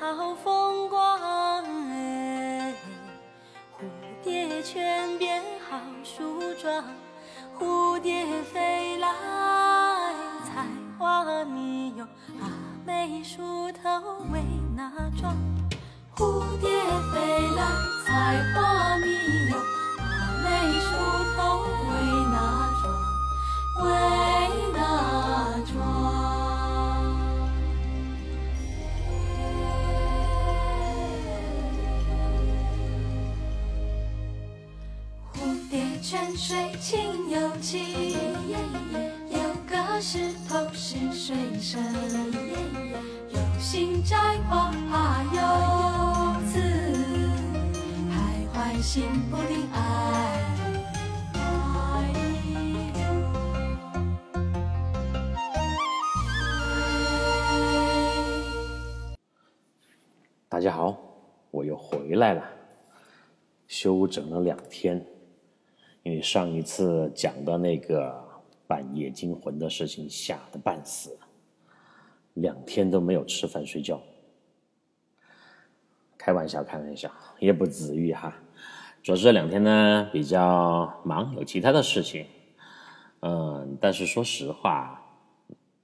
[0.00, 2.72] 好风光，哎，
[3.76, 3.82] 蝴
[4.22, 6.84] 蝶泉边好梳妆，
[7.58, 9.08] 蝴蝶飞来
[10.44, 10.64] 采
[10.96, 12.06] 花蜜哟，
[12.40, 12.48] 阿
[12.86, 13.90] 妹梳头
[14.32, 14.40] 为
[14.76, 15.36] 哪桩？
[16.14, 16.68] 蝴蝶
[17.12, 17.62] 飞来
[18.06, 19.56] 采花蜜哟，
[36.38, 37.82] 水清又清，
[39.28, 41.82] 有个石头是水神，
[43.28, 44.16] 有心摘
[44.48, 46.60] 花怕有刺，
[48.08, 50.44] 徘徊心不定爱。
[60.48, 60.96] 大家好，
[61.50, 62.44] 我又回来了，
[63.66, 65.04] 休整了两天，
[66.02, 68.22] 因为上一次讲的那个
[68.66, 71.18] 半夜惊魂的事情吓得半死，
[72.34, 74.00] 两天都没有吃饭睡觉。
[76.16, 78.34] 开玩笑，开玩笑，也不至于哈。
[79.02, 82.26] 主要是这两天呢比较忙，有其他的事情。
[83.20, 85.02] 嗯，但是说实话，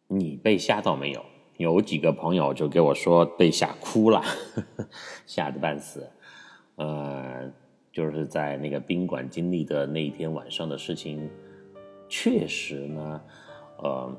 [0.09, 1.25] 你被吓到没有？
[1.57, 4.21] 有几个朋友就给我说被吓哭了，
[5.25, 6.11] 吓得半死。
[6.77, 7.55] 嗯，
[7.95, 11.31] 就是在那个宾馆经历的那一天晚上的事情，
[12.09, 13.21] 确实呢，
[13.79, 14.13] 呃，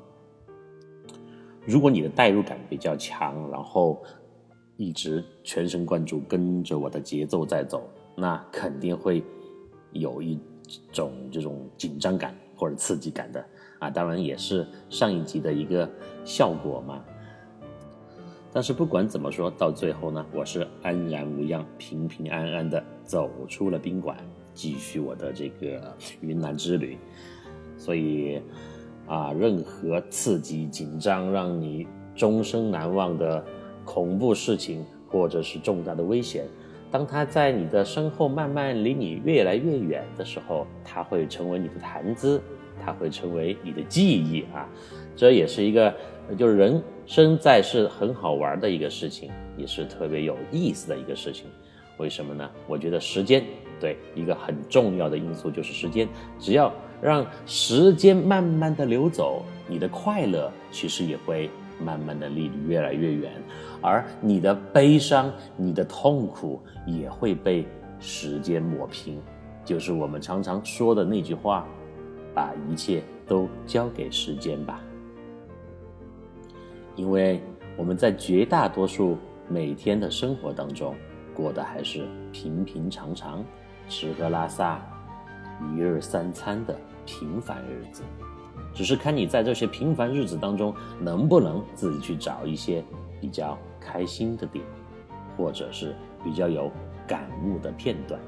[1.66, 4.02] 如果你的代入感比较强，然后
[4.78, 9.22] 一直全神贯注跟着我的节奏在走，那肯定会
[9.92, 10.40] 有一
[10.90, 13.44] 种这种紧张感或者刺激感的
[13.78, 13.90] 啊。
[13.90, 15.86] 当然也是上一集的一个
[16.24, 17.04] 效果嘛。
[18.54, 24.16] 但是不管怎么说，到最后呢，我是安然无恙、平平安安的走出了宾馆，
[24.52, 26.98] 继续我的这个云南之旅。
[27.78, 28.42] 所以
[29.06, 33.44] 啊，任何刺激、紧张、让你终生难忘的
[33.84, 36.44] 恐怖事情，或者是重大的危险，
[36.90, 42.42] 当它在你的身后慢慢离你越来越远的时候，它会成为你的谈资，
[42.84, 44.68] 它会成为你的记忆啊。
[45.14, 45.94] 这也是一个，
[46.36, 51.46] 就是人生在是很好玩的一个事情，也是特别有意思的一个事情。
[51.98, 52.50] 为什么呢？
[52.66, 53.44] 我觉得时间
[53.80, 56.08] 对一个很重要的因素就是时间，
[56.38, 61.50] 只要让时间慢慢的流走，你的快乐其实也会
[61.82, 63.32] 慢慢的离你越来越远，
[63.80, 67.66] 而你的悲伤、你的痛苦也会被
[67.98, 69.20] 时间抹平。
[69.64, 71.66] 就是我们常常说的那句话：
[72.34, 74.80] 把一切都交给时间吧。
[76.94, 77.42] 因为
[77.76, 79.18] 我们在绝大多数
[79.48, 80.94] 每天的生活当中，
[81.36, 83.44] 过的还是平平常常、
[83.88, 84.80] 吃喝拉撒、
[85.60, 86.74] 一日三餐的
[87.04, 88.02] 平凡日子，
[88.72, 92.82] 只是看你在这些平凡日子当中，能不能自己去找一些
[93.20, 94.64] 比较开心的点，
[95.36, 95.94] 或者是
[96.24, 96.70] 比较有
[97.06, 98.18] 感悟的片段。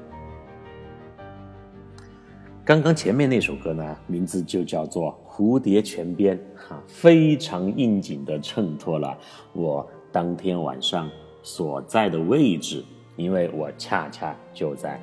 [2.63, 9.17] 刚刚前面那首歌呢，名字就叫做《蝴蝶泉边》，哈，非常应景的衬托了
[9.53, 11.09] 我当天晚上
[11.41, 12.85] 所在的位置，
[13.19, 14.97] 因为我恰恰就在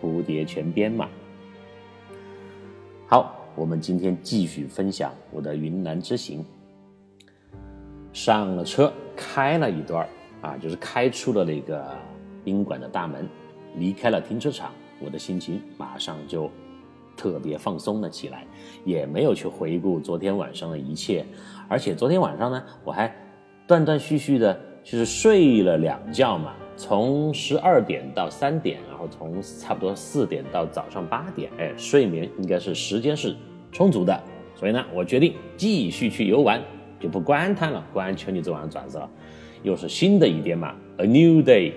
[0.00, 1.08] 蝴蝶泉边嘛。
[3.06, 6.44] 好，我们今天继续分享我的云南之行。
[8.12, 10.06] 上了车，开了一段
[10.42, 11.82] 啊，就是开出了那个
[12.44, 13.26] 宾馆的大门，
[13.76, 16.50] 离开了停车场，我的心情马上就。
[17.14, 18.44] 特别放松了起来，
[18.86, 21.24] 也没有去回顾昨天晚上的一切，
[21.68, 23.14] 而且昨天晚上呢，我还
[23.66, 33.36] 断断续续的，就是睡了两觉嘛，从十二点到三点，然后从差不多四点到早上八点，哎，睡眠应该是时间是
[33.70, 34.18] 充足的，
[34.54, 36.60] 所以呢，我决定继续去游玩，
[36.98, 39.08] 就不管它了，管求你昨晚转色，
[39.62, 41.72] 又是新的一天嘛，a new day。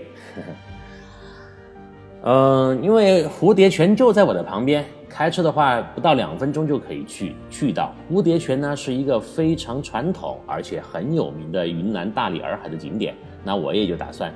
[2.24, 4.86] 嗯， 因为蝴蝶泉就在我的旁边。
[5.08, 13.16] 开车的话，不到两分钟就可以去去到蝴蝶泉呢，是一个非常传统而且很有名的云南大理洱海的景点。
[13.42, 14.34] 那我也就打算，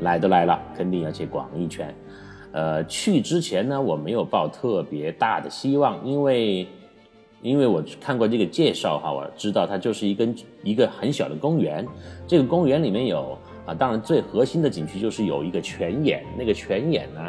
[0.00, 1.94] 来都来了，肯定要去逛一圈。
[2.52, 6.66] 呃，去之前呢，我没有抱特别大的希望，因为
[7.42, 11.86] 因为我看过这个介绍哈，我知道它就是一根一个很小的公园。
[12.26, 17.20] 这个公园里面有啊，当然最核心的景区就是有一个泉眼，那个泉眼呢。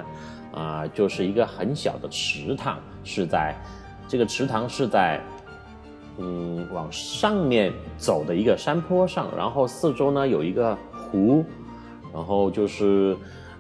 [0.54, 3.54] 啊，就是一个很小的池塘，是在
[4.08, 5.22] 这个池塘是在
[6.18, 11.46] 嗯往上面走的一个山坡上，然后四周呢有一个湖，
[12.18, 13.16] 然后就是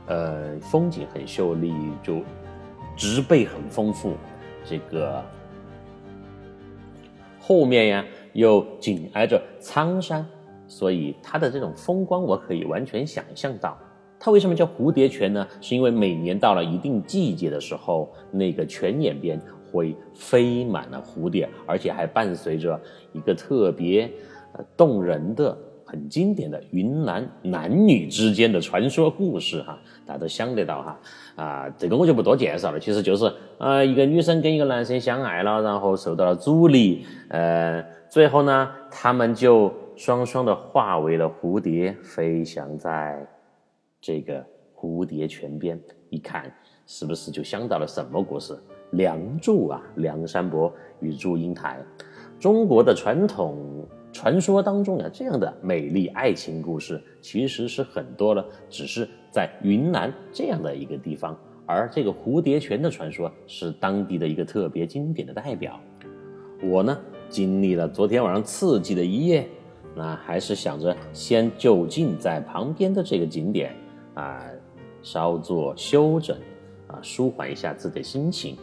[0.08, 1.72] 呃风景很秀丽，
[2.02, 2.22] 就
[2.96, 4.16] 植被很丰富，
[4.66, 5.24] 这个
[7.40, 10.26] 后面呀又紧挨着苍山，
[10.68, 13.78] 所以它的这种风光我可以完全想象到。
[14.20, 15.48] 它为什么叫蝴蝶泉呢？
[15.62, 19.40] 是因为每年到了一定季节的时候，那个泉眼边
[19.72, 22.82] 会飞满了蝴蝶，而且还伴随着
[23.14, 24.12] 一个特别
[24.76, 25.56] 动人的、
[25.88, 31.00] 很经典的云南男女之间的传说故事哈，大家都想得到哈
[31.38, 43.26] 啊，这个我就不多介绍了，其实就是呃一个女生跟一个男生相爱了，然后受到了阻力，呃，最后呢，他们就双双的化为了蝴蝶，飞翔在。
[44.00, 44.46] 这个
[44.76, 45.78] 蝴蝶泉边
[46.12, 46.50] 一看，
[46.86, 48.54] 是不是就想到了什么故事？
[48.92, 51.84] 《梁祝》啊，梁山伯与祝英台。
[52.40, 53.84] 中国的传统
[54.18, 61.38] 传说当中啊，这样的美丽爱情故事其实是很多了，只是在云南这样的一个地方，
[61.68, 65.80] 而这个蝴蝶泉的传说是当地的一个特别经典的代表。
[66.64, 66.98] 我呢，
[67.30, 69.48] 经历了昨天晚上刺激的一夜，
[69.96, 73.72] 那还是想着先就近在旁边的这个景点。
[74.16, 74.42] 啊，
[75.04, 76.36] 稍作休整，
[76.88, 78.58] 啊，舒缓一下自己的心情，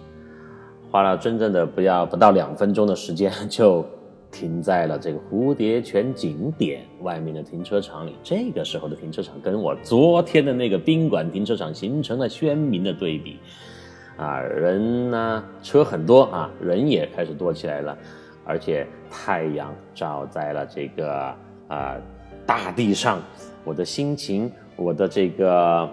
[0.91, 3.87] 花了真正的不要不到两分钟的时间，就
[4.35, 8.17] 停在了这个蝴蝶泉景点外面的停车场里。
[8.21, 13.39] 这个时候的停车场跟我昨天的那个宾馆停车场形成了鲜明的对比，
[14.17, 17.97] 啊，人呢，车很多啊，人也开始多起来了，
[18.45, 21.33] 而且太阳照在了这个
[21.69, 21.97] 啊
[22.45, 23.23] 大地上，
[23.63, 24.51] 我的心情。
[24.77, 25.89] 我的这个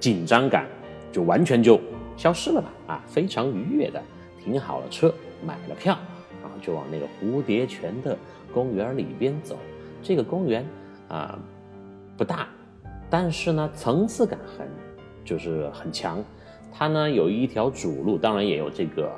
[0.00, 0.66] 紧张感
[1.12, 1.78] 就完全就
[2.16, 2.68] 消失了吧？
[2.88, 4.02] 啊，非常愉悦的
[4.42, 5.14] 停好了车，
[5.46, 5.96] 买了票，
[6.64, 8.16] 就往那个蝴蝶泉的
[8.52, 9.58] 公园里边走。
[10.02, 10.66] 这个公园
[11.08, 11.38] 啊
[12.16, 12.48] 不大，
[13.10, 14.68] 但是呢层次感很
[15.24, 16.22] 就是很强。
[16.72, 19.10] 它呢有一条主路，当然也有这个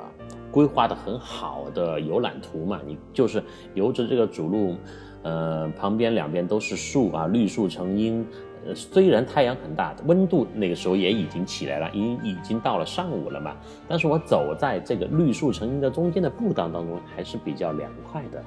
[0.51, 2.79] 规划的很好的游览图嘛。
[2.85, 4.75] 你就是由着这个主路，
[5.23, 8.25] 呃，旁边两边都是树啊，绿树成荫。
[8.75, 13.55] 虽然太阳很大，温度那个时候也已经起来了，已已经到了上午了嘛。
[13.87, 18.43] 但是我走在这个绿树成荫的中间的步道当中，还是比较凉快的。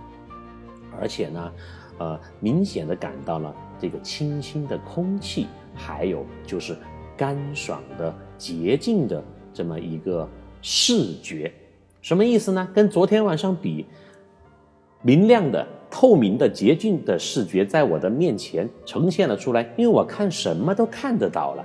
[1.00, 1.52] 而且呢，
[1.99, 6.76] 呃，明显的感到了这个清新的空气，还有就是
[7.17, 9.22] 干爽的、洁净的
[9.52, 10.28] 这么一个
[10.62, 11.52] 视觉。
[12.02, 12.69] 什么意思呢？
[12.75, 13.87] 跟昨天晚上比，
[15.02, 15.67] 明亮的。
[15.90, 21.64] 透明的、洁净的视觉在我的面前呈现了出来，因为我看什么都看得到了，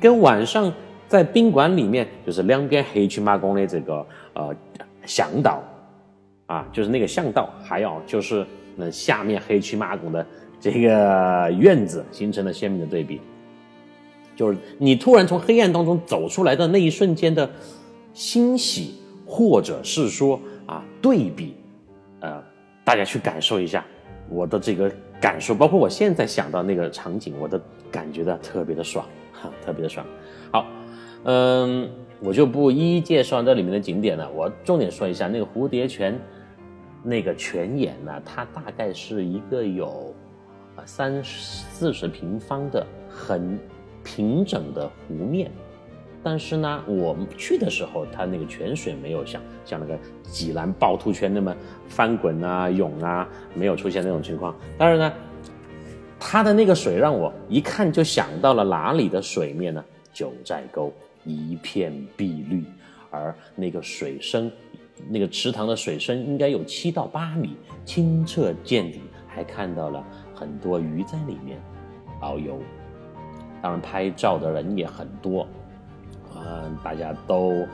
[0.00, 0.72] 跟晚上
[1.08, 4.54] 在宾馆里面就是两边黑漆麻工的这个呃
[5.04, 5.62] 向导
[6.46, 8.46] 啊，就是那个向导，还有就是
[8.76, 10.24] 那下面黑漆麻宫的
[10.60, 13.20] 这个院子形成了鲜明的对比，
[14.36, 17.50] 就是你突然从黑暗当中走出来的那一瞬间的
[18.12, 18.94] 欣喜，
[19.26, 21.54] 或者是说啊对比，
[22.88, 23.84] 大家去感受一下
[24.30, 24.90] 我的这个
[25.20, 27.60] 感受，包括我现在想到那个场景，我的
[27.92, 30.06] 感觉的特别的爽，哈，特别的爽。
[30.50, 30.66] 好，
[31.24, 31.86] 嗯，
[32.20, 36.18] 我就不一一介绍这里面的景点了，我重点说一下那个蝴蝶泉，
[37.02, 40.14] 那个泉眼呢，它大概是一个有
[40.86, 43.58] 三四十平方的很
[44.02, 45.50] 平整的湖面。
[46.22, 51.54] 但是呢，我们去的时候，它那个泉水没有像像那个济南趵突泉那么
[51.88, 54.54] 翻滚啊、涌啊，没有出现那种情况。
[54.76, 55.12] 当然呢，
[56.18, 59.84] 它的那个水让我一看就想到了哪里的水面呢？
[60.12, 60.92] 九寨沟
[61.24, 62.64] 一片碧绿，
[63.10, 64.50] 而那个水深，
[65.08, 71.62] 那个池塘的水深应该有七到八米，清澈见底，还看到了很多鱼在里面
[72.20, 72.58] 遨游。
[73.62, 75.46] 当然，拍照的人也很多。
[76.46, 77.66] 嗯，大家都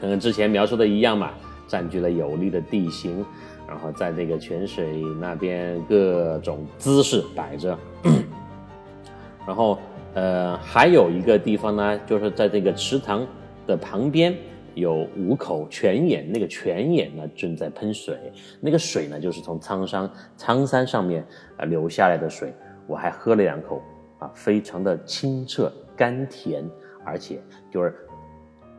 [0.00, 1.30] 跟之前描述的一样嘛，
[1.66, 3.24] 占据了有利的地形，
[3.66, 7.76] 然后在这个泉水那边各种姿势摆着，
[9.46, 9.78] 然后
[10.14, 13.26] 呃还有一个地方呢，就是在这个池塘
[13.66, 14.36] 的旁边
[14.74, 18.16] 有五口泉眼，那个泉眼呢正在喷水，
[18.60, 21.26] 那个水呢就是从苍山苍山上面
[21.56, 22.52] 啊流下来的水，
[22.86, 23.82] 我还喝了两口
[24.18, 26.62] 啊，非常的清澈甘甜。
[27.06, 27.94] 而且就是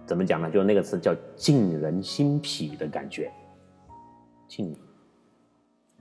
[0.06, 0.52] 怎么讲呢？
[0.52, 3.32] 就那个词叫沁人心脾的感觉。
[4.48, 4.76] 沁。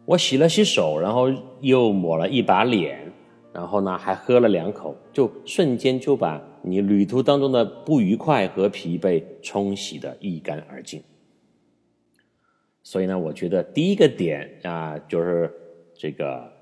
[0.04, 1.26] 我洗了洗手，然后
[1.60, 3.10] 又抹了一把脸，
[3.52, 11.02] 然后呢还喝了两口，就瞬间就把你旅途当中的不愉快和疲惫冲洗的一干二净。
[12.84, 15.52] 所以呢，我觉得第一个点啊，就是
[15.96, 16.52] 这个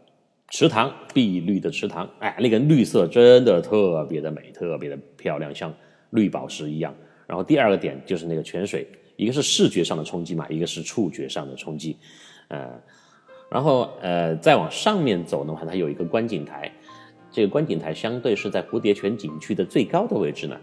[0.50, 5.74] 池塘，碧绿的池塘，哎，那个绿色真的特别的美，特别的漂亮，像
[6.10, 6.94] 绿宝石一样。
[7.26, 8.86] 然后第二个点就是那个泉水，
[9.16, 11.96] 一个是视觉上的冲击嘛，一个是触觉上的冲击，
[12.48, 12.70] 呃，
[13.50, 16.70] 然后呃再往上面走的话，它有一个观景台，
[17.30, 20.56] 这个观景台相对是在蝴蝶泉景区的最高的位置呢，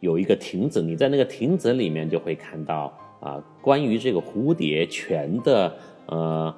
[0.00, 5.76] 有一个亭子，你在那个亭子里面就会看到啊关于这个蝴蝶泉的
[6.06, 6.54] 呃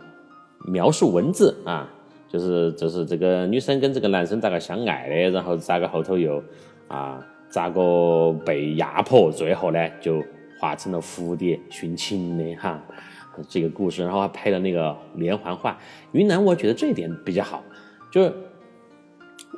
[0.66, 1.90] 描述文字啊，
[2.36, 6.42] 就是就是这个女生跟这个男生咋个相爱的，然后咋个后头又
[6.88, 7.24] 啊。
[7.48, 10.22] 咋个被压迫，最后呢就
[10.58, 12.82] 化成了蝴蝶殉情的哈，
[13.48, 15.78] 这个故事，然后还配了那个连环画。
[16.10, 17.62] 云南我觉得这一点比较好，
[18.10, 18.32] 就是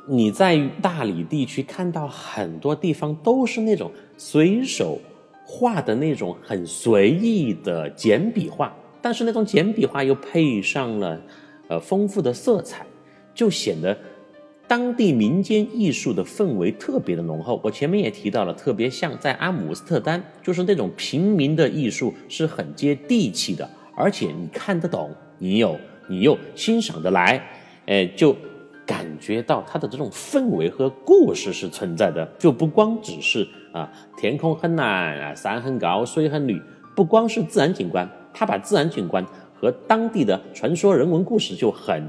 [0.07, 4.99] 你在大理地区看到很多地方都是那种随手
[5.43, 8.71] 画的那种很随意的简笔画，
[9.01, 11.19] 但是那种简笔画又配上了
[11.69, 12.85] 呃丰富的色彩，
[13.33, 13.97] 就显得。
[14.67, 25.09] 当地民间艺术的氛围特别的浓厚，我前面也提到了，特别像在阿姆斯特丹，就是那种平民的艺术是很接地气的，而且你看得懂，
[25.39, 25.75] 你有
[26.07, 27.43] 你又欣赏得来，
[27.87, 28.35] 哎，就
[28.85, 36.61] 感觉到它的这种氛围和故事是存在的，就不光只是啊天空很蓝啊山很高水很绿，
[36.95, 39.25] 不光是自然景观，它把自然景观
[39.59, 42.07] 和当地的传说人文故事就很。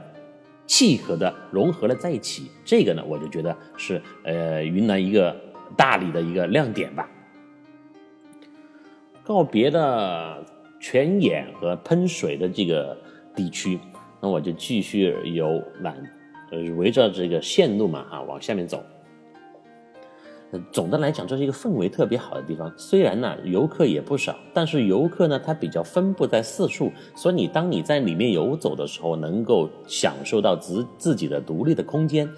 [0.66, 5.35] 契合的融合了在一起，这个呢，我就觉得是呃云南一个
[5.76, 7.11] 大理的一个亮点吧。
[9.25, 10.47] 告别的
[10.78, 12.97] 泉眼和喷水的这个
[13.35, 13.80] 地区，
[14.23, 15.97] 那我就继续游览，
[16.52, 18.80] 呃，围着这个线路嘛，哈，往下面走。
[20.73, 22.73] 总的来讲，这是一个氛围特别好的地方。
[22.76, 32.28] 虽然呢游客也不少，但是游客呢它比较分布在四处，所以你当你在里面游走的时候，能够享受到自自己的独立的空间。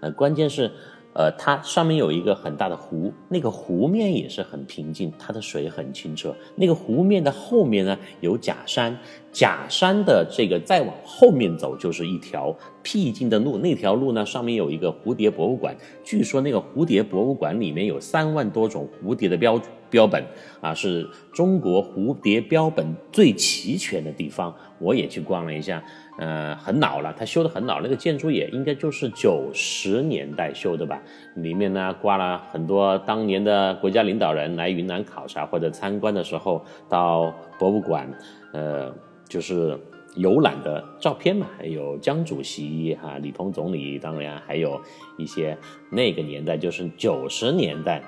[0.00, 0.70] 呃，关键是。
[1.18, 6.32] 呃，它上面有一个很大的湖，那个湖面也是很平静，它的水很清澈。
[6.54, 8.96] 那个湖面的后面呢有假山，
[9.32, 19.60] 假山的这个再往后面走就是一条僻静的路，那条路呢上面有一个蝴蝶博物馆，据说那个蝴蝶博物馆里面有三万多种蝴蝶的标
[19.90, 20.24] 标本
[20.60, 24.54] 啊，是中国蝴蝶标本最齐全的地方。
[24.78, 25.82] 我也去逛了一下。
[26.18, 31.00] 呃，很老了，它修的很老，那个建筑也应该就是九十年代修的吧。
[31.36, 38.12] 里面呢挂了很多当年的国家领导人来云南考察或者参观的时候到博物馆，
[38.52, 38.92] 呃，
[39.28, 39.78] 就是
[40.16, 41.46] 游览的照片嘛。
[41.56, 44.80] 还有江主席哈，李鹏总理，当然还有
[45.18, 45.56] 一些
[45.88, 48.02] 那个年代就是九十年代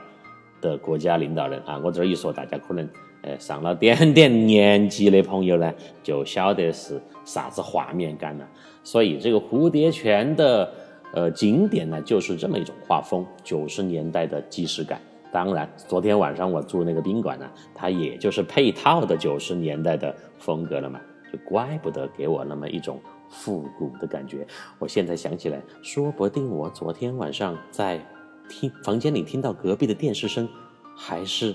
[0.60, 1.80] 的国家领导人啊。
[1.84, 2.88] 我这一说，大家可能。
[3.22, 5.72] 呃，上了点点年纪的朋友呢，
[6.02, 8.48] 就晓得是啥子画面感了。
[8.82, 10.72] 所以这个蝴蝶泉的
[11.12, 14.98] 呃景点呢，就是这么一种画风，九十年代的既视感。
[15.30, 20.98] 当然，昨天晚上我住那个宾馆呢，它也就是配套的九十年代的风格了嘛，
[21.30, 22.98] 就怪不得给我那么一种
[23.28, 24.46] 复古的感觉。
[24.78, 28.00] 我现在想起来，说不定我昨天晚上在
[28.48, 30.48] 听房间里听到隔壁的电视声，
[30.96, 31.54] 还是。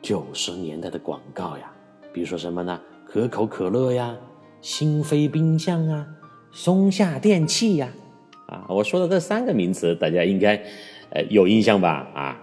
[0.00, 1.72] 九十年代的广告呀，
[2.12, 2.80] 比如说什么呢？
[3.04, 4.16] 可口可乐呀，
[4.60, 6.06] 新飞冰箱啊，
[6.52, 7.90] 松下电器呀，
[8.46, 10.56] 啊，我说的这三个名词，大家应该
[11.10, 12.08] 呃有印象吧？
[12.14, 12.40] 啊，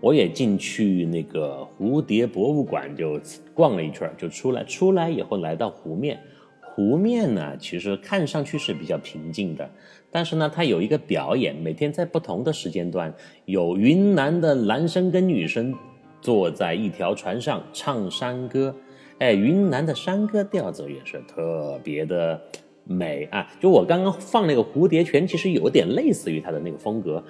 [0.00, 3.20] 我也进去那个蝴蝶博物馆就
[3.54, 6.20] 逛了一圈，就出来，出来以后来到湖面。
[6.60, 9.70] 湖面呢，其实看上去是比较平静的，
[10.12, 13.12] 但是呢，他有一个表演，每天在不同的时间段，
[13.46, 15.74] 有云南的男生跟女生
[16.20, 18.74] 坐在一条船上唱山歌，
[19.18, 22.40] 哎，云南的山歌调子也是特别的
[22.84, 23.50] 美啊！
[23.58, 27.24] 就我刚刚放那个蝴蝶泉，其实有点类似于它的那个风格，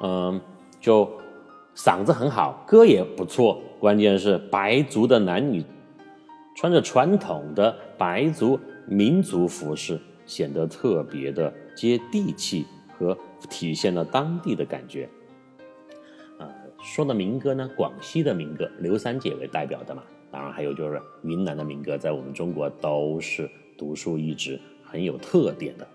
[0.00, 0.40] 嗯，
[0.80, 1.10] 就
[1.74, 5.64] 嗓子很好，歌也不错，关键是白族的男女
[6.56, 8.58] 穿着传统的白族。
[8.90, 12.66] 民族服饰显得特别的接地气
[12.98, 13.16] 和
[13.48, 15.08] 体现了当地的感觉。
[16.36, 16.50] 啊，
[16.82, 25.86] 说的民歌呢，广西的民歌，刘三姐为代表的嘛，当然还有就是云南的民歌，在我们中国都是独树一帜、很有特点的。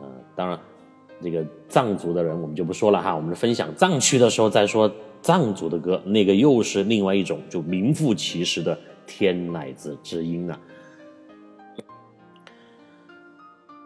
[0.00, 0.58] 嗯，当然
[1.22, 10.58] 这个藏族的人我们就不说了哈，我们分享藏区的时候再说藏族的歌，那个又是另外一种就名副其实的天籁子之音啊。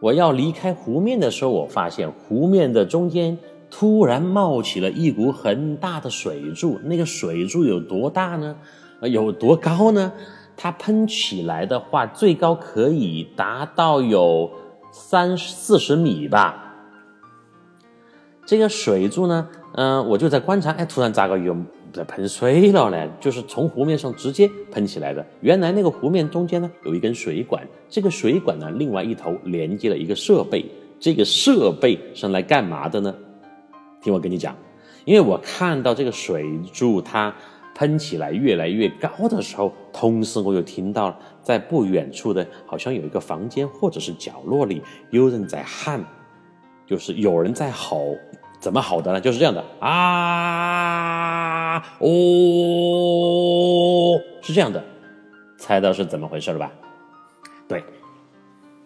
[0.03, 3.39] 我要离开湖面的时候，我发现湖面的中间
[3.71, 6.81] 突然冒起了一股很大的水柱。
[6.83, 8.57] 那个水柱有多大呢？
[9.03, 10.13] 有多高呢？
[10.57, 14.51] 它喷起来的话，最高可以达到有
[14.91, 16.75] 三四十米吧。
[18.45, 21.57] 这个水柱呢，嗯，我就在观察，哎，突然咋个有
[21.93, 23.09] 在喷水了呢？
[23.19, 25.25] 就是从湖面上直接喷起来的。
[25.41, 33.15] 原来那个湖面中间呢有一根水管，这个水管呢另外一头连接了一个设备，这个设备是来干嘛的呢？
[34.03, 34.55] 听我跟你讲，
[35.07, 37.35] 因为我看到这个水柱它
[37.75, 46.05] 喷起来越来越高的时候，同时我又听到在不远处的，好像有一个房间或者是角落里有人在喊。
[46.85, 48.17] 就是有人在吼，
[48.63, 49.21] 怎么好的呢？
[49.21, 49.99] 就是这样的啊
[51.99, 52.07] 哦，
[54.41, 54.81] 是这样的，
[55.59, 56.71] 猜到是怎么回事了吧？
[57.67, 57.83] 对，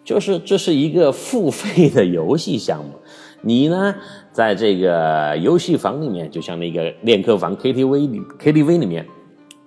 [0.03, 2.93] 就是这是一个付费的游戏项目。
[3.41, 3.93] 你呢，
[4.31, 9.05] 在这个游戏房里面，就像那个练歌房 KTV 里 KTV 里面，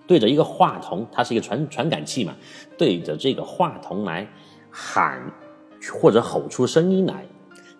[0.09, 2.35] 对着一个话筒，它是一个传传感器嘛，
[2.77, 4.29] 对着这个话筒来
[4.73, 5.23] 喊
[6.01, 7.25] 或者吼出声音来。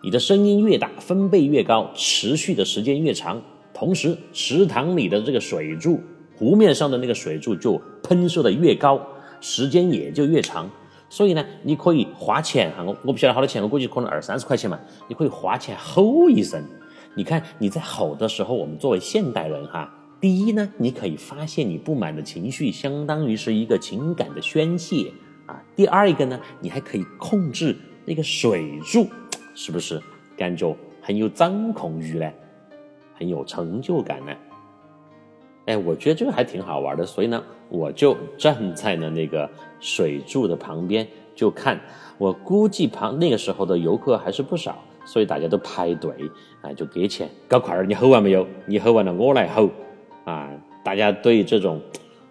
[0.03, 3.43] 你的声音越大，分贝越高，持续的时间越长，
[3.75, 6.01] 同时池塘里的这个水柱，
[6.35, 8.99] 湖面上的那个水柱就喷射的越高，
[9.43, 10.71] 时间也就越长。
[11.11, 16.65] 所以呢，你可以花钱哈，我我不晓得好多钱，我估计可能二三十块钱嘛，你可以花钱吼一声。
[17.15, 25.13] 你看你在吼的时候，我们作为现代人哈，第一呢，你可以发泄你不满的情绪，相当于是一个情感的宣泄
[25.45, 25.63] 啊。
[25.77, 27.77] 第二一个呢，你还可以控制
[28.07, 29.07] 那个水柱。
[29.55, 30.01] 是不是
[30.37, 32.31] 感觉很有掌控欲呢？
[33.15, 34.33] 很有成就感呢？
[35.67, 41.79] 哎，我觉得这个还挺好玩的，所以呢，我就站在了那个水柱的旁边就看。
[42.17, 46.13] 我估计旁那个时候的游客还是不少，所以大家都排队
[46.63, 48.47] 啊，就给钱，搞快点，你吼完没有？
[48.67, 49.69] 你吼完了，我来吼
[50.25, 50.51] 啊！
[50.83, 51.81] 大家对这种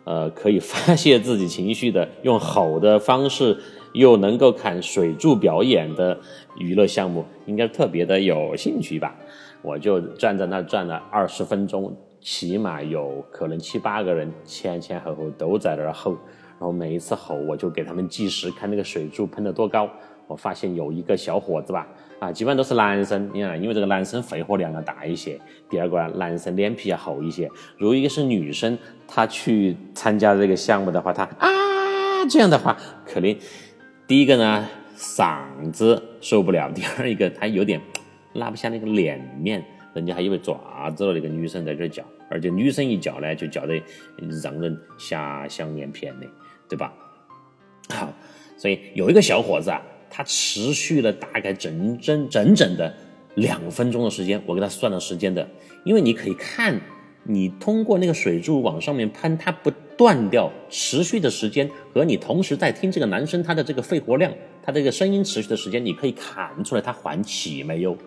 [0.05, 3.57] 呃可以发泄自己情绪的用吼的方式。
[3.93, 6.15] 又能够看水柱表演的
[6.59, 9.15] 娱乐项目，应该特别的有兴趣吧？
[9.61, 19.89] 我就站在那站了二十分钟，起码有可能七八个人前前后后都在那儿吼，然后每一次吼我就给他们计时，看那个水柱喷得多高。
[20.27, 21.87] 我发现有一个小伙子吧，
[22.19, 27.49] 啊，基本上都是男生，你看，因为这个男生肺活量要大一些，第二个男生脸皮要厚一些。
[27.79, 31.49] 如果一个是女生，她去参加这个项目的话，她啊
[32.29, 33.35] 这样的话，肯定。
[34.05, 35.39] 第一个呢，嗓
[35.71, 37.81] 子受不了；第二一个，他有点
[38.33, 41.13] 拉不下那个脸面，人家还以为爪子了。
[41.13, 43.81] 那个女生在这叫，而且女生一叫呢，就叫得
[44.43, 46.27] 让人遐想连篇的，
[46.67, 46.93] 对吧？
[47.89, 48.13] 好，
[48.57, 52.93] 所以有一个小伙子啊，他持续了大概整整整整的
[53.35, 55.47] 两分钟的时间，我给他算了时间的，
[55.83, 56.79] 因为你可以看。
[57.23, 67.97] 你通过那个水柱往上面喷，它不断掉，持续的时间和你同时在听这个男生他的这个肺活量，他这个声音持续的时间，你可以看出来他缓气没有？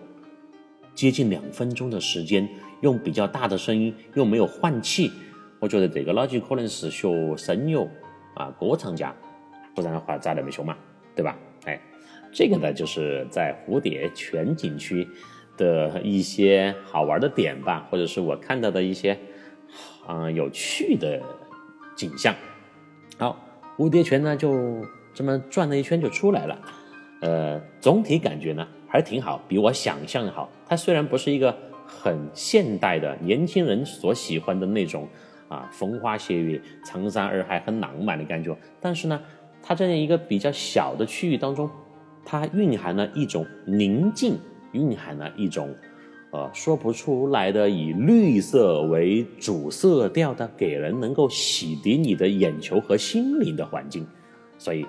[0.95, 2.49] 接近两分钟的时间，
[2.81, 5.11] 用比较大的声音又没有换气，
[5.61, 7.89] 我觉得这个老几可能是学声乐
[8.35, 9.15] 啊，歌唱家，
[9.75, 10.77] 不然的话咋那么凶嘛，
[11.15, 11.39] 对吧？
[11.65, 11.81] 哎，
[12.33, 15.07] 这个呢就是在蝴蝶泉景区。
[15.57, 19.19] 的一些好玩的点吧，或者是我看到的一些
[20.07, 21.23] 啊有趣的
[21.95, 22.35] 景象。
[23.19, 23.37] 好，
[23.77, 24.85] 蝴蝶泉呢就
[25.15, 26.59] 这么转了一圈就出来了。
[27.21, 30.51] 呃，总体感觉呢还是挺好，比我想象的好。
[30.67, 35.07] 它虽然不是一个很现代的年轻人所喜欢的那种
[35.49, 39.21] 啊风花雪月、苍山洱海很浪漫的感觉，但是呢，
[39.63, 41.71] 它在一个比较小的区域当中，
[42.25, 44.39] 它蕴含了一种宁静。
[44.73, 45.75] 蕴含了一种，
[46.31, 54.07] 呃，说不出来的以绿色为主色调的，给人能够洗涤你的眼球和心灵的环境。
[54.59, 54.87] 所以，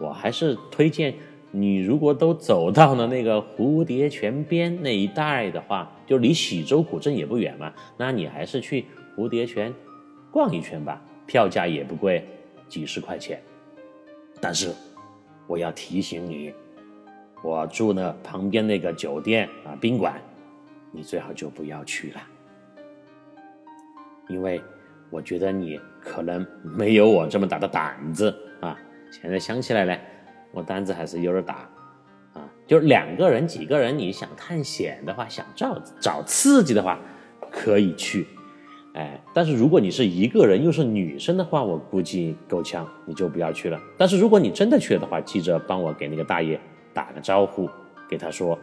[0.00, 1.14] 我还是推荐
[1.50, 8.84] 你，如果都走到了那个蝴蝶泉边那一带的话，就离喜洲古镇也不远嘛，那你还是去
[9.16, 9.72] 蝴蝶泉
[10.30, 12.24] 逛一圈吧，票价也不贵，
[12.68, 13.42] 几十块钱。
[14.40, 14.70] 但是，
[15.46, 16.52] 我要提醒你。
[17.46, 20.20] 我住的旁边那个酒店啊宾馆，
[20.90, 22.20] 你最好就不要去了，
[24.26, 24.60] 因为
[25.10, 28.76] 我觉得你可能没有我这么大的胆子啊。
[29.12, 29.96] 现在想起来呢，
[30.50, 31.70] 我胆子还是有点大
[32.32, 32.50] 啊。
[32.66, 36.98] 就是两个人、几个人，你想探险的话，想找找刺激的话，
[37.48, 38.26] 可以去，
[38.94, 39.22] 哎。
[39.32, 43.80] 但是如果你是一个人又是女生的话，我估计够呛，你就不要去了。
[43.96, 46.60] 但是如果你真的去了的话，记着帮我给那个大爷。
[46.96, 47.68] 打个招呼，
[48.08, 48.58] 给他说，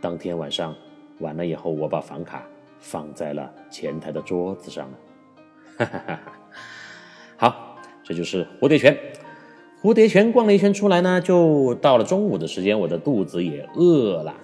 [0.00, 0.74] 当天晚上
[1.20, 2.42] 完了以后，我把房卡
[2.80, 4.98] 放在了前台的桌子上了。
[5.76, 6.32] 哈哈哈哈
[7.36, 8.96] 好，这就是蝴蝶泉。
[9.82, 14.34] 蝴蝶泉逛了一圈出来呢，就到了中午的时间，我的肚子也饿了。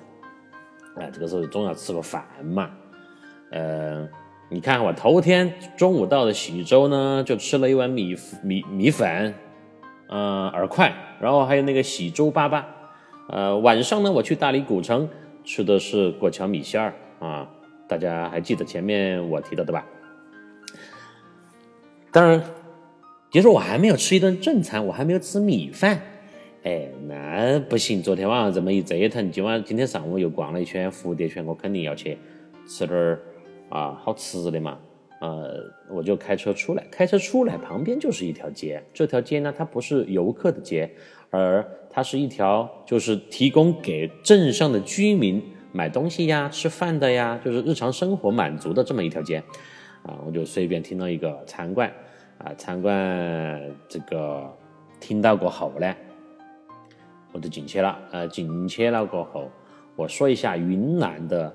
[0.97, 2.71] 哎，这个时候总要吃个饭嘛。
[3.51, 4.07] 呃，
[4.51, 9.35] 你看我头天中午到的喜洲呢，就吃了一碗米米米粉，
[10.11, 12.63] 嗯，饵块，然后还有那个喜洲粑粑。
[13.29, 15.09] 呃，晚上呢，我去大理古城
[15.45, 17.49] 吃的是过桥米线儿啊，
[17.89, 19.87] 大家还记得前面我提到的吧？
[22.11, 22.43] 当然，
[23.31, 26.01] 别说我还没有吃一顿正餐，我还没有吃米饭。
[26.65, 28.03] 哎，那不行！
[28.03, 32.19] 昨天晚上这么一折腾，今晚今天上午又逛了一圈蝴蝶泉，我肯定要去
[32.69, 33.21] 吃点儿
[33.69, 34.79] 啊好吃的嘛。
[35.21, 40.91] 呃，我就开车出来，开车出来旁边就是一条街，这条街呢，它不是游客的街，
[41.33, 45.43] 而它是一条就是提供给镇上的居民
[45.73, 49.43] 买东西呀、吃饭的呀，就是日常生活满足的这么一条街。
[50.03, 51.91] 啊，我就随便听到一个餐馆，
[52.37, 52.93] 啊，餐馆
[53.89, 54.47] 这个
[55.01, 55.95] 听到过后呢，
[57.33, 57.99] 我就进去了。
[58.11, 59.51] 呃，进去了过后，
[59.97, 61.55] 我说一下云南的，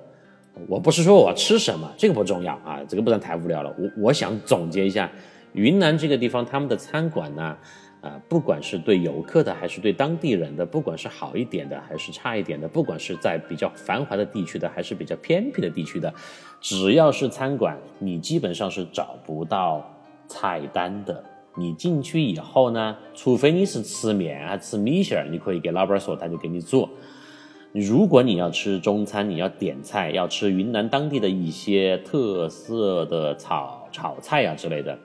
[0.67, 3.71] 我不是说我吃什么，这个不重要啊，这个不然太无聊了。
[3.77, 5.11] 我我想总结一下，
[5.53, 7.55] 云南这个地方他们的餐馆呢。
[8.01, 16.13] 啊不管是对游客的还是对当地人的，不管是好一点的还是差一点的，不管是在比较繁华的地区的还是比较偏僻的地区的，
[16.61, 19.83] 只要是餐馆，你基本上是找不到
[20.27, 21.23] 菜单的。
[21.59, 26.87] 你进去以后呢，除非你是吃面啊吃米线，你可以给老板说，他就给你做。
[27.73, 34.95] 如果你要吃中餐，你要点菜，要吃云南当地的一些特色的炒炒菜啊之类的，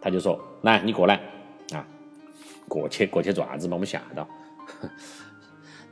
[0.00, 1.20] 他就说，来，你过来。
[2.72, 4.26] 过去过去爪子把我们吓到？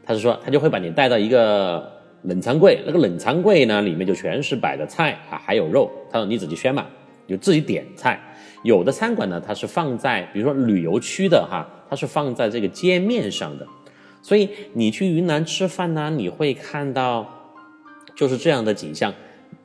[0.03, 5.91] 他是说他就会把你带到一个冷藏柜，那个冷藏柜呢里面就全是摆的菜啊，还有肉。
[6.11, 6.87] 他说你自己选嘛，
[7.29, 8.19] 就自己点菜。
[8.63, 13.67] 有的餐馆呢，它是放在比如说旅游区的哈，它是放在这个街面上的。
[14.23, 17.29] 所以你去云南吃饭呢，你会看到
[18.17, 19.13] 就是这样的景象。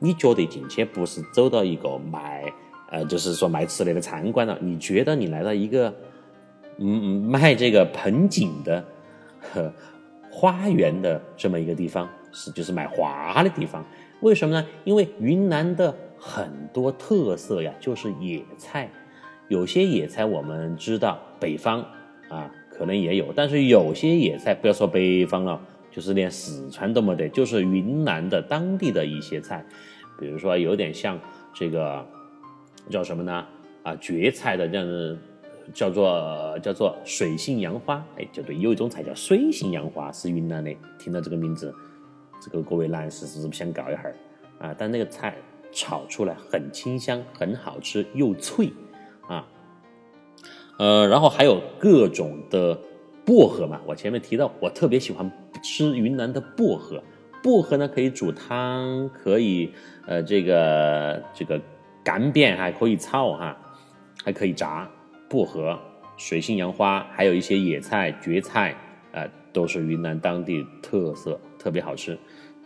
[0.00, 2.44] 你觉得进去不是走到一个卖
[2.90, 5.94] 呃，就是说卖吃的的餐馆了，你觉得你来到一个。
[6.78, 8.84] 嗯，卖这个盆景的，
[9.40, 9.72] 呵，
[10.30, 13.82] 花园的这么一个地方，是就是卖花的地方。
[14.20, 14.66] 为什么呢？
[14.84, 18.90] 因为云南的很多特色呀，就是野菜。
[19.48, 21.80] 有些野菜我们知道，北方
[22.28, 25.58] 啊可能也有，但是有些野菜，不要说北方了，
[25.90, 29.64] 就是连四川都没得，就是云南的当地的一些菜，
[30.20, 31.18] 比如说有点像
[31.54, 32.06] 这个
[32.90, 33.46] 叫什么呢？
[33.82, 35.18] 啊，蕨菜的这样子。
[35.74, 40.74] 叫做叫做水性杨花，哎，就对，有一种菜叫水性杨花，是云南的。
[40.98, 41.74] 听到这个名字，
[42.40, 44.02] 这个各位男士是不是想搞一下
[44.58, 44.74] 啊？
[44.76, 45.36] 但那个菜
[45.72, 48.72] 炒出来很清香，很好吃，又脆
[49.28, 49.46] 啊。
[50.78, 52.78] 呃，然后还有各种的
[53.24, 55.30] 薄荷嘛，我前面提到，我特别喜欢
[55.62, 57.02] 吃云南的薄荷。
[57.42, 59.72] 薄荷呢，可以煮汤，可以
[60.06, 61.60] 呃这个这个
[62.04, 63.56] 干煸，还可以炒哈，
[64.24, 64.90] 还可以炸。
[65.28, 65.78] 薄荷、
[66.16, 68.74] 水性杨花，还有一些野菜、蕨菜，
[69.12, 72.16] 啊，都是云南当地特色，特别好吃。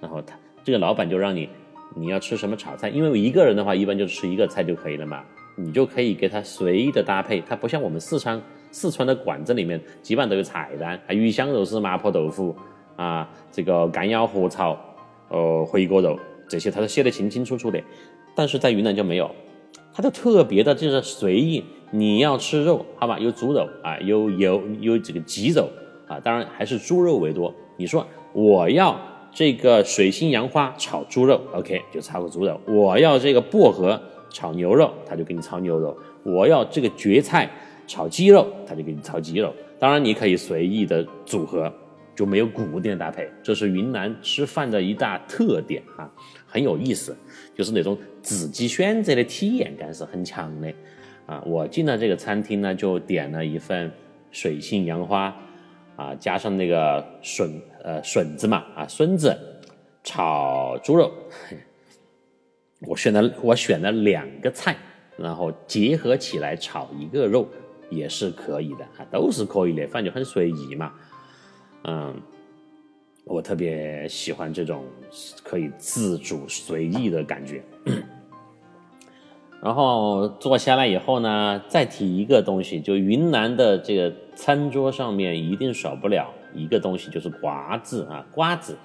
[0.00, 1.48] 然后他这个老板就让你，
[1.94, 2.88] 你要吃什么炒菜？
[2.88, 5.24] 因为一个人的话，一般就吃一个菜就可以了嘛，
[5.56, 7.42] 你就可以给他随意的搭配。
[7.48, 12.54] 它不像我们四川，四川的馆子里面基本上都有菜单，啊，鱼香肉丝、麻婆豆腐，
[12.96, 14.78] 啊，这个干腰合炒，
[15.28, 16.18] 呃，回锅肉
[16.48, 17.82] 这些，他都写得清清楚楚的。
[18.34, 19.30] 但是在云南就没有，
[20.00, 21.62] 它就特别的，就是随意。
[21.90, 23.18] 你要吃肉，好吧？
[23.18, 25.68] 有猪肉啊，有有有这个鸡肉
[26.06, 27.54] 啊，当然还是猪肉为多。
[27.76, 28.98] 你说我要
[29.30, 37.50] 这个水性杨花炒猪肉，OK，就炒个猪肉；我要这个薄荷炒牛肉，他就给你炒牛肉；我要这个蕨菜
[37.86, 39.52] 炒鸡肉，他就给你炒鸡肉。
[39.78, 41.70] 当然你可以随意的组合，
[42.14, 43.28] 就没有固定的搭配。
[43.42, 46.08] 这是云南吃饭的一大特点啊，
[46.50, 47.16] 很有意思，
[47.56, 50.72] 就是那种自己选择的体验感是很强的。
[51.26, 53.90] 啊，我进了这个餐厅呢，就点了一份
[54.32, 55.32] 水性杨花，
[55.94, 57.48] 啊，加上那个笋，
[57.84, 59.32] 呃，笋子嘛，啊，笋子
[60.02, 61.12] 炒猪肉。
[62.82, 64.76] 我选了，我选了两个菜，
[65.16, 67.48] 然后结合起来炒一个肉
[67.90, 70.92] 也是可以的，啊，都是可以的，反正就很随意嘛。
[71.84, 72.20] 嗯，
[73.24, 74.84] 我特别喜欢这种
[75.44, 77.62] 可以自主随意的感觉。
[79.62, 88.76] 然后坐下来以后呢，再提一个东西，就云南的这个餐桌上面一定少不了一个东西，就是瓜子啊，瓜子，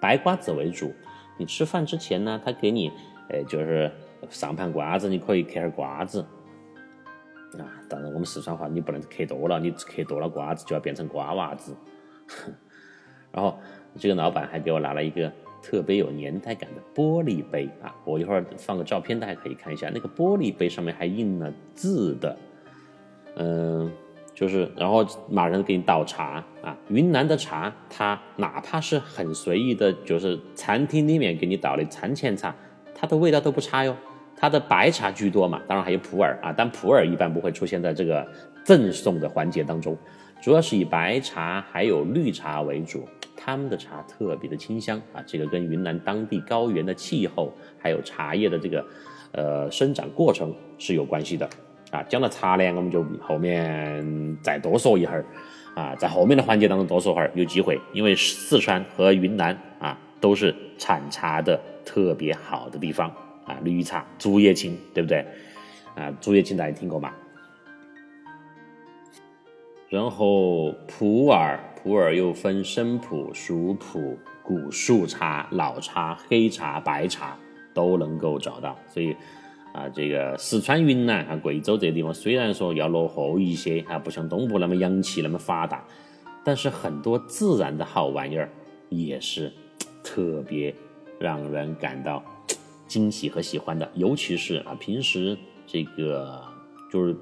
[0.00, 0.92] 白瓜子为主。
[1.38, 2.90] 你吃饭之前呢，他给你，
[3.28, 3.90] 呃，就是
[4.28, 6.20] 上盘瓜子，你可以嗑点瓜子。
[7.56, 11.76] 啊，当然我们四川话你不能嗑多了，你嗑多了瓜子就要变成瓜娃子。
[13.30, 13.58] 然后
[13.98, 15.30] 这个老板还给我拿了一个
[15.62, 22.36] 特别有年代感的玻璃杯啊，我一会儿放个照片，大家可以看一下，那个玻璃杯上面还印了字的，
[23.36, 23.90] 嗯，
[24.34, 32.54] 就是然后马上给你倒茶啊，云南的茶，它哪怕是很随意的，就是餐厅里面给你倒的餐前茶，
[32.94, 33.96] 它的味道都不差哟。
[34.36, 38.26] 它的白茶居多嘛，当然还有普洱啊，但普洱一般不会出现在这个
[38.64, 39.96] 赠送的环节当中，
[40.44, 43.08] 主要是以白茶还有绿茶为主。
[43.34, 48.84] 他们的茶特别的清香啊，这个跟云南当地高原的气候还有茶叶的这个
[49.32, 51.48] 呃生长过程是有关系的
[51.90, 52.02] 啊。
[52.10, 55.24] 讲到茶呢，我们就后面再多说一会儿
[55.74, 63.10] 啊，在后面的环节当中多说会儿，有机会，因为四川和云南啊都是产茶的特别好的地方。
[63.46, 65.24] 啊，绿茶、竹叶青，对不对？
[65.94, 67.10] 啊，竹叶青大家听过吗？
[69.94, 77.38] 然后普洱，普洱又分生普、熟普、古树茶、老茶、黑茶、白茶
[77.72, 78.76] 都能够找到。
[78.88, 79.14] 所以
[79.72, 85.84] 啊，这个四川、云南啊、贵州这地方，虽然说要落后一些啊，不像东部那么洋气、那么发达，
[86.42, 88.50] 但是很多自然的好玩意儿
[88.88, 89.52] 也是
[90.02, 90.74] 特别
[91.20, 92.20] 让人感到。
[92.88, 96.40] 惊喜和喜欢的，尤其是啊，平时这个
[96.92, 97.16] 就是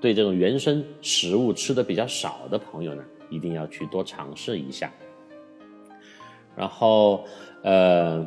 [0.00, 4.92] 对这种原生食物吃的比较少的朋友呢，一定要去多尝试一下。
[6.56, 7.24] 然后，
[7.62, 8.26] 呃，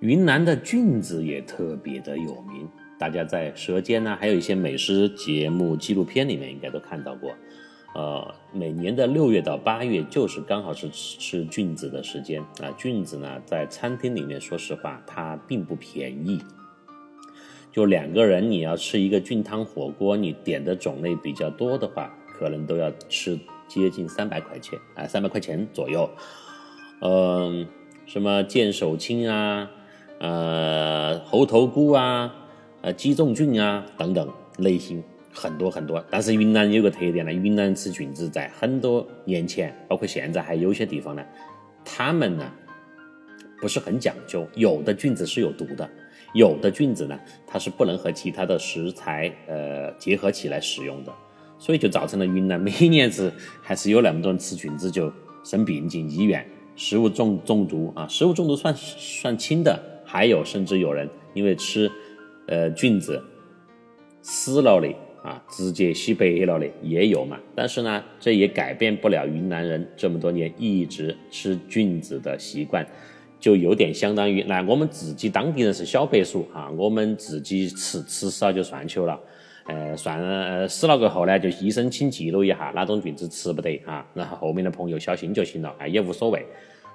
[0.00, 7.32] 云南的菌子也特别的有名，大家在《舌尖》呢，还有一些美食节目、纪录片里面应该都看到过。
[7.94, 12.70] 呃，每年的六月到八月就是刚好是吃吃菌子的时间啊。
[12.76, 16.42] 菌子呢，在餐厅里面，说实话，它并不便宜。
[17.76, 26.08] 就两个人，你要吃一个菌汤火锅，你点的种类比较多的话，可能都要吃接近三百块钱啊，三百块钱左右。
[27.02, 27.66] 嗯，
[28.06, 29.70] 什么剑手青啊，
[30.20, 32.34] 呃，猴头菇啊，
[32.80, 35.04] 呃，鸡枞菌啊等等类型。
[35.30, 41.22] 很多很多，但是云南有个特点呢，云南吃菌子在很多年前，包括现在还有些地方呢，
[41.84, 42.50] 他们呢
[43.60, 45.86] 不是很讲究，有的菌子是有毒的，
[46.36, 51.12] 有的菌子呢它是不能和其他的食材呃结合起来使用的，
[51.58, 56.46] 所以就造成了云南每年是还是有那么多人吃菌子就生病进医院，
[56.76, 61.90] 食物中中毒啊，食物中毒算算轻的，还有甚至有人因为吃
[62.46, 63.22] 呃菌子
[64.22, 64.88] 死了的。
[65.26, 72.86] 啊，直接洗白了的也有嘛，但是呢，这也改变不了云南人这么多年一直吃菌子的习惯，
[73.38, 79.18] 就有点相当于，那我们自己当地人是小白鼠哈，我们自己吃吃死了就算球了，
[79.66, 86.44] 呃，算呃死了过后呢，就医生请记录一下哪种菌子吃不得哈，然后后面的朋友小心就行了，哎，也无所谓。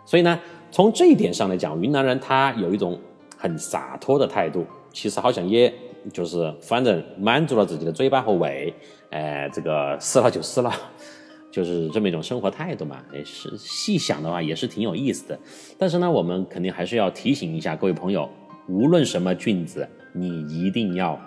[0.05, 0.39] 所以呢，
[0.71, 2.99] 从这一点上来讲，云南人他有一种
[3.37, 5.71] 很洒脱的态度，其实好像也。
[6.11, 8.73] 就是反正满足了自己的嘴巴和胃，
[9.11, 10.73] 哎，这个死了就死了，
[11.51, 13.03] 就是这么一种生活态度嘛。
[13.13, 15.39] 也是细想的话，也是挺有意思的。
[15.77, 18.29] 但是呢，我们肯定还是要提醒一下各位朋友，
[18.67, 21.19] 无论什么菌子，你一定要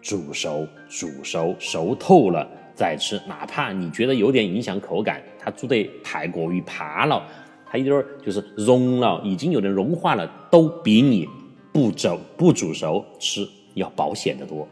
[0.00, 3.20] 煮熟、煮熟、熟透了再吃。
[3.28, 7.22] 哪怕你觉得有点影响口感，它煮得太过于趴了，
[7.66, 11.28] 它有点就是融了，已经有点融化了，都比你
[11.72, 13.46] 不煮不煮熟吃。
[13.74, 14.66] 要保险的多，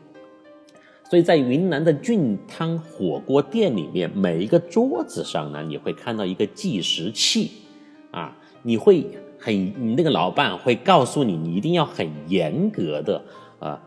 [1.09, 7.53] 所以在云南的菌汤火锅店里面，每一个桌子上呢，你会看到一个计时器，
[8.11, 9.07] 啊，你会
[9.39, 13.23] 很，你那个老板会告诉你，你一定要很严格的，
[13.61, 13.81] 啊，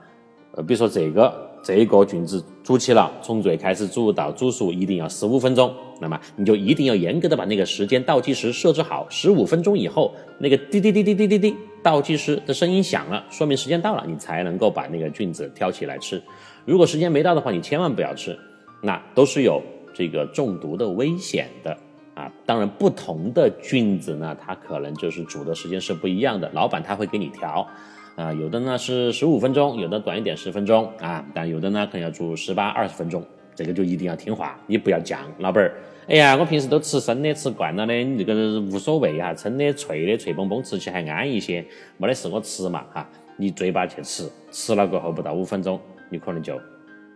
[0.53, 11.55] 呃，比如说这个这个菌子煮起了，从最开始煮到煮熟一定要十五分钟，那么你就一定要严格的把那个时间倒计时设置好，十五分钟以后，那个滴滴滴滴滴滴滴。
[11.81, 16.21] 倒计时的声音响了，说明时间到了，你才能够把那个菌子挑起来吃。
[16.69, 18.37] 如果时间没到的话，你千万不要吃，
[18.79, 19.59] 那都是有
[19.91, 21.75] 这个中毒的危险的
[22.13, 22.31] 啊。
[22.45, 26.47] 当然，不同的菌子呢，它可能就是煮的时间是不一样的。
[26.53, 27.67] 老板他会给你调
[28.15, 33.25] 啊，有的呢是十五分钟，有的短一点十分钟啊，但有的呢可能要煮十八二十分钟。
[33.55, 35.73] 这个就一定要听话，你不要犟，老板儿。
[36.07, 41.65] 哎呀，我平时都吃生的，吃惯了的，你这个无所谓哈，生的脆的脆嘣嘣，吃起还安一些，
[41.97, 43.09] 没得事我吃嘛哈。
[43.37, 45.79] 你嘴巴去吃，吃了过后不到五分钟，
[46.09, 46.59] 你可能就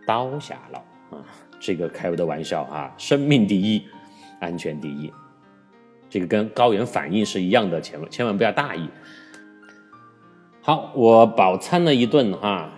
[0.06, 0.78] 倒下了
[1.10, 1.24] 啊。
[1.60, 3.82] 这个开不得玩笑啊，生命第一，
[4.40, 5.12] 安全第一。
[6.10, 8.88] 这个跟高原反应是一样的，千万千万不要大意。
[10.60, 12.70] 好，我饱餐了一顿哈。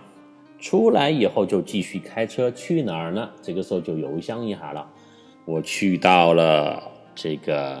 [0.59, 3.29] 出来以后就继续开车去哪儿呢？
[3.43, 4.89] 这个时候就邮箱一下了，
[5.45, 6.81] 我去到了
[7.13, 7.77] 这个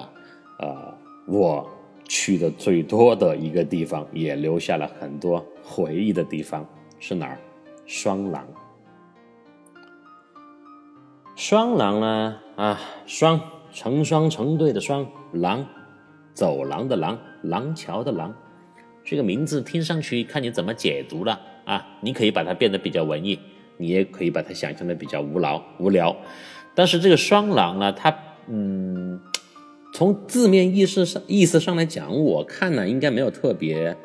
[0.59, 0.93] 呃
[1.27, 1.67] 我
[2.07, 6.63] 去的最多的一个地方，也留下了很多回忆的地方
[6.99, 7.39] 是哪儿？
[7.87, 8.45] 双廊。
[11.35, 12.37] 双廊呢？
[12.57, 13.39] 啊，双
[13.71, 15.65] 成双成对的双廊，
[16.33, 18.35] 走廊的廊，廊桥的廊。
[19.05, 21.87] 这个名字听上去看你怎么解读了啊？
[22.01, 23.39] 你可以把它变得比较文艺，
[23.77, 26.13] 你也可以把它想象的比较无聊无聊。
[26.75, 28.13] 但是这个双廊呢，它
[28.47, 29.21] 嗯，
[29.93, 33.95] 从字面意思上意思上来讲，我看呢应该没有特别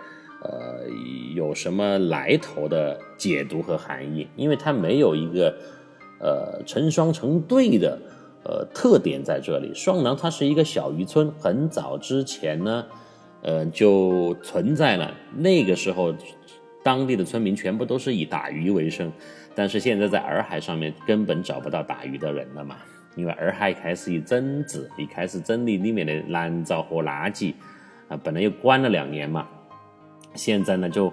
[0.43, 0.87] 呃
[1.35, 5.57] 有什么来头的解读和含义，因为它没有一个
[6.21, 7.99] 呃成双成对的
[8.45, 9.73] 呃特点在这里。
[9.75, 12.85] 双廊它是一个小渔村，很早之前呢。
[13.45, 15.13] 呃，就存在了。
[15.37, 16.15] 那个时候，
[16.85, 19.11] 当地的村民全部都是以打鱼为生，
[19.53, 22.77] 但是现在在洱海上面根本找不到打鱼的人了嘛，
[23.17, 27.53] 因为洱海开始一整治，一开始整理里面的蓝藻和垃圾，
[28.07, 29.49] 啊，本来又关了两年嘛，
[30.35, 31.13] 现在呢就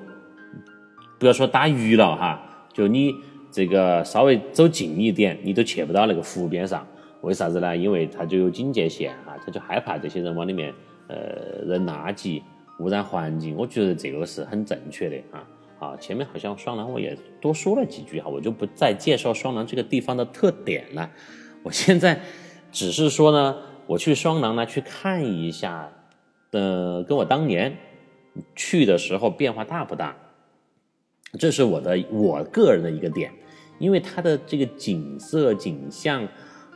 [1.17, 3.13] 不要说打鱼了哈，就你
[3.51, 6.86] 这个稍微走近一点，你都去不到那个湖边上，
[7.21, 7.75] 为啥子呢？
[7.75, 10.73] 因为它就有警戒线啊，他就害怕这些人往里面。
[11.12, 12.39] 呃，扔垃圾
[12.77, 15.43] 污染环境，我觉得这个是很正确的啊。
[15.79, 21.10] 好，前面好像双廊我也多说了几句哈，我就不再介绍双廊这个地方的特点了。
[21.63, 22.21] 我现在
[22.71, 25.89] 只是说呢，我去双廊呢去看一下，
[26.51, 27.75] 呃，跟我当年
[28.55, 30.15] 去的时候变化大不大？
[31.37, 33.31] 这是我的我个人的一个点，
[33.77, 36.27] 因为它的这个景色景象，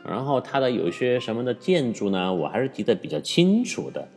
[0.06, 4.08] 然后它的有一些什么的建筑呢，我还是记得比较清楚的。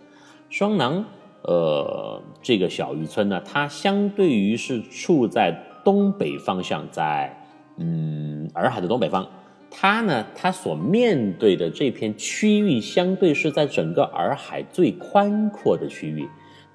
[0.50, 1.04] 双廊，
[1.42, 5.52] 呃，这个小渔村呢，它相对于是处在
[5.84, 7.36] 东北方向，在
[7.78, 9.28] 嗯洱海的东北方。
[9.72, 16.28] 它呢，它所面对的这片区域，相对是在整个洱海最宽阔的区域。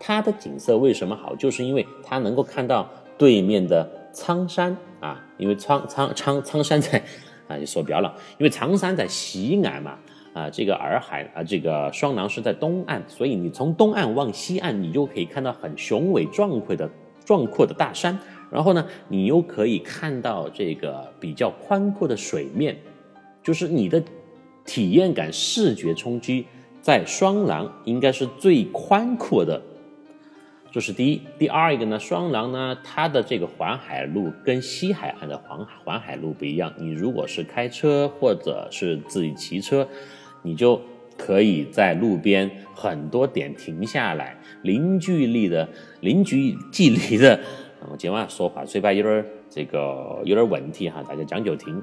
[0.05, 1.33] 它的景色为什么好？
[1.37, 7.01] 就是因为它能够看到对面的苍山啊，因为苍苍苍苍山在
[7.47, 9.97] 啊，就说标了，因为苍山在西岸嘛。
[10.35, 16.91] 啊，这个洱海啊，这个双廊是在东岸，所以你从东岸往西岸，你就可以看到很雄伟壮阔的
[17.23, 18.19] 壮阔的大山，
[18.51, 22.77] 然后呢，你又可以看到这个比较宽阔的水面，
[23.43, 24.03] 就是你的
[24.65, 26.47] 体验感、视觉冲击
[26.81, 29.63] 在双廊应该是最宽阔的。
[30.73, 39.87] 这是第一，第二一个呢，双廊呢，它的这个环海路跟西海岸的环环海路不一样，你如果是开车或者是自己骑车。
[40.45, 40.83] 你就
[41.17, 45.69] 可以在路边很多点停下来，零距离的、
[46.01, 47.39] 零距距离的。
[47.89, 51.81] 我今晚说话嘴巴有点这个有点问题哈，大家将就听。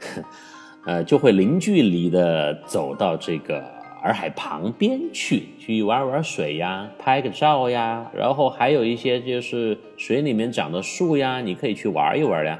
[0.86, 3.62] 呃，就会零距离的走到这个
[4.02, 12.58] 洱海旁边去，去玩玩水呀，拍个照呀，然后还有一些就是水里面长的树呀，你可以去玩一玩呀。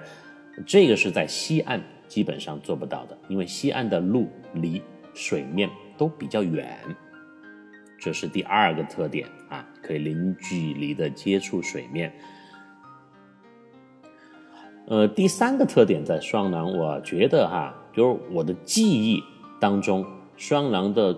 [0.66, 1.82] 这个是在西岸。
[2.10, 4.82] 基本上做不到的，因为西岸的路离
[5.14, 6.76] 水面都比较远，
[8.00, 12.12] 这是第二个特点啊，可以零距离的接触水面。
[14.88, 19.22] 呃，第三个特点在双廊，我觉得哈，就是我的记忆
[19.60, 20.04] 当中，
[20.36, 21.16] 双廊的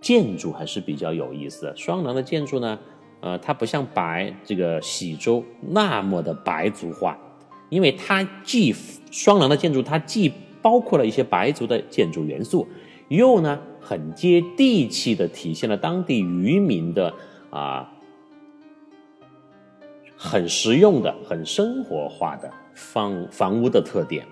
[0.00, 1.76] 建筑还是比较有意思的。
[1.76, 2.78] 双廊的建筑呢，
[3.20, 7.18] 呃，它不像白这个喜洲那么的白族化。
[7.70, 8.74] 因为它既
[9.10, 10.32] 双廊的建筑，它既
[10.62, 12.66] 包括了一些白族的建筑元素，
[13.08, 17.12] 又呢很接地气的体现了当地渔民的
[17.50, 17.92] 啊
[20.16, 24.26] 很实用的、很生活化的房房屋的特点。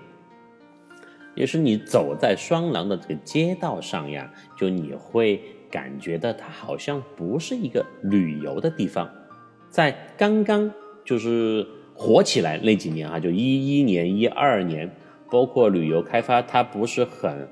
[1.35, 9.09] 也是你走在双廊的这个街道上呀，就你会感觉到它好像不是一个旅游的地方，
[9.69, 10.71] 在刚刚
[11.05, 11.65] 就是。
[11.99, 14.87] 火起来那几年啊，就一一年、一二年，
[15.31, 17.49] 包括旅游开发它不是很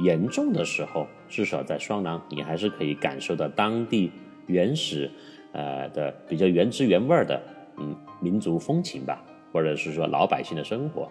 [0.00, 4.10] 严重的时候，至少在双廊，你还是可以感受到当地
[4.48, 5.08] 原始，
[5.52, 7.40] 呃的比较原汁原味的，
[7.76, 9.22] 嗯，民族风情吧，
[9.52, 11.08] 或者是说老百姓的生活。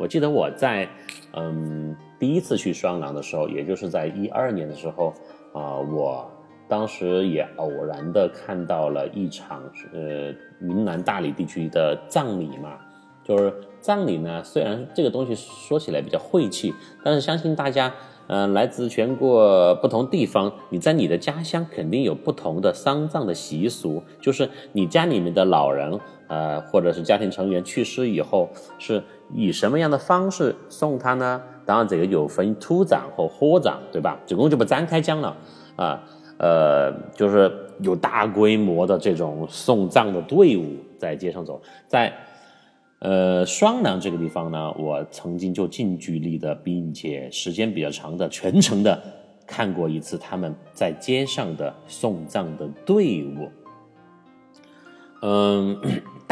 [0.00, 0.88] 我记得我在
[1.34, 5.12] 嗯第一次去双廊的时候，也就是在一二年的时候
[5.56, 6.30] 啊，我。
[6.68, 12.76] 当时也偶然的看到了一场，呃，云南大理地区的葬礼嘛，
[13.22, 17.94] 就是葬礼呢，虽然这个东西说起来比较晦气，但是相信大家，
[18.26, 28.50] 嗯，来自全国不同地方，你在你的家乡肯定有不同的丧葬的习俗，就是你家里面的老人，呃，或者是家庭成员去世以后，
[28.80, 29.00] 是
[29.32, 31.40] 以什么样的方式送他呢？
[31.66, 34.18] 当然，这个有分土葬和火葬，对吧？
[34.24, 35.36] 这个我就不展开讲了
[35.76, 36.02] 啊。
[36.38, 37.50] 呃，就是
[37.80, 41.58] 有大规模的这种送葬的队伍在街上走，
[41.88, 42.12] 在
[42.98, 49.02] 呃双廊这个地方呢，我曾经就近距离的，并且时间比较长的全程的
[49.46, 53.48] 看过一次他们在街上的送葬的队伍。
[55.22, 55.80] 嗯，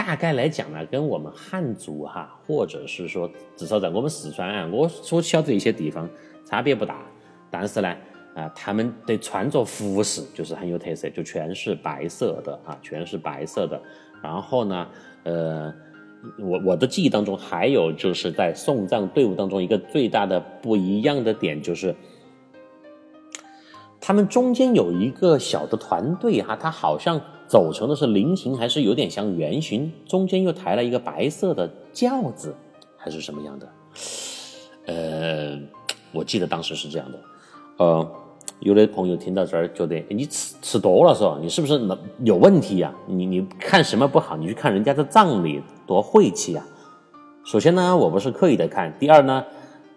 [0.06, 6.06] 大概来讲呢，跟我们汉族哈，或者是说至少在我们四川啊，我所晓得一些地方
[6.44, 7.02] 差别不大，
[7.50, 7.96] 但是呢。
[8.34, 13.80] 啊，他们的穿着服饰就是很有特色，就全是白色的啊，全是白色的。
[14.20, 14.88] 然后呢，
[15.22, 15.72] 呃，
[16.40, 21.94] 我我的记忆当中还有就是在送葬队伍当中一个最大的不一样的点就是，
[24.00, 27.20] 他们中间有一个小的团队哈，他好像
[27.54, 32.52] 走成的是菱形还是有点像圆形，中间又抬了一个白色的轿子
[32.96, 33.68] 还是什么样的？
[34.86, 35.56] 呃，
[36.10, 37.18] 我记得当时是这样的，
[37.76, 38.10] 呃。
[38.60, 41.38] 有的朋友听到这儿觉得你吃吃多了是吧？
[41.40, 41.80] 你是不是
[42.24, 42.92] 有问题呀？
[43.06, 44.36] 你你看什么不好？
[44.36, 46.64] 你去看人家的葬礼多晦气啊！
[47.44, 49.44] 首先呢，我不是刻意的看；第二呢，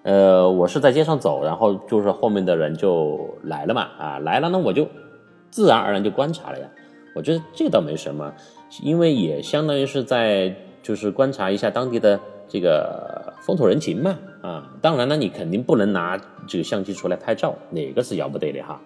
[0.03, 4.87] 呃，我是在街上走，然后就是后面的人就来了嘛，啊，来了呢，我就
[5.49, 6.67] 自然而然就观察了呀。
[7.18, 8.32] 我觉得这倒没什么，
[8.82, 12.18] 因为也相当于是在就是观察一下当地的。
[12.49, 18.82] 这个风土人情嘛，啊，当然了，你肯定不能拿这个相机出来拍照，哪个是要不得的哈？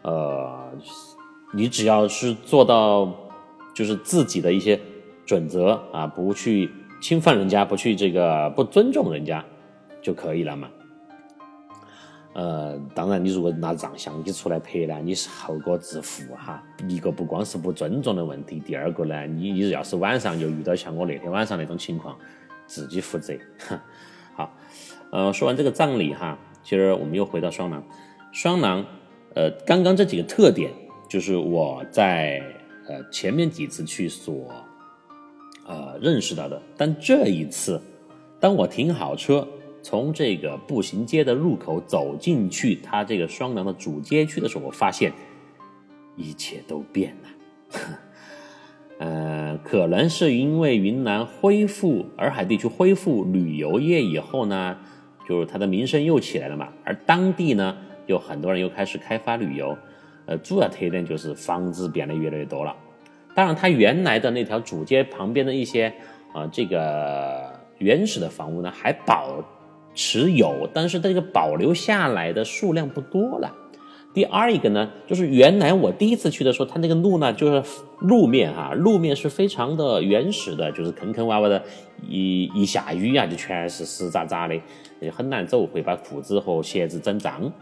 [0.00, 0.72] 呃，
[1.52, 3.06] 你只要是做到，
[3.74, 4.80] 就是自己的一些
[5.26, 6.70] 准则啊，不去
[7.02, 9.44] 侵犯人家，不去这个不尊重人家
[10.00, 10.66] 就可以了嘛。
[12.40, 16.62] 呃，当然，你如果拿照相机出来拍呢，你是后果自负哈。
[16.88, 22.16] 一个不光是不尊重的问题，第二个呢，你你要是晚上又遇到像我那天晚上那种情况。
[22.66, 23.34] 自己负责，
[24.32, 24.56] 好，
[25.10, 27.84] 呃，说完这个葬礼哈，其实我们又回到双廊，
[28.30, 28.86] 双廊，
[29.34, 30.70] 呃，刚刚这几个特点
[31.08, 32.40] 就是我在
[32.86, 34.46] 呃前面几次去所
[35.66, 37.82] 呃认识到的，但这一次，
[38.38, 39.44] 当我停好车，
[39.82, 45.12] 从这个步行街的入口走进去，它这个双廊的主街区的时候，我发现
[46.16, 47.78] 一切都变了。
[48.98, 54.76] 呃，可能是因为云南恢复洱海地区恢复旅游业以后呢，
[55.26, 56.68] 就是它的名声又起来了嘛。
[56.84, 57.76] 而当地呢，
[58.06, 59.76] 有很多人又开始开发旅游。
[60.26, 62.76] 呃，主要特点就是房子变得越来越多了。
[63.34, 65.90] 当然，它原来的那条主街旁边的一些
[66.34, 69.42] 啊，这个原始的房屋呢，还保
[69.94, 73.54] 持有，但是这个保留下来的数量不多了。
[74.12, 77.62] 第二一个呢，就是原来我第一次去的时候，它那个路呢，就是
[78.00, 81.62] 路面哈，路面是非常的原始的，就是坑坑洼洼的，
[82.08, 84.60] 一一下雨啊，就全是湿渣渣的，
[85.00, 87.52] 也很难走，会把裤子和鞋子整脏。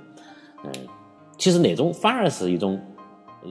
[0.64, 0.72] 嗯，
[1.36, 2.80] 其实那种反而是一种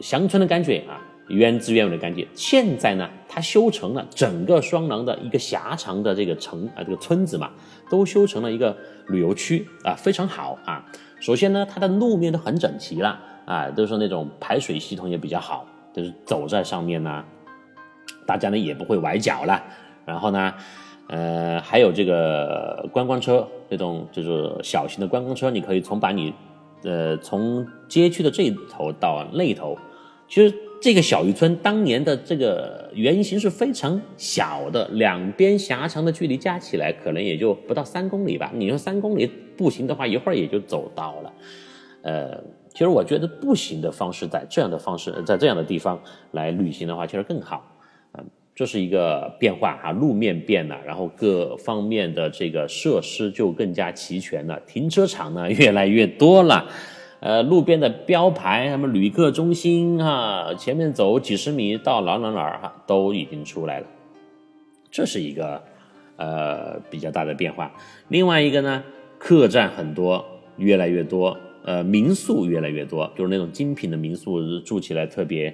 [0.01, 2.27] 乡村的感觉啊，原汁原味的感觉。
[2.33, 7.51] 现在呢，它修成了整个双廊的一个狭长的这个城啊，这个村子嘛，
[7.89, 8.75] 都修成了一个
[9.07, 10.85] 旅游区啊，非常好啊。
[11.19, 17.23] 首先呢，它的路面都很整齐了啊，都是那种排水系统也比较好，就是走在上面呢，
[18.25, 19.61] 大家呢也不会崴脚了。
[20.05, 20.53] 然后呢，
[21.07, 26.33] 呃，还有这个观光车，这种就是小型的观光车，你可以从把你，
[26.83, 29.77] 呃，从街区的这一头到那头，
[30.29, 30.55] 其实。
[30.79, 38.51] 这个小渔村当年的这个原型是非常小的，两边狭长的距离加起来可能也就不到三公里吧。
[38.53, 39.25] 你说三公里
[39.57, 41.33] 步行的话，一会儿也就走到了。
[42.03, 45.99] 呃，其实我觉得步行的方式，在这样的方式，在这样的地方
[46.31, 47.75] 来旅行的话，其实更好。
[48.13, 48.23] 嗯，
[48.55, 56.69] 这是一个变化哈，路面变了，然后各方面的这个设施就更加齐全了，停车场呢越来越多了。
[57.27, 63.87] 呃，路边的标牌，什么旅客中心哈，前面走几十米到哪哪哪儿哈，都已经出来了，
[64.89, 65.61] 这是一个
[66.15, 67.69] 呃比较大的变化。
[68.07, 68.81] 另外一个呢，
[69.19, 70.25] 客栈很多，
[70.55, 75.53] 越来越多，呃，民宿越来越多，就是那种精品的民宿，住起来特别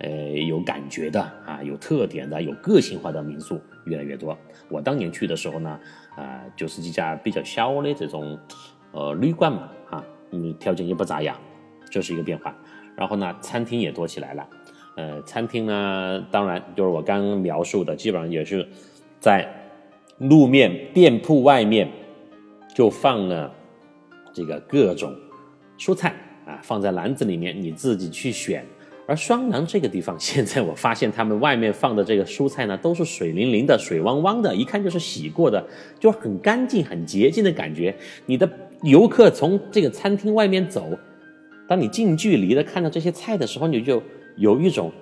[0.00, 4.36] 呃有感觉的啊，有特点的，有个性化的民宿越来越多。
[4.68, 5.80] 我当年去的时候呢，
[6.16, 8.38] 啊，就是几家比较小的这种
[8.92, 10.04] 呃旅馆嘛，哈。
[10.34, 11.36] 嗯，条件也不咋样，
[11.88, 12.54] 这是一个变化。
[12.96, 14.48] 然后呢，餐厅也多起来了。
[14.96, 18.66] 呃，餐厅呢，当然就是我刚描述的，基本上也是
[19.18, 19.48] 在
[20.18, 21.88] 路面店铺外面
[22.74, 23.52] 就放了
[24.32, 25.12] 这个各种
[25.78, 26.14] 蔬菜
[26.46, 28.64] 啊，放在篮子里面，你自己去选。
[29.06, 35.62] 而双廊这个地方， 现在我发现他们外面放的这个蔬菜呢，都是水灵灵的、水汪汪的，一看就是洗过的，
[35.98, 37.94] 就很干净、很洁净的感觉。
[38.24, 38.48] 你的
[38.82, 40.98] 游客从这个餐厅外面走，
[41.68, 44.02] 当你近距离的看到这些菜的时候，你就
[44.36, 44.92] 有一种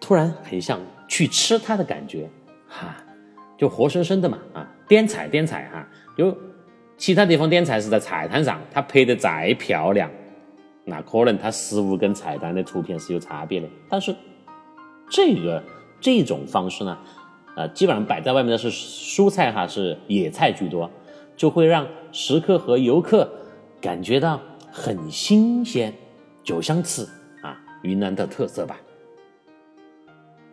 [0.00, 2.28] 突然很想去吃它的感觉，
[2.66, 2.96] 哈，
[3.58, 5.86] 就活生生的嘛，啊，点彩点彩哈，
[6.16, 6.36] 就
[6.96, 10.10] 其他地方点菜是在菜摊上，它拍的再漂亮。
[10.84, 14.14] 那可能它食物跟菜单的图片是有差别的，但是
[15.08, 15.62] 这个
[16.00, 16.98] 这种方式呢，
[17.54, 20.90] 呃，基本上摆在外面的是蔬菜哈，是野菜居多，
[21.40, 23.26] 就会让食客和游客
[23.80, 24.38] 感觉到
[24.70, 25.94] 很新鲜，
[26.44, 27.08] 酒香刺
[27.40, 28.78] 啊，云南的特色吧。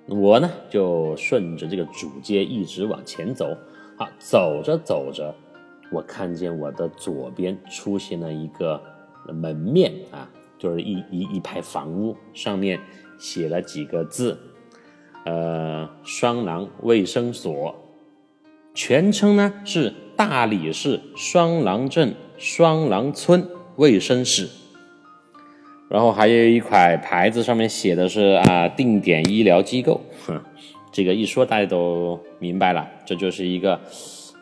[0.07, 3.53] 我呢就顺着这个主街一直往前走，
[3.97, 5.35] 好，走着走着，
[5.91, 8.81] 我看见我的左边出现了一个。
[9.29, 12.79] 门面啊，就是一一一排房屋，上面
[13.19, 14.39] 写了几个字，
[15.25, 17.75] 呃，双廊卫生所，
[18.73, 23.47] 全称呢是大理市双廊镇双廊村
[23.77, 24.49] 卫生室。
[25.87, 30.01] 然后还有一块牌子，上面写的是啊，定点医疗机构。
[30.25, 30.41] 哼，
[30.91, 33.79] 这个一说大家都明白了，这就是一个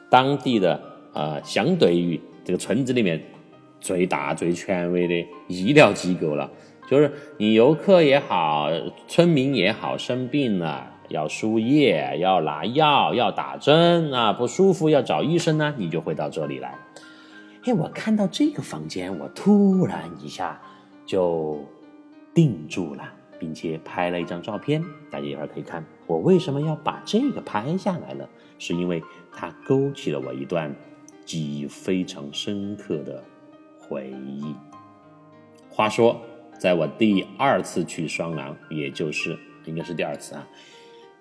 [0.09, 0.81] 当地的
[1.13, 3.21] 啊，相对于这个村子里面。
[3.81, 6.49] 最大最权威的医疗机构了，
[6.89, 8.67] 就是你游客也好，
[9.07, 16.77] 村民也好，生病了要输液、要拿药、要打针啊，不舒服要找医生呢，你就会到这里来。
[17.65, 20.61] 哎，我看到这个房间，我突然一下
[21.05, 21.59] 就
[22.33, 23.03] 定住了，
[23.39, 25.83] 并且拍了一张照片，大家一会儿可以看。
[26.07, 28.27] 我为什么要把这个拍下来呢？
[28.59, 30.73] 是因为它勾起了我一段
[31.25, 33.23] 记忆非常深刻的。
[33.87, 34.55] 回忆。
[35.69, 36.19] 话说，
[36.57, 40.47] 在我第二次去双廊，也就是应该是第二次啊，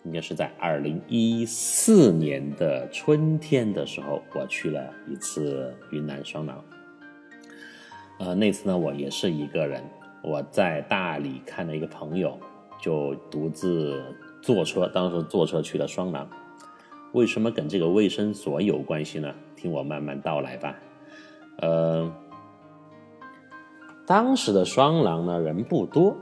[0.05, 6.65] 应该是在二零一四年的春天的时候，我去了一次云南双廊。
[8.19, 9.83] 呃，那次呢，我也是一个人，
[10.23, 12.39] 我在大理看了一个朋友，
[12.81, 14.01] 就独自
[14.41, 16.29] 坐车，当时坐车去了双廊。
[17.13, 19.35] 为什么跟这个卫生所有关系呢？
[19.57, 20.77] 听我慢慢道来吧。
[21.59, 22.13] 呃。
[24.07, 26.15] 当时的双廊呢，人不多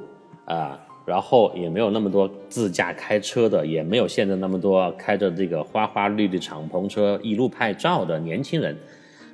[0.44, 8.76] 啊，然后也没有那么多自驾开车的，也没有现在那么多开着这个花花绿绿敞篷车一路拍照的年轻人，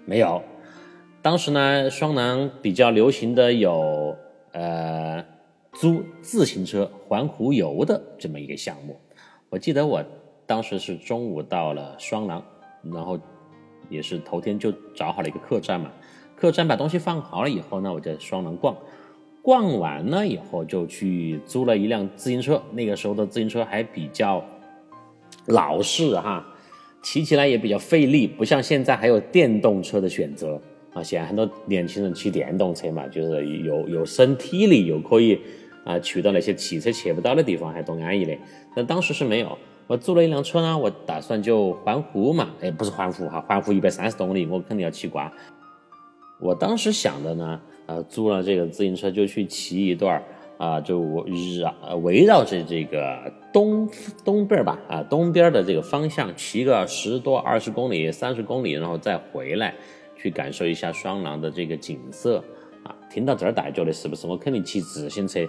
[0.05, 0.43] 没有。
[1.21, 4.17] 当时呢，双廊比较流行的有
[4.53, 5.23] 呃
[5.73, 8.99] 租自行车环湖游的这么一个项目。
[9.51, 10.03] 我记得我
[10.47, 12.43] 当时是中午到了双廊，
[12.83, 13.19] 然后
[13.91, 15.91] 也是头天就找好了一个客栈嘛。
[16.37, 18.77] 客栈把东西放好了以后呢，我在双廊逛，
[19.43, 22.63] 逛完了以后就去租了一辆自行车。
[22.73, 24.45] 那个时候的自行车还比较
[25.47, 26.47] 老式哈，
[27.03, 30.61] 骑起来也比较费力，不像现在还有电动车的选择
[30.93, 31.03] 啊。
[31.03, 35.41] 现在很多年轻人骑电动车嘛，就是有有身体力，又可以
[35.85, 38.37] 啊去到那些汽车去不到的地方，还多安逸的。
[38.75, 45.33] 但当时是没有，我租了一辆车呢，我打算就环湖嘛，哎，不是环湖哈，环湖一百三十多公里，我肯定要骑挂。
[46.41, 50.23] 我当时想的呢，呃，租了这个自行车就去骑一段儿
[50.59, 51.25] 啊，就
[51.59, 53.89] 绕围绕着这个东
[54.23, 59.75] 东边吧，啊，东边的这个方向骑个十多二十公里、三十公里，然后再回来，
[60.15, 62.45] 去感受一下双廊的这个景色
[62.83, 62.95] 啊。
[63.09, 65.41] 听到这儿，大家觉得是不是我肯定骑自行车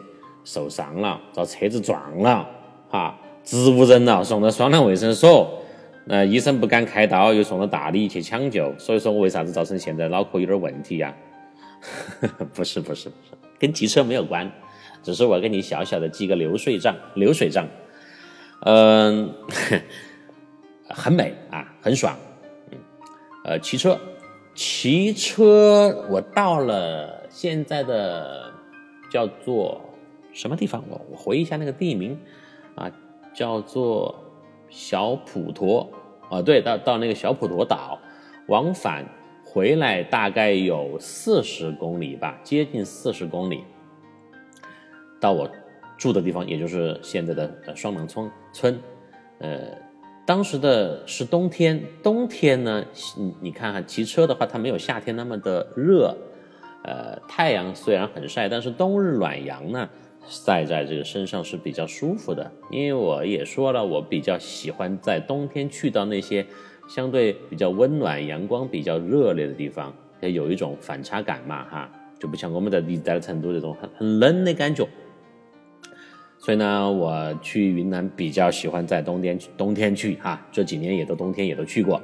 [0.45, 2.47] 受伤了，遭车子撞了，
[2.87, 5.59] 哈，植物人了，送到双廊卫生所。
[6.05, 11.13] 那医生不敢开刀，又送到大理去抢救，所以说我为啥子造成现在脑壳有点问题呀？
[12.53, 14.51] 不是不是不是，跟骑车没有关，
[15.01, 17.67] 只是我给你小小的记个流水账，流水账。
[18.61, 19.33] 嗯，
[20.89, 22.17] 很美啊，很爽。
[22.71, 22.77] 嗯，
[23.45, 23.97] 呃，骑车，
[24.53, 28.51] 骑车，我到了现在的
[29.09, 29.81] 叫做
[30.33, 30.83] 什么地方？
[30.89, 32.19] 我我回忆一下那个地名
[32.75, 32.91] 啊，
[33.33, 34.13] 叫做
[34.69, 35.89] 小普陀。
[36.29, 37.97] 啊，对，到到那个小普陀岛，
[38.45, 39.03] 往返
[39.51, 43.63] 回来大概有四十公里吧，接近四十公里。
[45.19, 45.49] 到我
[45.97, 48.79] 住的地方，也就是现在的呃双廊村村。
[49.39, 49.75] 呃，
[50.23, 52.85] 当时的是冬天，冬天呢，
[53.17, 56.15] 你你看哈，骑车的话，它没有夏天那么的热。
[56.83, 59.89] 呃，太阳虽然很晒，但是冬日暖阳呢。
[60.27, 66.45] 晒在这个身上是比较舒服的，因为我也说了，我比较喜欢在冬天去到那些
[66.89, 74.87] 相对比较温暖、阳光比较热烈的地方，也有一种反差感嘛，哈，就不像我们在待的成都这种很很冷的感觉。
[76.39, 82.01] 所以呢，我去云南比较喜欢在冬天冬天去哈，这几年也都冬天也都去过。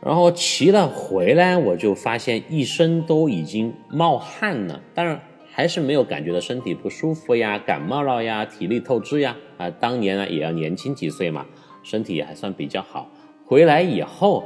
[0.00, 9.36] 然后骑了回来，我就发现一身都已经冒汗了，当然还是没有感觉到身体不舒服呀、感冒了呀、体力透支呀。
[9.56, 11.46] 啊，当年呢也要年轻几岁嘛，
[11.86, 13.08] 身体也还算比较好。
[13.46, 14.44] 回来以后。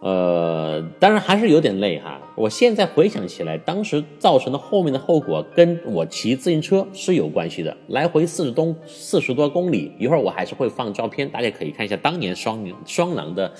[0.00, 2.20] 呃，当然还是有点累哈。
[2.36, 9.92] 我现在回想起来，当时造成的后面的后果跟我骑自行车是有关系的，来回四十多四十多公里。
[9.98, 13.52] 一会儿我还是会放照片，大家可以看一下当年双双廊的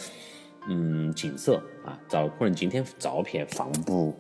[0.69, 1.99] 嗯景色啊。
[2.09, 4.15] 找可能今天照片放不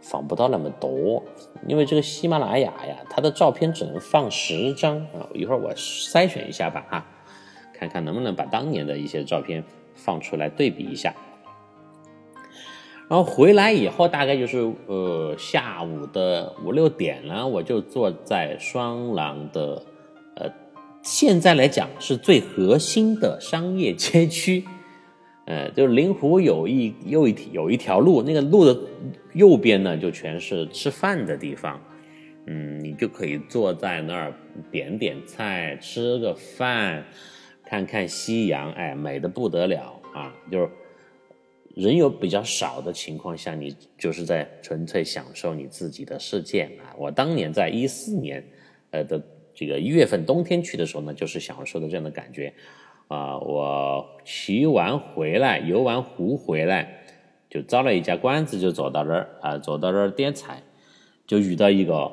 [0.00, 1.22] 放不到那么多，
[1.68, 5.30] 因为这个喜马拉雅呀，它的照片只能放十张啊。
[5.32, 7.06] 一会儿我筛选一下吧哈，
[7.82, 11.12] 看看能不能把当年的一些照片放出来对比一下。
[13.08, 19.84] 然后回来以后，大概就是呃下午的五六点了，我就坐在双廊的，
[20.36, 20.48] 呃，
[21.02, 24.64] 现在来讲是最核心的商业街区，
[25.46, 28.78] 呃，就是灵湖有一又一有一条路，那个路的
[29.32, 31.78] 右边呢就全是吃饭的地方，
[32.46, 34.32] 嗯，你就可以坐在那儿
[34.70, 37.04] 点点菜，吃个饭，
[37.72, 40.68] 看看夕阳，哎，美的不得了啊，就是。
[41.74, 46.92] 人有比较少的情况下，你就是在纯粹享受你自己的世界啊！
[46.98, 48.44] 我当年在一四年，
[48.90, 49.18] 呃的
[49.54, 52.52] 这个一月份冬天去的时候呢，就是享受的这样的感觉
[53.08, 53.38] 啊！
[53.38, 57.06] 我骑完回来，游完湖回来，
[57.48, 60.62] 就找了一家馆子，就坐到这儿啊，坐到这儿点菜，
[61.26, 62.12] 就遇到一个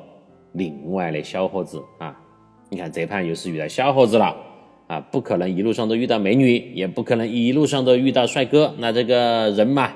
[0.52, 2.18] 另外的小伙子啊！
[2.70, 4.34] 你看这盘又是遇到小伙子了。
[4.90, 8.74] 啊，不可能一路上都遇到美女，也不可能一路上都遇到帅哥。
[8.78, 9.92] 那这个人嘛，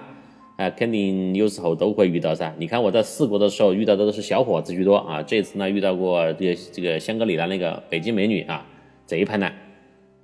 [0.56, 2.54] 啊，肯定有时候都会遇到噻。
[2.60, 8.64] 你看我在四国的时候遇到的都是小伙子居多啊，这次呢遇到过这个这个香格里拉那个北京美女啊。
[9.04, 9.50] 这一盘呢，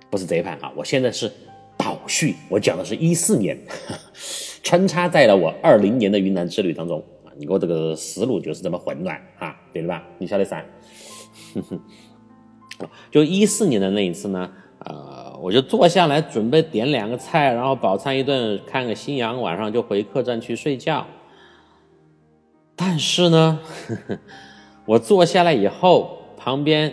[0.09, 1.29] 不是这一盘啊，我现在是
[1.77, 3.59] 倒叙，我讲的是一四年，
[4.63, 7.35] 穿插在了我二零年的云南之旅当中啊。
[7.37, 10.07] 你给我这个思路就是这么混乱啊，对了吧？
[10.17, 10.65] 你晓得噻。
[13.11, 14.49] 就一四年的那一次呢。
[14.85, 21.05] 呃，我就坐下来准备点两个菜，然后饱餐一顿，看个夕阳，晚上就回客栈去睡觉。
[22.75, 23.59] 但是呢，
[24.85, 26.91] 我坐下来以后，旁边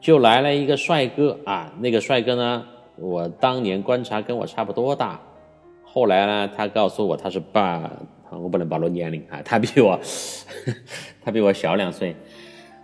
[0.00, 2.64] 就来了一个帅哥啊，那个帅哥呢，
[2.96, 5.20] 我当年观察跟我差不多大，
[5.84, 7.90] 后来呢，他告诉我他是爸，
[8.30, 10.00] 我不能暴露年龄啊，他比我，
[11.22, 12.16] 他比我小两岁，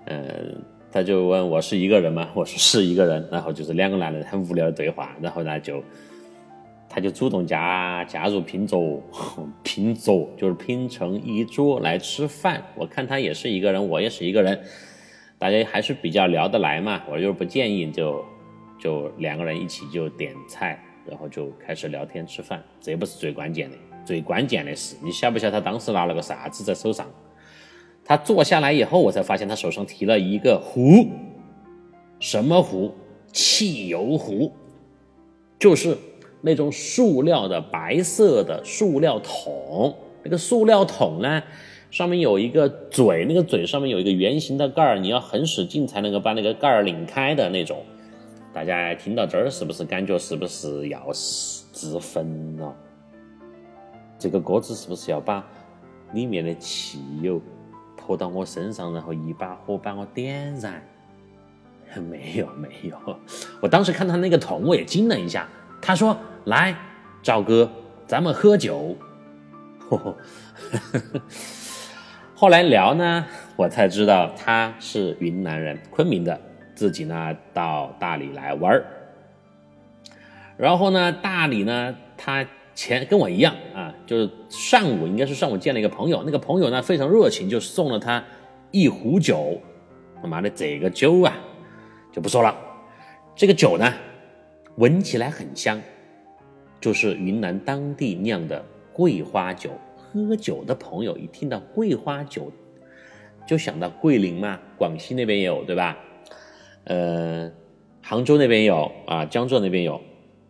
[0.04, 0.62] 嗯。
[0.94, 2.30] 他就问我是一个人吗？
[2.34, 5.82] 我说是一个人，然后就是两个男人很无聊的对话，然后呢就，
[6.88, 9.02] 他就主动加加入拼桌，
[9.64, 12.62] 拼桌就是拼成一桌来吃饭。
[12.76, 14.56] 我看他也是一个人，我也是一个人，
[15.36, 17.02] 大家还是比较聊得来嘛。
[17.10, 18.24] 我就是不建议就
[18.78, 20.80] 就两个人一起就点菜，
[21.10, 22.62] 然后就开始聊天吃饭。
[22.80, 27.04] 这不是最关键的，最关键的是你晓不晓得他当时拿了个啥子在手上？
[28.04, 31.06] 他坐下来以后，我才发现他手上提了一个壶，
[32.20, 32.94] 什么壶？
[33.32, 34.52] 汽油壶，
[35.58, 35.98] 就是
[36.40, 39.96] 那种塑料的白色的塑料桶。
[40.22, 41.42] 那个塑料桶呢，
[41.90, 47.82] 上面有一个嘴，那个嘴上面有一个圆形的盖儿，你要很使劲才能够把那个盖儿拧开的那种。
[48.52, 52.72] 大家听到这儿，是不是感觉是不是要自焚了？
[54.16, 55.44] 这个锅子是不是要把
[56.12, 57.40] 里面的汽油？
[58.06, 60.82] 泼到我身上，然后一把火把我点燃。
[62.10, 62.98] 没有没有，
[63.60, 65.48] 我当时看他那个桶，我也惊了一下。
[65.80, 66.76] 他说：“来，
[67.22, 67.70] 赵哥，
[68.06, 68.96] 咱们喝酒。
[72.34, 73.24] ”后来聊呢，
[73.56, 76.38] 我才知道他是云南人，昆明的，
[76.74, 78.84] 自己呢到大理来玩儿。
[80.56, 82.44] 然后呢，大理呢，他。
[82.74, 88.22] 前跟我一样啊，就是上午应该是上午见了一个朋友，那个朋友呢非常热情，就送了他
[88.70, 89.60] 一壶酒。
[90.20, 91.36] 他妈的，这个酒啊
[92.10, 92.56] 就不说了，
[93.36, 93.92] 这个酒呢
[94.76, 95.80] 闻起来很香，
[96.80, 99.70] 就是云南当地酿的桂花酒。
[99.96, 102.50] 喝酒的朋友一听到桂花酒，
[103.46, 105.96] 就想到桂林嘛，广西那边也有对吧？
[106.84, 107.50] 呃，
[108.02, 110.00] 杭州那边有啊，江浙那边有。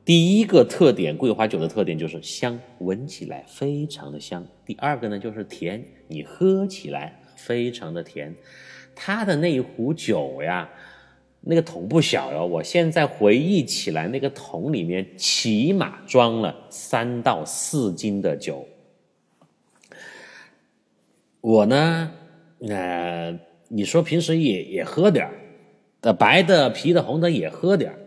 [0.05, 4.47] 第一个特点，桂花酒的特点就是香，闻起来非常的香。
[4.67, 8.35] 第二个呢，就是甜，你喝起来非常的甜。
[8.95, 10.69] 它的那一壶酒呀，
[11.41, 18.69] 那个桶不小哟，我现在回忆起来，那个桶里面起码装了三到四斤的酒。
[21.41, 22.13] 我呢，
[22.69, 23.39] 呃，
[23.69, 25.33] 你说平时也也喝点儿，
[26.03, 27.99] 呃，白的、啤的、红的也喝点儿，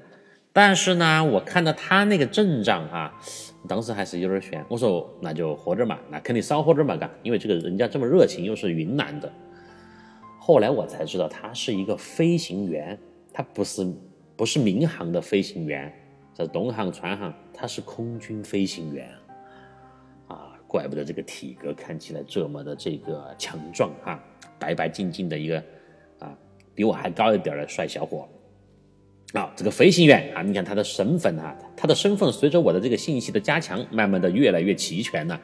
[0.58, 3.14] 但是呢，我看到他那个阵仗哈，
[3.68, 4.66] 当时还是有点悬。
[4.68, 9.32] 我说那就喝点嘛，那肯定少喝点嘛，嘎，因为这个人家这么热情，又是云南的。
[10.40, 12.98] 后来我才知道他是一个飞行员，
[13.32, 13.86] 他不是
[14.36, 15.94] 不是民航的飞行员，
[16.34, 19.08] 在东航、川航，他是空军飞行员。
[20.28, 24.20] 啊怪不得这个体格看起来这么的这个强壮啊，
[24.58, 25.64] 白白净净的一个
[26.18, 26.36] 啊，
[26.74, 28.28] 比我还高一点的帅小伙
[29.34, 35.40] 啊，这个飞行员啊，你看他的身份啊，他的身份随着我的这个信息的加强，慢慢的越来越齐全了。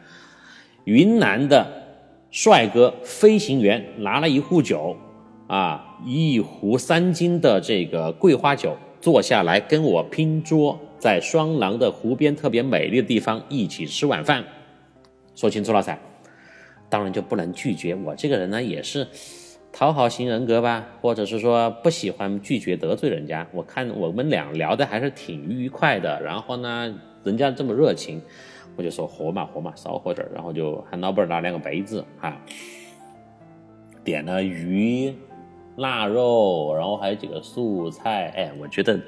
[0.85, 1.83] 云南的
[2.31, 4.95] 帅哥飞行员拿了一壶酒
[5.47, 14.43] 啊，一壶三斤的这个桂花酒，坐下来跟我拼桌，在双廊的湖边特别美丽的地方一起吃晚饭。
[15.35, 15.97] 说清楚了噻，
[16.89, 17.93] 当然就不能拒绝。
[17.95, 19.07] 我这个人呢，也是
[19.73, 23.45] 讨好型人格吧，或者是说不喜欢拒绝得罪人家。
[23.51, 28.21] 我看我们俩聊的还是挺愉快的，然后呢，人家这么热情，
[28.75, 32.39] 我就说喝嘛喝嘛，少喝点然后就喊老板拿两个杯子哈，
[34.03, 35.13] 点了鱼、
[35.77, 38.31] 腊肉，然后还有几个素菜。
[38.37, 38.99] 哎，我觉得。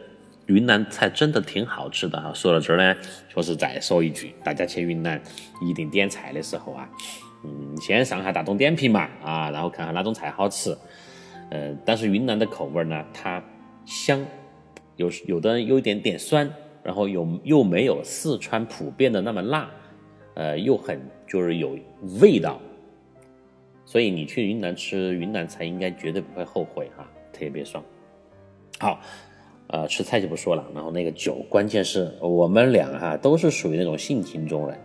[0.48, 2.32] 云南菜真的挺好吃的哈。
[2.32, 2.96] 说到这儿呢，
[3.28, 5.20] 确实再说一句，大家去云南
[5.60, 6.88] 一定点菜的时候啊，
[7.46, 10.76] 嗯，先上下大众点评嘛，啊，然后看看哪种菜好吃。
[11.52, 13.44] 呃，但是云南的口味呢，它
[13.86, 14.26] 香，
[14.96, 16.52] 有有的有一点点酸，
[16.84, 19.70] 然后又又没有四川普遍的那么辣，
[20.34, 21.78] 呃，又很就是有
[22.20, 22.60] 味道。
[23.86, 27.84] 所以你去云南吃云南菜，应该绝对不会后悔哈，特别爽。
[28.80, 29.00] 好。
[29.68, 34.80] 呃，吃菜就不说了，然后那个酒，关键是我们俩哈都是属于那种性情中人，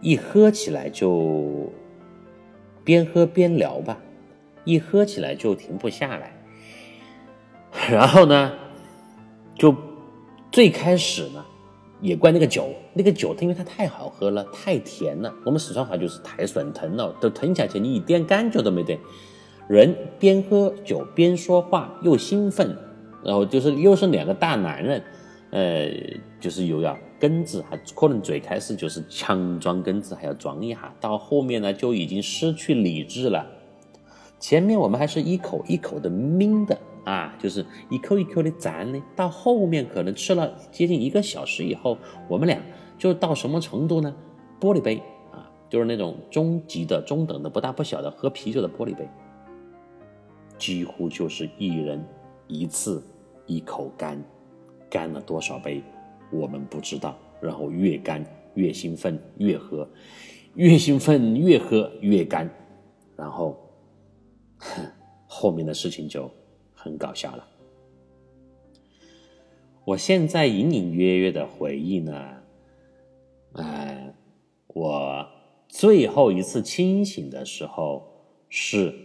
[0.00, 1.68] 一喝起来就
[2.84, 3.98] 边喝边聊吧，
[4.64, 6.32] 一喝起来就停不下来。
[7.90, 8.52] 然后呢，
[9.54, 9.74] 就
[10.50, 11.44] 最开始呢，
[12.00, 18.98] 也怪那个酒，那个酒它因为它太好喝了，太甜了，我们四川话就是太顺腾了，都吞下去，你一点感觉都没得。
[19.68, 22.76] 人边喝酒边说话又兴奋。
[23.24, 25.00] 然后就是又是两个大男人，
[25.50, 25.88] 呃，
[26.40, 33.46] 就是又要根子，还可能最开始就是强装根子，还要装一下，到后面呢就已经失去理智了。
[34.40, 41.96] 前面我们还是一口一口的抿的啊，就是一口一口的攒的，到后面可能吃了接近一个小时以后，
[42.26, 42.60] 我们俩
[42.98, 44.12] 就到什么程度呢？
[44.60, 45.00] 玻璃杯
[45.30, 49.08] 啊，就是那种中级的、中等的、不大不小的喝啤酒的玻璃杯，
[50.58, 52.04] 几乎就是一人
[52.48, 53.00] 一次。
[53.46, 54.22] 一口干，
[54.88, 55.82] 干了多少杯，
[56.32, 57.16] 我们不知道。
[57.40, 58.24] 然后越干
[58.54, 59.88] 越兴奋，越喝，
[60.54, 62.48] 越兴奋越喝越干，
[63.16, 63.56] 然后，
[65.26, 66.30] 后面的事情就
[66.72, 67.48] 很搞笑了。
[69.84, 72.14] 我现在隐隐约约的回忆呢，
[73.54, 74.14] 呃，
[74.68, 75.26] 我
[75.68, 78.06] 最后一次清醒的时候
[78.48, 79.01] 是。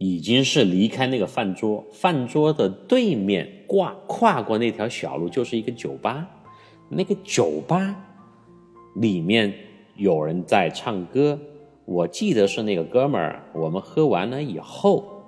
[0.00, 6.28] 已经是离开那个饭桌，饭桌的对面挂跨过那条小路就是一个酒吧，
[6.88, 7.96] 那个酒吧
[8.94, 9.52] 里面
[9.96, 11.36] 有人在唱歌，
[11.84, 15.24] 我记得是那个哥们儿，我们喝完了以后，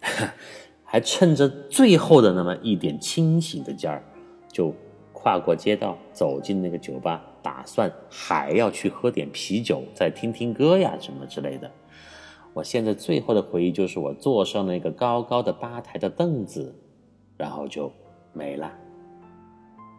[0.82, 4.02] 还趁着最后的那么一点清醒的劲儿，
[4.50, 4.74] 就
[5.12, 11.70] 跨过街道走进那个酒吧，打算还要去喝点啤酒，再听听歌呀什么之类的。
[12.56, 16.74] 我现在最后的回忆就是我坐上那个高高的吧台的凳子，
[17.36, 17.92] 然后就
[18.32, 18.72] 没了。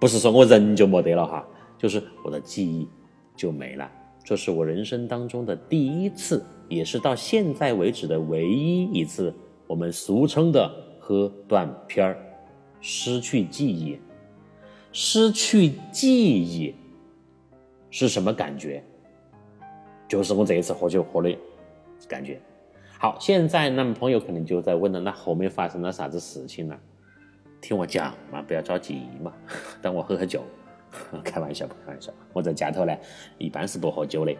[0.02, 1.48] 不是说我人就没得了哈，
[1.78, 2.90] 就是我的记忆
[3.36, 3.88] 就没了。
[4.24, 9.32] 这是我人生当中的第一次，也是到现在为止的唯一一次，
[9.68, 10.68] 我们俗称的
[11.00, 12.18] 喝断片儿，
[12.82, 14.00] 失去记忆。
[14.92, 16.74] 失去记忆
[17.92, 18.84] 是什么感觉？
[20.08, 21.38] 就是我这一次喝酒喝的
[22.08, 22.42] 感觉。
[23.00, 26.76] 好，现在那么朋友可能就在问了，那后面发生了啥子事情呢？
[27.62, 29.32] 听我讲嘛，不要着急嘛，
[29.82, 30.42] 等我喝喝酒。
[31.24, 32.12] 开玩笑，不开玩笑。
[32.34, 32.98] 我在家头呢，
[33.38, 34.34] 一般是不喝酒的。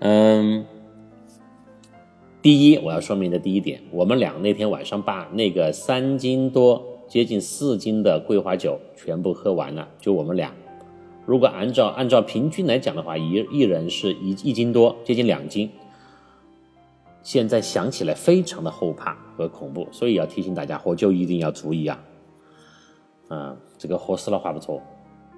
[0.00, 0.64] 嗯，
[2.40, 10.54] 第一我要说明的第一点，我们俩那天晚上把那个三斤多、接近四斤的桂花酒全部喝完了，就我们俩。
[11.26, 15.68] 如果按照按照平均来讲的话，一一人是一一斤多，接近两斤。
[17.28, 22.02] 现在想起来非常的后怕和恐怖，所以要提醒大家喝酒一定要注意啊。
[23.28, 24.82] 嗯，这个喝死了话不错。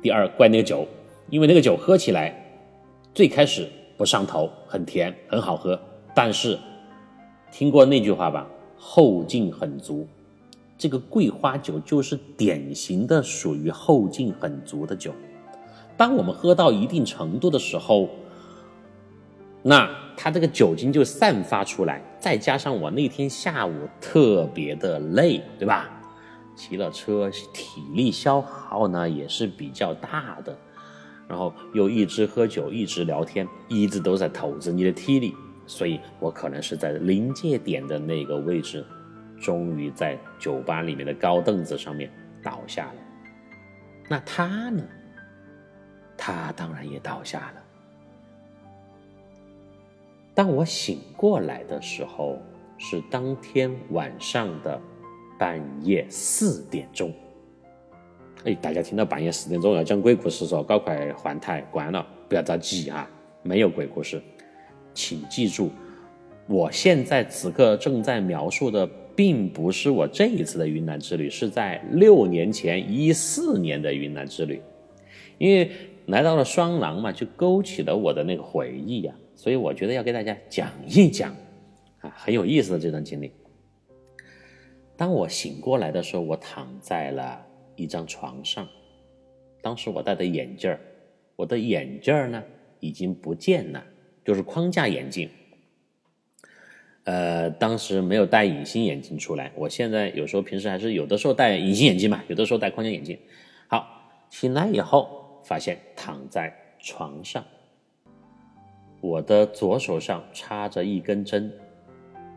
[0.01, 0.86] 第二，怪那个酒，
[1.30, 2.32] 因为那个酒喝起来
[3.12, 5.76] 最开始不上头，很甜，很好喝，
[6.14, 6.57] 但是
[7.51, 8.47] 听过那句话吧，
[8.78, 10.07] 后劲很足。
[10.78, 15.12] 这个桂花酒就是典型的属于后劲很足的酒。
[15.97, 18.09] 当我们喝到一定程度的时候，
[19.63, 25.89] 那它这个酒精就散发出来，再加上我那天下午特别的累，对吧？
[26.57, 30.57] 骑了车，体力消耗呢也是比较大的，
[31.27, 35.35] 然后又一直喝酒，一直聊天，一直都在透支你的体力，
[35.67, 38.85] 所以我可能是在临界点的那个位置。
[39.41, 42.95] 终于在酒吧里面的高凳子上面倒下了。
[44.07, 44.83] 那他呢？
[46.15, 47.60] 他当然也倒下了。
[50.41, 52.38] 当我醒过来的时候，
[52.78, 54.80] 是当天晚上的
[55.38, 57.12] 半夜四点钟。
[58.45, 63.07] 哎，大家听到半夜四点钟要讲鬼故事，说赶快换台关了，不要着急啊，
[63.43, 64.18] 没有鬼故事，
[64.95, 65.68] 请记住，
[66.49, 68.88] 我现在此刻正在描述的。
[69.14, 74.62] 并不是我这一次的云南之旅，是在六年前一四年的云南之旅，
[75.36, 75.70] 因为
[76.07, 81.35] 来到了双廊嘛，就勾起了我的那个回忆呀，所以我觉得要给大家讲一讲，
[82.01, 83.33] 啊，很有意思的这段经历。
[84.97, 87.47] 当我醒过来的时候，我躺在了
[87.77, 88.69] 一张床上，
[89.63, 90.79] 当时我戴的眼镜儿，
[91.37, 92.43] 我的眼镜儿呢
[92.81, 93.83] 已经不见了，
[94.25, 95.31] 就是框架眼镜。
[97.05, 99.51] 呃，当时没有戴隐形眼镜出来。
[99.57, 103.19] 我现在有时候平时还是有的时候戴隐形眼镜嘛，有的时候戴框架眼镜。
[103.69, 105.20] 好，醒来以后
[105.51, 107.45] 发现躺在床上，
[109.01, 111.53] 我的左手上插着一根针，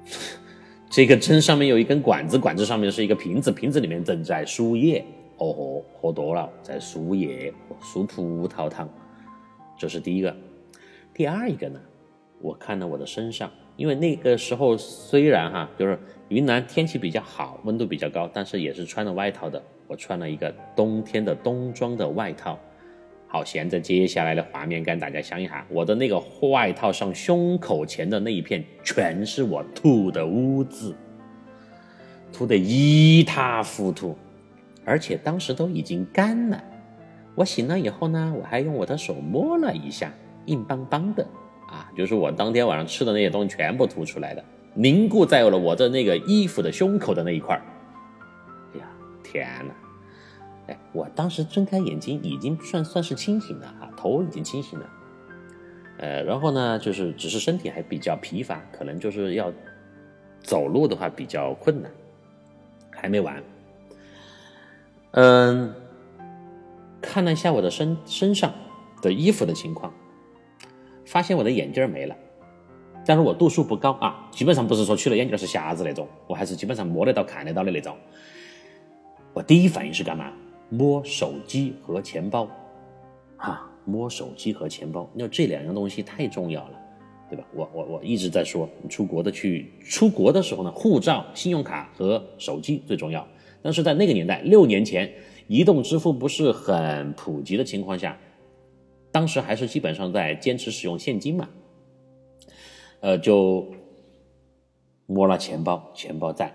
[0.90, 5.06] 这个针上面有一根管子，管子上面是一个瓶子，瓶子里面正在输液。
[5.38, 8.90] 哦吼，喝多了在输液，输葡萄糖。
[9.78, 10.36] 这是第一个。
[11.14, 11.80] 第二一个呢，
[12.42, 13.52] 我看到我的身上。
[13.76, 16.00] 因为那个时候虽然哈，就是
[16.30, 19.62] 云南天气比较好，温度比较高，但是也是穿了外套的。
[19.86, 22.58] 我穿了一个冬天的冬装的外套。
[23.34, 26.22] 好，现在接下来的画面感，大家想一下，我的那个
[26.52, 30.96] 外套上胸口前的那一片，全是我吐的污渍，
[32.32, 34.16] 吐得一塌糊涂，
[34.86, 36.64] 而且当时都已经干了。
[37.34, 40.14] 我醒了以后呢，我还用我的手摸了一下，
[40.46, 41.28] 硬邦邦的。
[41.68, 47.60] 啊，就是我当天晚上吃的那些东西全部吐出来的，凝固在了我的那个衣服的胸口的那一块
[48.76, 48.86] 哎呀，
[49.24, 49.74] 天哪！
[50.68, 54.90] 哎，我当时睁开眼睛已经算算是清醒了啊，头已经清醒了。
[55.98, 59.52] 呃，然后呢，就是只是身体还比较疲乏，可能就是要
[60.42, 61.92] 走路的话比较困难。
[62.90, 63.44] 还没完，
[65.12, 65.74] 嗯，
[67.02, 68.54] 看了一下我的身身上
[69.02, 69.94] 的衣服的情况。
[71.06, 72.16] 发现我的眼镜没了，
[73.06, 77.98] 但是我度数不高啊，基本上不是说去了眼镜是瞎子那种，我还是基本上摸得到、看得到的那种。
[79.34, 80.32] 我第一反应是干嘛？
[80.74, 82.50] 摸手机和钱包，
[83.38, 86.80] 啊，摸手机和钱包，因为这两样东西太重要了，
[87.30, 87.46] 对吧？
[87.54, 93.28] 我我我一直在说，出国的去出国的时候呢，护照、信用卡和手机最重要。
[93.62, 95.14] 但是在那个年代，六年前，
[95.48, 98.18] 移动支付不是很普及的情况下。
[99.12, 101.48] 当时还是基本上在坚持使用现金嘛，
[103.00, 103.72] 呃，就
[105.06, 106.52] 摸了钱包，钱包在，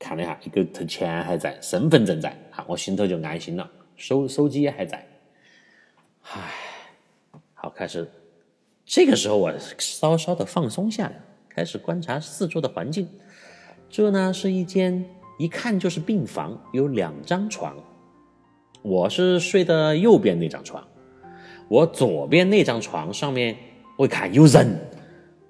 [0.00, 2.36] 看了一下，一个钱还在，身份证在，
[2.68, 5.06] 我心头就安心了，手手机也还在，
[6.22, 6.52] 唉，
[7.54, 8.08] 好，开始，
[8.84, 13.08] 这个时候我稍稍的放松下来，开始观察四周的环境，
[13.88, 15.04] 这呢是一间
[15.38, 17.76] 一看就是病房，有两张床，
[18.82, 20.86] 我是睡的右边那张床。
[21.68, 23.56] 我左边那张床上面，
[23.96, 24.76] 我一看有人，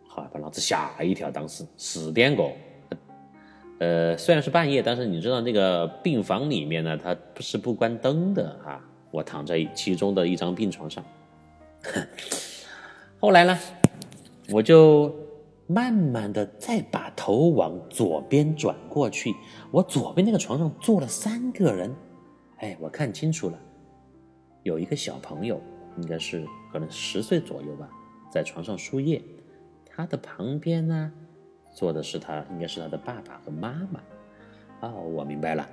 [0.07, 1.31] 好把老子吓一跳。
[1.31, 2.53] 当时四点过，
[3.81, 8.81] 呃，虽然是半夜，但是你知道那个病房里面呢，它不是不关灯的啊。
[9.11, 11.03] 我躺在其中的一张病床上，
[13.19, 13.59] 后来呢，
[14.51, 15.13] 我就
[15.67, 19.35] 慢慢的再把头往左边转过去，
[19.71, 21.93] 我左边那个床上坐了三个人，
[22.59, 23.59] 哎，我看清楚了，
[24.63, 25.61] 有一个小朋友。
[25.97, 27.91] 应该是可能十岁左右吧，
[28.31, 29.21] 在床上输液，
[29.85, 31.13] 他的旁边呢
[31.73, 34.01] 坐的是他，应该是他的爸爸和妈妈。
[34.81, 35.67] 哦，我明白了，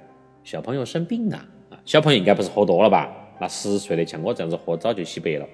[0.43, 1.37] 小朋友生病了
[1.69, 3.09] 啊，小朋友应该不是喝多了吧？
[3.39, 5.47] 那十岁的像我这样子喝早就洗白了。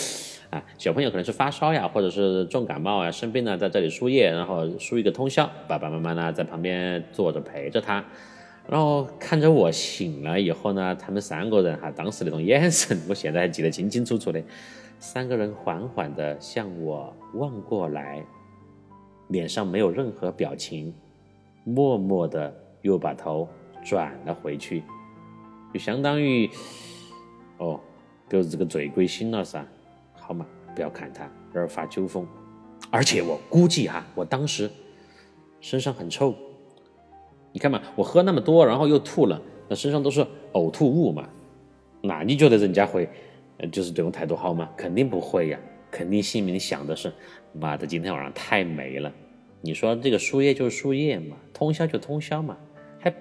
[0.50, 8.04] 啊，小朋友可能是发烧呀，或者是重感冒啊，生病了，在这里输液，然后输一个通宵，爸爸妈妈呢在旁边坐着陪着他，
[8.68, 14.42] 然后看着我醒了以后呢，他们三个人哈，当时那种眼神，我现在还记得清清楚楚的，
[14.98, 18.22] 三个人缓缓的向我望过来，
[19.32, 20.94] 脸上没有任何表情，
[21.64, 23.48] 默默的又把头
[23.82, 24.82] 转了回去，
[25.72, 26.48] 就相当于，
[27.56, 27.80] 哦，
[28.28, 29.66] 都是这个醉鬼醒了噻。
[30.12, 32.26] 好嘛，不要看他，而发酒疯。
[32.90, 34.70] 而且我估计哈，我当时
[35.60, 36.34] 身上很臭。
[37.52, 41.28] 你看嘛，我喝那么多，然后又吐了，那身上都是呕吐物嘛。
[42.02, 43.08] 那你觉得人家会，
[43.70, 44.68] 就是对我态度好吗？
[44.76, 45.58] 肯定不会呀，
[45.90, 47.12] 肯定心里想的是，
[47.52, 49.12] 妈的，今天晚上太美了。
[49.62, 52.56] 你说这个输液就是输液嘛，通宵就通宵嘛，
[52.98, 53.14] 还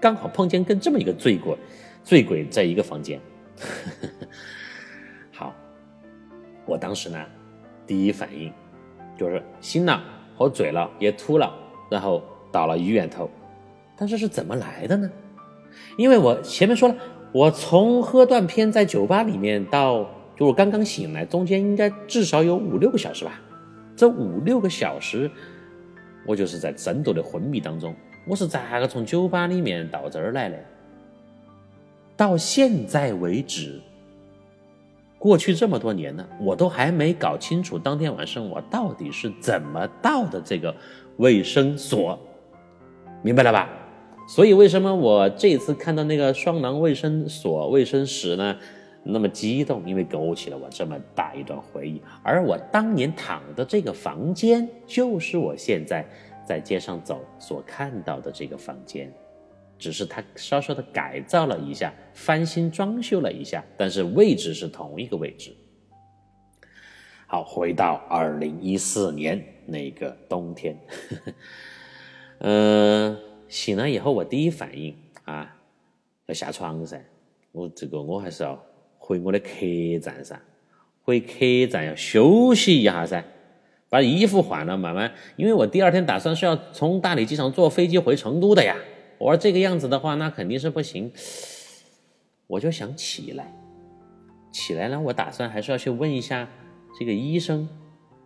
[0.00, 1.56] 刚好碰见跟这么一个醉鬼，
[2.02, 3.20] 醉鬼在一个房间。
[5.30, 5.54] 好。
[6.64, 7.24] 我当时呢，
[7.86, 8.52] 第一反应
[9.16, 10.02] 就是醒了，
[10.34, 11.54] 喝醉了，也吐了，
[11.88, 12.20] 然后
[12.50, 13.30] 到了医院头。
[13.96, 15.08] 但是是怎么来的呢？
[15.96, 16.96] 因为我前面说了，
[17.30, 23.40] 我从喝断片在酒吧里面到就我刚刚醒来，中间应该至少有五六个小时吧。
[23.94, 25.30] 这五六个小时，
[26.26, 27.94] 我就是在深度的昏迷当中。
[28.26, 30.58] 我是咋个从酒吧里面到这儿来的？
[32.16, 33.80] 到现在为止。
[35.18, 40.74] 过去这么多年呢，我都还没搞清楚当天晚上我到底是怎么到的这个
[41.16, 42.18] 卫生所，
[43.22, 43.68] 明白了吧？
[44.28, 48.56] 所以为什么我这次看到那个双廊卫生所卫生室呢，
[49.06, 49.88] 那么激动？
[49.88, 56.04] 因为勾起了我这么大一段回忆，而我当年躺的这个房间，就是我现在
[56.44, 59.12] 在街上走所看到的这个房间。
[59.78, 65.54] 只是他稍稍的改造了一下，翻新装修了一下，但是位置是同一个位置。
[67.26, 70.78] 好，回到二零一四年那个冬天，
[72.38, 75.54] 嗯， 醒了以后，我第一反应啊，
[76.24, 77.04] 要下床噻。
[77.52, 78.58] 我这个我还是要
[79.06, 79.48] 回我的客
[80.02, 80.36] 栈噻，
[81.04, 83.22] 回客栈要休息一下噻，
[83.88, 88.74] 把衣服换了，慢慢，因为我第二天打算是要从大理机场坐飞机回成都的呀。
[89.18, 91.12] 我说这个样子的话，那肯定是不行。
[92.48, 93.54] 我就想起来，
[94.50, 96.48] 起来呢，我打算还是要去问一下
[96.98, 97.68] 这个医生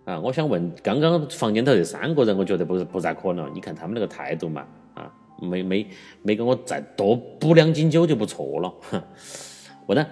[0.06, 0.18] 啊。
[0.18, 3.54] 我想问刚刚房间头这三个人，我觉得不是不咋可能。
[3.54, 5.12] 你看他们那个态度嘛，啊，
[5.42, 5.86] 没没
[6.22, 8.74] 没跟我再多补两斤酒就不错了。
[8.90, 9.02] 哼，
[9.84, 10.06] 我呢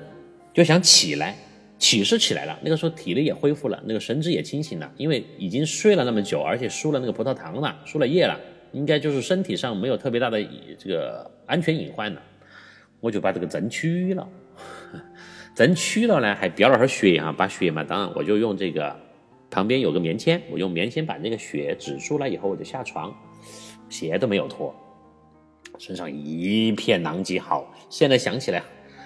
[0.58, 1.36] 就想起来，
[1.78, 8.36] 起是起来了，那个时候体力也恢复了，那个神志也清醒了，因为已经睡了那么久，而且输了那个葡萄糖了，输了液了。
[8.72, 10.42] 应该就是身体上没有特别大的
[10.76, 12.20] 这个安全隐患了，
[12.98, 14.28] 我就把这个针取了，
[15.54, 18.96] 针取了呢，还飙了会血啊，把血嘛，当然我就用这个
[19.52, 23.16] 旁边有个棉签，我用棉签把那个血止住了以后，我就下床，
[23.88, 24.74] 鞋都没有脱，
[25.78, 27.38] 身上一片狼藉。
[27.38, 28.60] 好，现在想起来，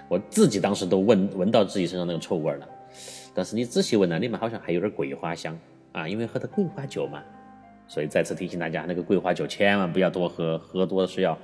[0.09, 2.68] 我自己当时都闻闻到自己身上那个臭味了，
[3.34, 5.59] 但是你仔细闻了，里面好像还有点桂花香
[5.92, 7.22] 啊，因为喝的桂花酒嘛。
[7.88, 11.38] 所以再次提醒大家，那个桂花酒千万不要多喝，喝多是要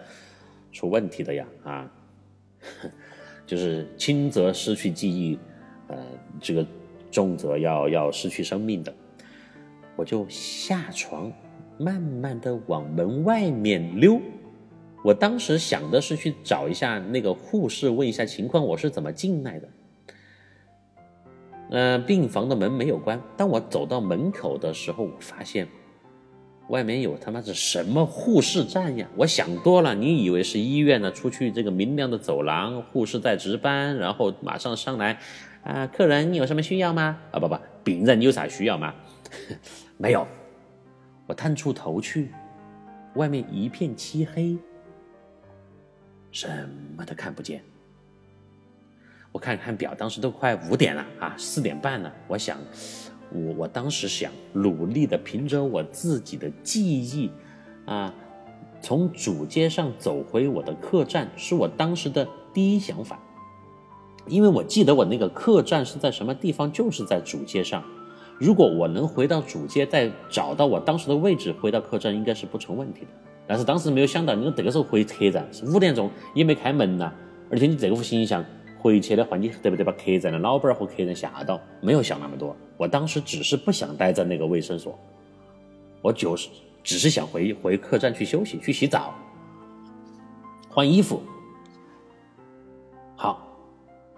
[0.72, 1.46] 出问题的呀！
[1.62, 1.90] 啊，
[3.44, 5.38] 就是轻则失去记忆，
[5.88, 5.96] 呃，
[6.40, 6.66] 这个
[7.11, 8.94] 重则要要失去生命的。
[9.94, 11.30] 我就下床，
[11.76, 14.18] 慢慢的往门外面溜。
[15.09, 19.68] 我当时想的是去找一下那个护士，问一下情况，我是怎么进来的。
[21.70, 23.18] 嗯，病房的门没有关。
[23.34, 25.66] 当我走到门口的时候，我发现。
[26.68, 29.09] 外面有他妈是什么护士站呀？
[29.16, 31.11] 我想多了，你以为是医院呢？
[31.11, 35.18] 出去这个明亮的走廊，护士在值班，然后马上上来，
[35.62, 37.18] 啊，客人你有什么需要吗？
[37.30, 38.94] 啊不不，病人你有啥需要吗？
[39.96, 40.28] 没有，
[41.26, 42.30] 我探出头去，
[43.14, 44.59] 外面一片漆黑，
[46.31, 47.62] 什么都看不见。
[49.33, 52.59] 我看看表，当时都快五点了啊，四点半了，我想。
[53.31, 57.31] 我我当时想努力的凭着我自己的记忆，
[57.85, 58.14] 啊，
[58.81, 63.20] 从主街上走回我的客栈，是我当时的第一想法。
[64.26, 67.85] 因为我记得我那个客栈是在什么地方，就是在主街上。
[68.39, 73.09] 如果我能回到主街，再找到我当时的位置，回到客栈应该是不成问题的。
[73.49, 77.11] 但是当时没有想到，你这个时候回客栈是五点钟，也没开门呐，
[77.51, 78.44] 而且你这副形象。
[78.80, 81.61] 回去的话，你得不得把客栈的老板和客人吓到？
[81.80, 84.96] 没有想那么多，我当时只是不想待在那个卫生所，
[86.01, 86.49] 我就是
[86.84, 89.12] 只是想回回客栈去休息，去洗澡，
[90.70, 91.20] 换衣服。
[93.16, 93.49] 好，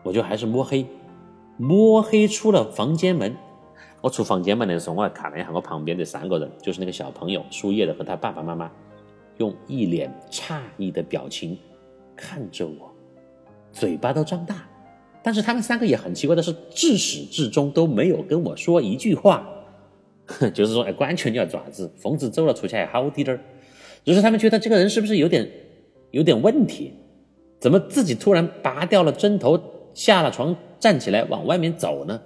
[0.03, 0.85] 我就还是摸黑，
[1.57, 3.35] 摸黑出了房间门。
[4.03, 8.71] 我出房间门的时候，我还看了一下我旁边的三个人，就是那个小朋友输液的和他爸爸妈妈，
[9.41, 11.57] 用一脸诧异的表情
[12.15, 12.95] 看着我，
[13.73, 14.69] 嘴巴都张大。
[15.23, 19.49] 但是他们三个也很奇怪的是，自始至终都没有跟我说一句话，
[20.53, 23.41] 就是说，哎，管全你要爪子，疯子走了出去还好滴点儿。
[24.05, 25.51] 就是他们觉得这个人是不是有点
[26.11, 26.93] 有点问题？
[27.59, 29.59] 怎么自己突然拔掉了针头，
[29.95, 32.21] 下了床，站起来往外面走呢？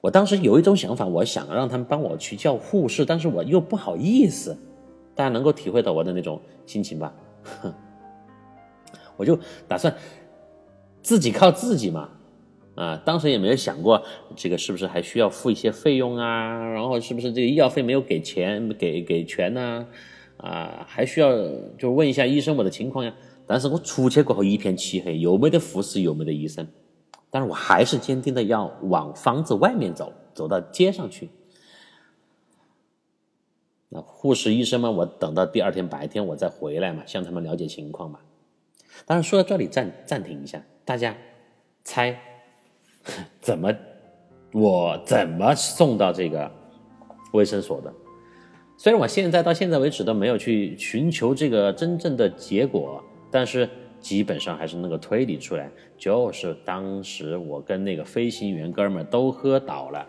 [0.00, 4.56] 我当时有一种想法，我想让他们帮我去叫护士，但是我又不好意思。
[5.14, 7.14] 大家能够体会到我的那种心情吧？
[9.16, 9.38] 我就
[9.68, 9.94] 打算
[11.02, 12.08] 自己靠自己嘛。
[12.74, 14.02] 啊，当时也没有想过
[14.34, 16.70] 这个是不是还需要付一些费用啊？
[16.72, 19.86] 然后是不是这个医药费没有给钱给给全呢？
[20.38, 21.30] 啊，还需要
[21.76, 23.14] 就问一下医生我的情况呀？
[23.46, 26.66] 但是我出去过后一片漆黑，又没得护士，又没得医生，
[27.28, 31.28] 但是我还是坚定的要往房子外面走，走到街上去。
[33.92, 38.18] 那护士医生嘛，我等到第二天白天我再回来嘛，向他们了解情况嘛。
[39.04, 41.14] 当然说到这里暂暂停一下，大家
[41.84, 42.18] 猜
[43.40, 43.72] 怎么
[44.52, 46.50] 我怎么送到这个
[47.32, 47.92] 卫生所的？
[48.78, 53.02] 虽然我现在到现在为止都没有去寻求这个真正的结果。
[53.34, 53.66] 但是
[53.98, 60.06] 基本上还是能够推理出来，就是当时我跟那个飞行员哥们都喝倒了。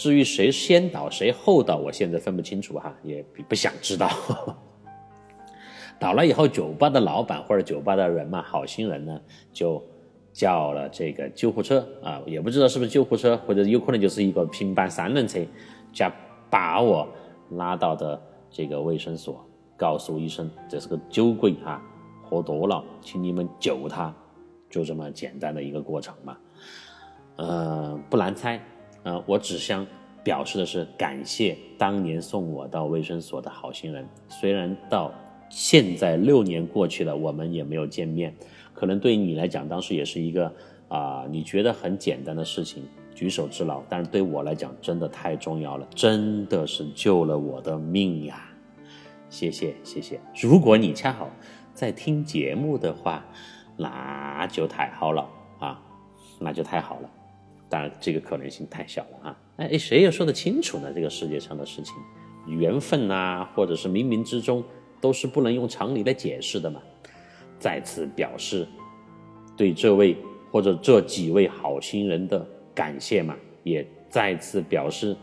[0.00, 4.08] 至于谁先倒谁后倒，我现在分不清楚哈，也不想知道。
[5.98, 9.20] 倒了以后，酒吧的老板或者酒吧的人嘛，好心人呢，
[9.52, 9.84] 就
[10.32, 15.38] 叫了这个救护车啊，也不知道是不是救护车，或者有可能就是一个平板三轮车，
[15.92, 16.10] 加
[16.48, 17.06] 把我
[17.50, 18.18] 拉到的
[18.50, 19.46] 这个卫生所，
[19.76, 21.78] 告诉医生这是个酒鬼哈。
[22.22, 24.14] 喝多了，请你们救他，
[24.70, 26.38] 就这么简单的一个过程嘛。
[27.36, 28.58] 呃，不难猜，
[29.02, 29.86] 呃，我只想
[30.22, 34.06] 表示的是感谢当年送我到卫生所的好心人。
[34.28, 35.12] 虽然到
[35.48, 38.34] 现在六年过去了，我们也没有见面，
[38.74, 40.52] 可能对你来讲，当时也是一个
[40.88, 42.82] 啊，你觉得很简单的事情，
[43.14, 48.50] 举手之劳，但是对我来讲，真的太重要了，真的是救了我的命呀！
[49.28, 50.20] 谢谢，谢谢。
[50.40, 51.28] 如果你恰好。
[51.72, 53.24] 在听节目的话，
[53.78, 55.26] 那就太好了
[55.58, 55.80] 啊，
[56.38, 57.08] 那就太好了。
[57.70, 59.38] 当然，这个可能性太小了啊。
[59.56, 60.92] 哎，谁又说得清楚呢？
[60.92, 61.94] 这个世界上的事情，
[62.46, 64.62] 缘分呐，或者是冥冥之中，
[65.00, 66.82] 都是不能用常理来解释的嘛。
[67.58, 68.66] 再次表示
[69.56, 70.16] 对这位
[70.50, 72.44] 或者这几位好心人的
[72.74, 75.16] 感谢嘛，也再次表示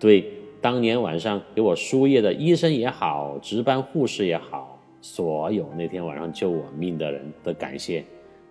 [0.00, 4.72] 对当年晚上给我输液的医生也好，值班护士也好。
[5.02, 8.04] 所有那天晚上救我命的人的感谢，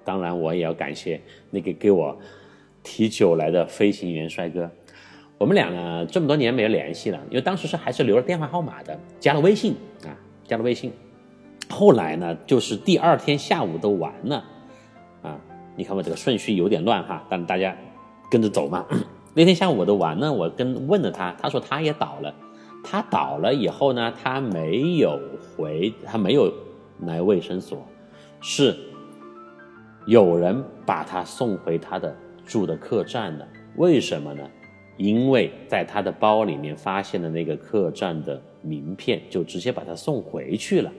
[0.05, 1.19] 当然我也要感谢
[1.49, 2.17] 那个给我
[2.85, 4.71] 提酒来的飞行员帅哥。
[5.37, 9.75] 我们俩呢这么多年没有联系了，因为当时是还是留了电话号码的，加了微信
[10.05, 10.15] 啊，
[10.47, 10.93] 加了微信。
[11.67, 14.45] 后来呢，就是第二天下午都完了
[15.21, 15.37] 啊。
[15.75, 17.75] 你看我这个顺序有点乱哈，但大家
[18.31, 18.85] 跟着走嘛。
[19.33, 22.33] 那天下午我都完了，我跟问了他，他说他也倒了。
[22.81, 25.19] 他倒了以后呢，他没有
[25.57, 26.53] 回，他没有
[26.99, 27.83] 来卫生所，
[28.39, 28.77] 是
[30.05, 32.15] 有人把他送回他的
[32.45, 33.47] 住的客栈的。
[33.75, 34.49] 为什么呢？
[34.97, 40.91] 因为在他的包里面发现了那个客栈的名片，就直接把他送回去了。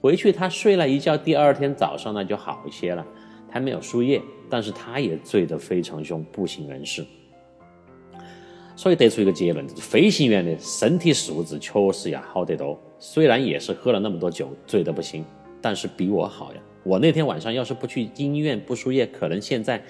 [0.00, 3.06] 回去他睡了一觉，第二天早上呢就好一些了。
[3.50, 7.04] 他没有输液，但是他也醉得非常凶，不省人事。
[8.74, 12.80] 所以得出一个结论，飞行员的身体素质确实要好得多。
[12.98, 15.22] 虽然也是喝了那么多酒，醉得不行，
[15.60, 16.60] 但是比我好呀。
[16.82, 19.84] 我那天晚上要是不去医院不输液，可能现在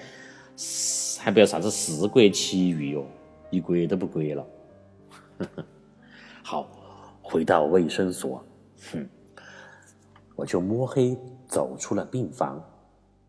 [1.19, 3.05] 还不要啥子四国奇遇哟，
[3.49, 4.45] 一国都不国了。
[6.43, 6.69] 好，
[7.21, 8.43] 回到卫生所，
[8.91, 9.07] 哼，
[10.35, 11.17] 我就摸黑
[11.47, 12.63] 走出了病房，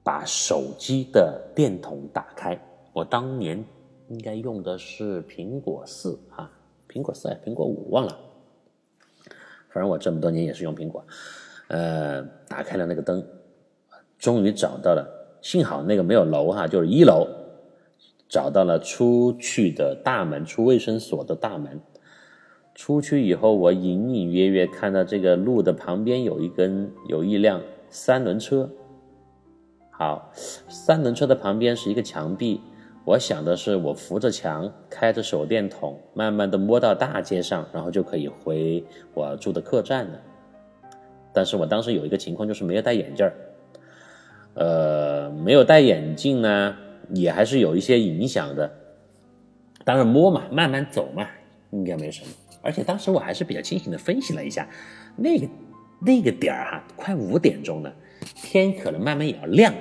[0.02, 2.58] 把手机的电筒打开。
[2.92, 3.64] 我当年。
[4.08, 6.48] 应该用的是苹果四啊，
[6.86, 8.14] 苹果四苹果五忘了。
[9.70, 11.02] 反正我这么多年也是用苹果。
[11.68, 13.26] 呃，打开了那个灯，
[14.18, 15.08] 终于找到了，
[15.44, 17.28] 幸好那个没有楼哈，就是一楼，
[18.30, 21.78] 找到了出去的大门，出卫生所的大门。
[22.74, 27.60] 出去以后，我隐隐约约看到这个路的旁边有一根有一辆
[27.90, 28.70] 三轮车。
[29.90, 32.62] 好，三轮车的旁边是一个墙壁。
[33.04, 40.18] 我想的是，我扶着墙，开着手电筒，慢慢的摸到大街上，然后就可以回我住的客栈了。
[41.34, 43.34] 但是我当时有一个情况，就是没有戴眼镜儿。
[44.54, 46.76] 呃，没有戴眼镜呢，
[47.12, 48.72] 也还是有一些影响的。
[49.84, 51.26] 当然摸嘛，慢慢走嘛，
[51.70, 52.28] 应该没什么。
[52.62, 54.66] 而且当时我还是比较清醒的分析了一下，
[55.16, 55.46] 那个
[56.00, 57.92] 那个点儿哈，快五点钟了，
[58.34, 59.74] 天可能慢慢也要亮。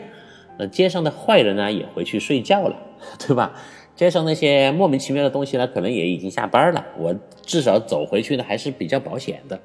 [0.60, 2.76] 那街上的坏人呢也回去睡觉了，
[3.26, 3.54] 对吧？
[3.96, 6.84] 街上那些莫名其妙的东西呢，可能也已经下班了。
[6.98, 9.60] 我至少走回去呢还是比较保险的。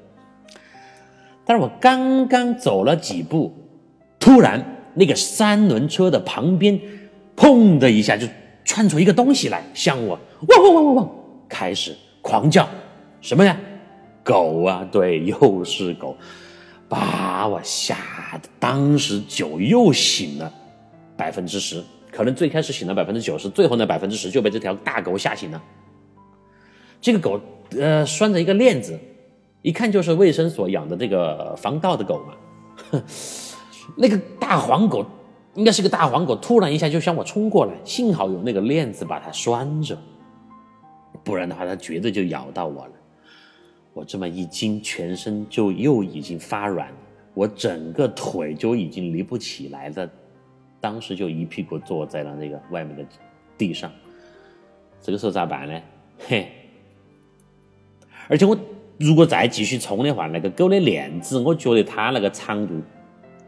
[1.45, 3.53] 但是我刚刚走了几步，
[4.21, 6.79] 突然那个三轮车的旁边，
[7.37, 8.27] 砰的一下就
[8.65, 10.19] 窜出一个东西来，向我
[10.49, 11.11] 汪汪汪汪汪
[11.49, 12.69] 开始狂叫，
[13.21, 13.59] 什么呀？
[14.25, 14.87] 狗啊！
[14.91, 16.17] 对，又是狗，
[16.89, 17.97] 把我吓
[18.43, 20.53] 得当时酒又醒了
[21.17, 25.63] 百分之十，可能最开始醒了百分之九十，最后那百分之十就被这条大狗吓醒了。
[27.01, 27.41] 这个狗
[27.79, 28.99] 呃拴着一个链子。
[29.61, 32.33] 一看就是卫生所养的这个防盗的狗嘛，
[32.93, 33.03] 哼
[33.97, 35.05] 那个大黄狗
[35.55, 39.99] 应该是个大黄狗，突然一下就向我冲过来，幸好有那个链子把它拴着，
[41.25, 42.93] 不然的话它绝对就咬到我了。
[43.93, 46.89] 我这么一惊，全身就又已经发软，
[47.35, 50.09] 我整个腿就已经离不起来了，
[50.81, 53.05] 当时就一屁股坐在了那个外面的
[53.57, 53.91] 地上。
[55.01, 55.81] 这个时候咋办呢？
[56.19, 56.51] 嘿，
[58.29, 58.57] 而且我。
[59.01, 62.83] 如果再继续冲的话，那个狗的链子，我觉得它那个长度，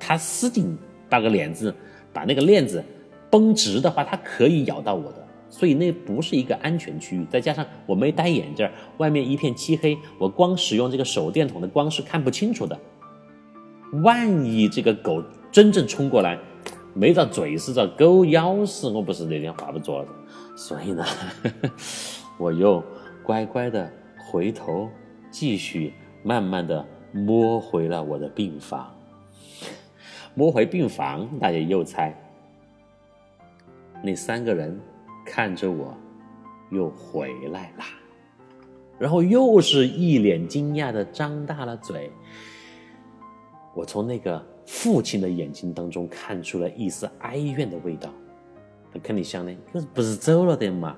[0.01, 0.77] 它使劲
[1.09, 1.72] 把个链子
[2.12, 2.82] 把那个链子
[3.31, 5.28] 绷直的话，它可以咬到我的。
[5.48, 7.24] 所以那不是一个安全区域。
[7.31, 12.77] 再加上我没戴眼镜，外面一片漆黑，我光使用这个手电筒的光是看不清楚的。
[14.02, 15.22] 万一这个狗
[15.52, 16.39] 真正冲过来，
[16.94, 20.09] 没遭嘴死，遭狗咬死，我不是那天话不做了。
[20.56, 21.05] 所以呢，
[22.39, 22.82] 我又
[23.22, 24.89] 乖乖的回头。
[25.32, 25.94] 继续
[26.24, 28.93] 慢慢的摸回了我的病房，
[30.35, 32.15] 摸回病房，大家又猜，
[34.02, 34.78] 那三个人
[35.27, 35.94] 看着我，
[36.70, 37.85] 又回来了，
[38.98, 42.11] 然后又是一脸惊讶的张大了嘴。
[43.74, 48.11] 我从那个父亲的眼睛当中看出了一丝哀怨的味道，
[48.93, 50.97] 他肯定想的，可是不是走了的嘛，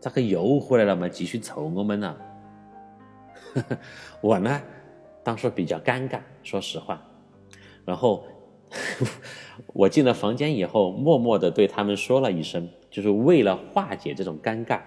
[0.00, 1.08] 咋个又回来了嘛？
[1.08, 2.16] 继续凑我们呢？
[4.20, 4.60] 我呢，
[5.22, 7.00] 当时比较尴尬，说实话。
[7.84, 8.24] 然后
[9.72, 14.80] 我进了房间以后，默默的对他们说了一声，就是为了化解这种尴尬，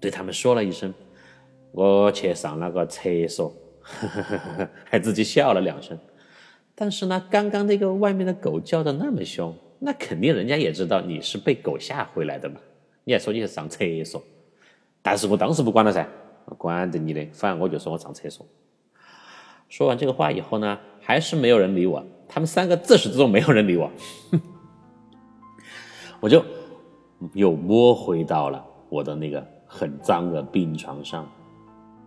[0.00, 0.92] 对他们说了一声
[1.72, 3.52] ：“我去上了个厕所。
[4.84, 5.98] ”还自己笑了两声。
[6.74, 12.56] 但是呢，刚刚那个外面的狗叫的那么凶，那肯定人家也知道你是被狗吓回来的嘛。
[13.04, 14.22] 你还说你是上厕所，
[15.00, 16.06] 但是我当时不管了噻。
[16.58, 18.46] 管得你的，反正我就说我上厕所。
[19.68, 22.04] 说完这个话以后呢，还是没有人理我。
[22.28, 23.90] 他们三个自始至终没有人理我，
[26.20, 26.44] 我就
[27.34, 31.26] 又摸回到了我的那个很脏的病床上，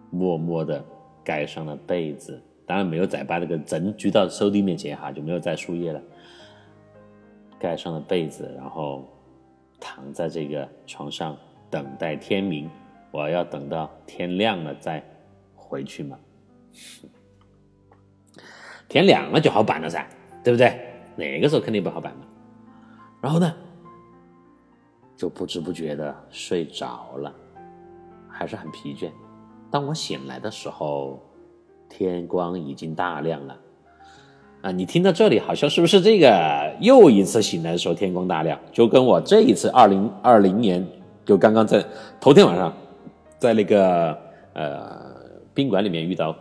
[0.10, 0.84] 默默的
[1.24, 2.42] 盖上了被子。
[2.66, 6.02] 当然没有再把那个针举到手里面前哈，就没有再输液了。
[7.58, 9.04] 盖上了被子，然后
[9.80, 11.36] 躺在这个床上
[11.70, 12.70] 等待天明。
[13.12, 15.04] 我要等到天亮了再
[15.56, 16.20] 回去嘛，
[18.90, 20.06] 天亮了就好办了噻，
[20.44, 20.78] 对不对？
[21.16, 22.26] 那个时候肯定不好办嘛。
[23.22, 23.54] 然后呢，
[25.16, 27.34] 就不知不觉的睡着了，
[28.28, 29.10] 还是很疲倦。
[29.72, 31.22] 当我醒来的时候，
[31.88, 33.56] 天光已经大亮了。
[34.64, 38.60] 啊，你听到这里好像是不是这个又一次醒来的时候天光大亮？
[38.72, 40.86] 就跟我这一次二零二零年
[41.24, 41.86] 就刚刚在
[42.20, 42.74] 头天晚上。
[43.38, 44.20] 在那个
[44.52, 45.16] 呃
[45.54, 46.36] 宾馆里面遇到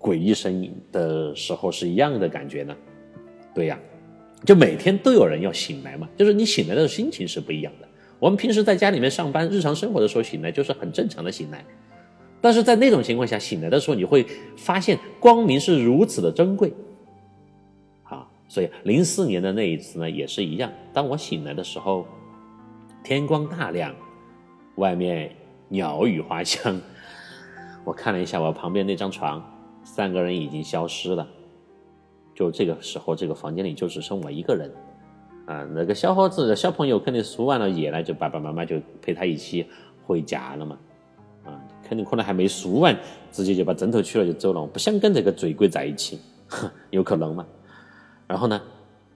[0.00, 2.74] 诡异声音的时候是一样的感觉呢，
[3.54, 3.78] 对呀，
[4.44, 7.86] 就每天都有人要醒来嘛，就是你醒来的心情是不一样的。
[8.18, 11.64] 我们平时在家里面上班、日常生活的时候醒来就是很正常的醒来，
[12.40, 16.72] 但是在那种情况下醒来的时候，你会发现光明是如此的珍贵。
[18.04, 22.06] 啊，所以零四年的那一次呢也是一样，当我醒来的时候，
[23.04, 23.94] 天光大亮，
[24.76, 25.30] 外面。
[25.72, 26.80] 鸟语花香，
[27.86, 29.40] 我看了一下我旁边那张床，
[29.82, 31.26] 三个人已经消失了。
[32.34, 34.72] 就这个时候，这个房间里就只剩我一个人。
[35.46, 39.66] 啊，那个小伙子、小朋友肯定输完了液了，就爸爸妈妈就陪他一起
[40.06, 40.78] 回家了嘛。
[41.44, 42.96] 啊，肯定可能还没输完，
[43.32, 44.60] 直接就把枕头取了就走了。
[44.60, 46.20] 我不想跟这个醉鬼在一起，
[46.90, 47.46] 有可能吗？
[48.26, 48.60] 然后呢，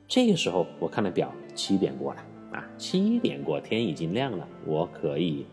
[0.09, 2.21] 这个时候我看了表，七点过了
[2.53, 5.47] 啊，七点过，天已经亮了，我可以。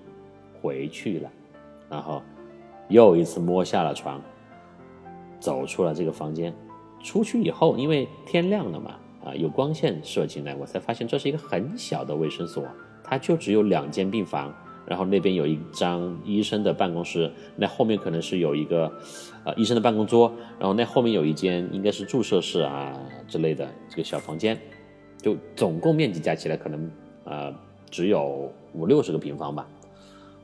[0.64, 1.32] 回去了，
[1.90, 2.22] 然后
[2.88, 4.22] 又一次摸下了床，
[5.42, 6.54] 走出了这个房间。
[7.04, 8.96] 出去以后，因为天亮了嘛，
[9.26, 12.64] 啊有光线射进来，我才发现这是一个很小的卫生所，
[13.04, 14.54] 它就只有两间病房，
[14.86, 18.92] 然后那边有一张医生的办公室，那后面可能是有一个
[19.44, 22.94] 呃医生的办公桌，然后那后面有一间应该是注射室啊
[23.28, 24.56] 之类的这个小房间，
[25.18, 26.92] 就总共面积加起来可能
[27.24, 27.52] 呃
[27.90, 29.68] 只有五六十个平方吧。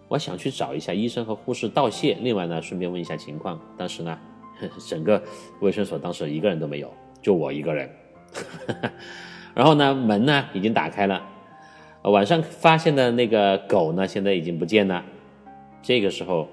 [0.07, 3.59] 我想去找一下医生和护士道谢，另外呢，顺便问一下情况。
[3.77, 4.17] 但是呢，
[4.87, 5.21] 整个
[5.59, 7.89] 卫生所当时一个人都没有，就我一个人。
[9.53, 11.21] 然后呢，门呢已经打开了，
[12.03, 15.03] 晚上发现的那个狗呢，现在已经不见了。
[15.81, 16.47] 这个时候，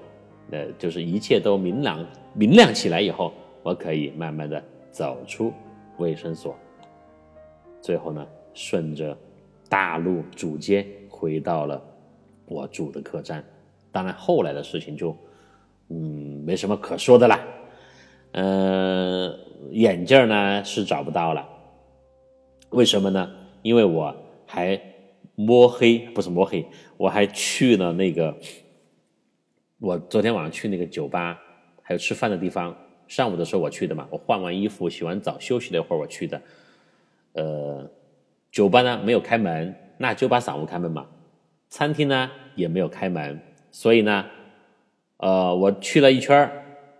[0.51, 5.53] 呃，就是一切都明朗明亮起来以后，我可以慢慢的走出
[5.97, 6.55] 卫生所，
[7.81, 9.15] 最后呢，顺着
[9.69, 11.81] 大路主街回到了。
[12.47, 13.43] 我住的客栈，
[13.91, 15.15] 当然后来的事情就，
[15.89, 17.39] 嗯，没什么可说的啦。
[18.35, 19.33] 呃，
[19.71, 21.47] 眼镜呢是找不到了，
[22.71, 23.31] 为什么呢？
[23.61, 24.13] 因为我
[24.45, 24.77] 还
[25.35, 26.65] 摸黑，不是摸黑，
[26.97, 28.35] 我还去了那个，
[29.79, 31.39] 我昨天晚上去那个酒吧，
[31.81, 32.75] 还有吃饭的地方，
[33.07, 36.41] 上午的时候我去的嘛，我换完衣服、洗完澡、休息了一会儿我去的。
[37.35, 37.89] 呃，
[38.51, 41.07] 酒吧呢没有开门，那就把散户开门嘛。
[41.69, 43.39] 餐厅呢也没有开门，
[43.71, 44.25] 所以呢，
[45.19, 46.51] 呃，我去了一圈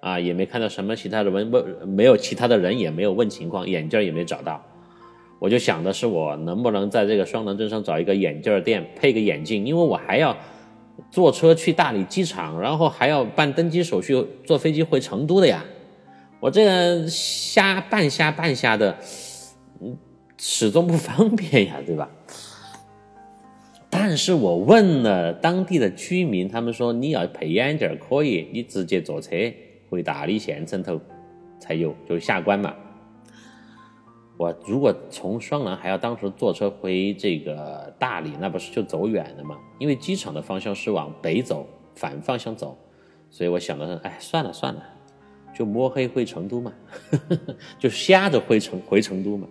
[0.06, 4.64] 啊，也没看到什么其他的问问，没有其他的人，也没有问情况，眼镜也没找到。
[5.40, 10.38] 我就想的是，我能不能在这个双廊镇上找一个眼镜店配个眼镜，因为我还要
[11.10, 15.66] 坐车去大理机场，然后还要办登机手续，坐飞机回成都的呀。
[16.40, 18.96] 我这个瞎半瞎半瞎的，
[19.82, 19.98] 嗯，
[20.38, 22.08] 始终不方便呀，对吧？
[23.90, 29.32] 但是我问了当地的居民，他们说你要配眼镜可以，你直接坐车
[29.90, 31.00] 回大理县城头
[31.60, 32.74] 才有，就是下关嘛。
[34.38, 39.58] 我如果从双廊还要当时坐车回这个大理，那不是就走远了吗？
[39.80, 42.78] 因为机场的方向是往北走，反方向走，
[43.30, 44.84] 所以我想的是，哎，算了算了，
[45.54, 46.74] 就摸黑回成都嘛，
[47.80, 49.48] 就瞎着回成回成都嘛。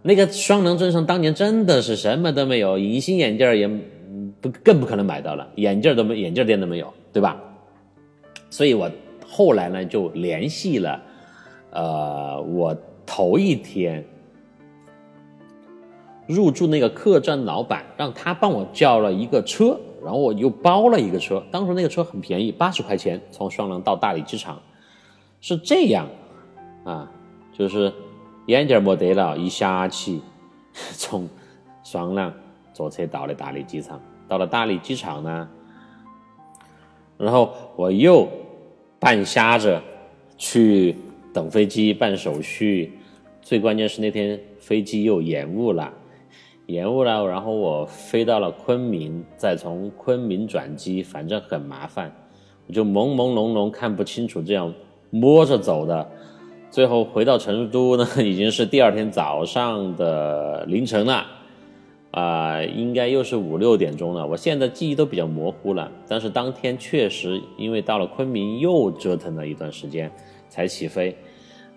[0.00, 3.68] 那个双廊镇上当年真的是什么都没有，隐形眼镜也
[4.40, 7.38] 不更不可能买到了，眼镜都没眼镜店都没有，对吧？
[8.50, 8.90] 所以我
[9.26, 11.00] 后来呢就联系了，
[11.70, 14.04] 呃，我头一天
[16.26, 24.60] 入住那个客栈老板，让他帮我叫了一个车，然后我又包了一个车，当时那个车很便宜，八十块钱从双廊到大理机场，
[25.40, 26.06] 是这样
[26.84, 27.10] 啊，
[27.56, 27.90] 就是。
[28.46, 30.20] 眼镜没得了，一下起，
[30.96, 31.28] 从
[31.84, 32.32] 双廊
[32.72, 34.00] 坐车到了大理机场。
[34.26, 35.48] 到了大理机场呢，
[37.20, 38.26] 然后我又
[38.98, 39.80] 半瞎着
[40.38, 40.96] 去
[41.32, 42.92] 等飞机办手续。
[43.42, 45.92] 最关键是那天飞机又延误了，
[46.66, 52.12] 延误了，然后我飞到了昆明，再从昆明转机，反正很麻烦。
[52.66, 54.72] 我就朦朦胧胧看不清楚，这样
[55.10, 56.08] 摸着走的。
[56.70, 61.26] 最后回到成都呢，已经是第二天早上的凌晨了，
[62.12, 64.26] 啊，应该又是五六点钟了。
[64.26, 70.10] 我现在记忆都比较模糊了，但是当天确实因为到了昆明又折腾了一段时间
[70.48, 71.16] 才起飞，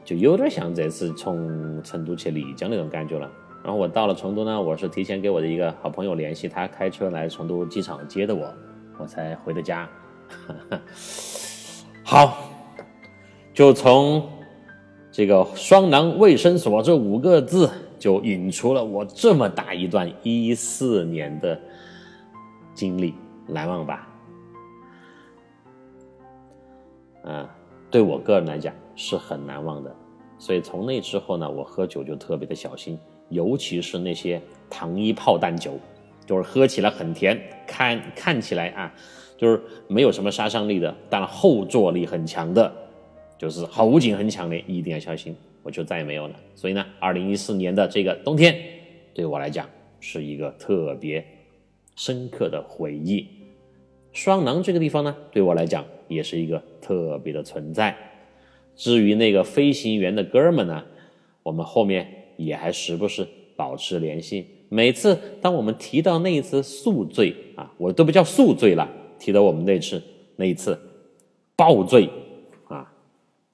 [0.03, 3.29] 就有点像这次从成都去丽江那种感觉了。
[3.63, 8.51] 然后我到了成都呢，我是提前给我的一个好朋友联系，他开车来成都机场接的我，
[8.97, 9.89] 我才回的家。
[12.03, 12.49] 好，
[13.53, 14.27] 就从。
[15.15, 17.69] 这个“双廊卫生所”这五个字
[18.03, 21.57] 就引出了我这么大一段一四年的
[22.73, 23.13] 经历，
[23.47, 24.09] 难忘吧？
[27.23, 27.49] 啊，
[27.89, 29.95] 对我个人来讲是很难忘的。
[30.37, 32.99] 所以从那之后呢，我喝酒就特别的小心，
[33.29, 35.79] 尤其是那些糖衣炮弹酒，
[36.25, 38.93] 就是喝起来很甜，看看起来啊，
[39.37, 42.69] 就是没有什么杀伤力的，但后坐力很强的。
[43.37, 45.33] 就是后劲很强烈，一定要小心，
[45.63, 46.35] 我就再也没有了。
[46.53, 48.55] 所以呢，二零一四年的这个冬天，
[49.13, 49.67] 对我来讲
[49.99, 51.25] 是一个特别
[51.95, 53.25] 深刻的回忆。
[54.11, 57.97] 双廊这个地方呢，对我来讲也是一个特别的存在。
[58.75, 60.83] 至于那个飞行员的哥们呢，
[61.41, 62.07] 我们后面
[62.37, 64.45] 也还时不时保持联系。
[64.69, 70.01] 每次当我们提到那一次宿醉啊，我都不叫宿醉了，提到我们那次
[70.35, 70.77] 那一次
[71.55, 72.09] 爆醉
[72.67, 72.91] 啊。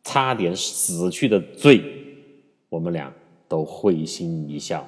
[0.02, 1.82] 差点死去的罪，
[2.70, 3.12] 我们俩
[3.48, 4.86] 都会心一笑。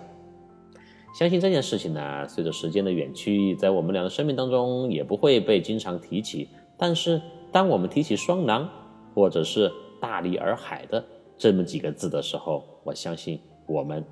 [1.13, 6.47] 相信这件事情呢，随着时间的远去，在我们俩的生命当中也不会被经常提起。
[6.77, 7.21] 但是，
[7.51, 8.69] 当我们提起双廊
[9.13, 11.03] 或者是大理洱海的
[11.37, 14.03] 这么几个字的时候，我相信我们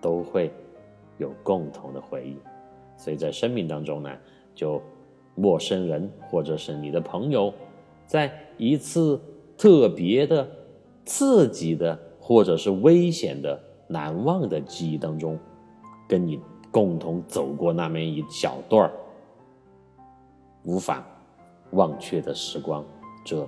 [0.00, 0.50] 都会
[1.18, 2.36] 有共同的回忆。
[2.96, 4.10] 所以在生命当中呢，
[4.54, 4.80] 就
[5.34, 7.52] 陌生人或者是你的朋友，
[8.06, 9.20] 在一次
[9.58, 10.48] 特别的、
[11.04, 15.36] 刺激的或者是危险的、难忘的记忆当中，
[16.08, 16.40] 跟你
[16.70, 18.92] 共同走过那么一小段儿
[20.62, 21.04] 无法
[21.72, 22.84] 忘却的时光，
[23.24, 23.44] 这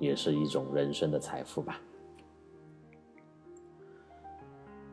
[0.00, 1.80] 也是一种人生的财富吧。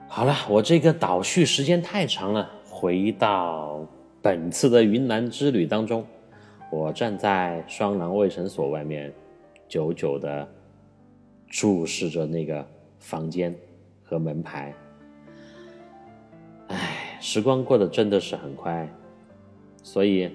[0.07, 3.83] 好了，我这个倒叙时间太长了，回到
[4.21, 6.05] 本次的云南之旅当中，
[6.71, 9.11] 我站在双廊卫生所外面，
[9.67, 10.47] 久久的
[11.47, 12.65] 注视着那个
[12.99, 13.55] 房间
[14.03, 14.73] 和门牌。
[16.67, 18.87] 唉，时光过得真的是很快，
[19.83, 20.31] 所以。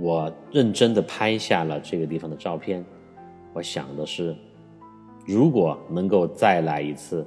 [0.00, 2.84] 我认真的拍下了这个地方的照片，
[3.52, 4.32] 我想的是，
[5.26, 7.26] 如果能够再来一次，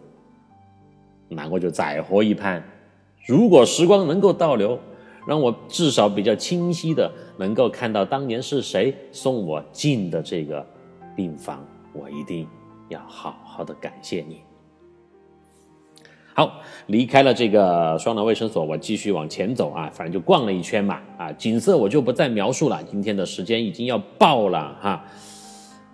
[1.27, 2.63] 那我就再活一盘。
[3.27, 4.79] 如果时光能够倒流，
[5.27, 10.65] 让我至少比较清晰的能够看到当年是谁送我进的这个
[11.13, 12.47] 病房，我一定
[12.87, 14.41] 要好好的感谢你。
[16.33, 25.05] 好，离开了这个双廊卫生所，我继续往前走啊，反正就逛了一圈嘛，啊，景色我就不再描述了，今天的时间已经要爆了哈，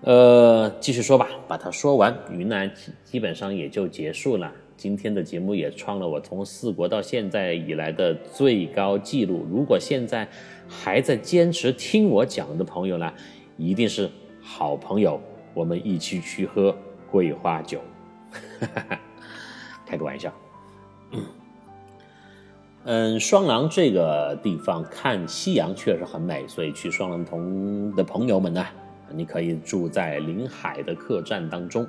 [0.01, 2.71] 呃，继续说吧，把它说完，云南
[3.03, 4.51] 基本上也就结束了。
[4.77, 9.43] 今天的节目也创了我从四国到现在以来的最高纪录。
[9.49, 10.27] 如果现在
[10.67, 13.11] 还在坚持听我讲的朋友呢，
[13.57, 14.07] 一定是
[14.39, 15.19] 好朋友，
[15.55, 16.77] 我们一起去喝
[17.11, 17.79] 桂花酒。
[18.31, 18.99] 哈哈哈。
[19.89, 20.33] 开个玩笑，
[22.83, 28.65] 嗯，双廊这个地方看夕阳确实很美，所以去双廊同的朋友们呢，
[29.09, 31.87] 你可以住在临海的客栈当中，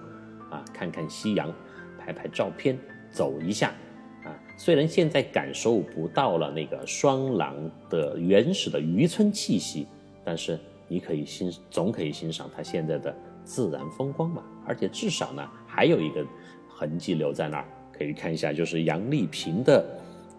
[0.49, 1.53] 啊，看看夕阳，
[1.99, 2.79] 拍拍照片，
[3.11, 3.75] 走一下，
[4.23, 7.53] 啊，虽然现在感受不到了那个双廊
[7.91, 9.89] 的原始的渔村气息，
[10.25, 13.13] 但是你可以欣总可以欣赏它现在的
[13.49, 16.23] 自然风光嘛，而且至少呢，还有一个
[16.69, 17.65] 痕迹留在那儿。
[17.91, 19.83] 可以看一下，就是杨丽萍的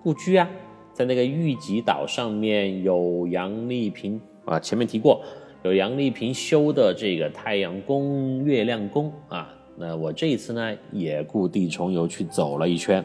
[0.03, 0.47] 故居啊，
[0.93, 5.21] 在那个玉吉岛上面有杨丽萍啊，前面提过
[5.63, 9.51] 有杨丽萍修的这个太阳宫、月亮宫啊。
[9.75, 13.03] 那我这一次呢，也故地重游去走了一圈。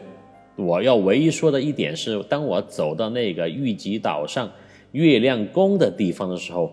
[0.55, 4.49] 我要唯一说的一点是，当我走到那个玉吉岛上
[4.91, 6.71] 月亮宫的地方的时候，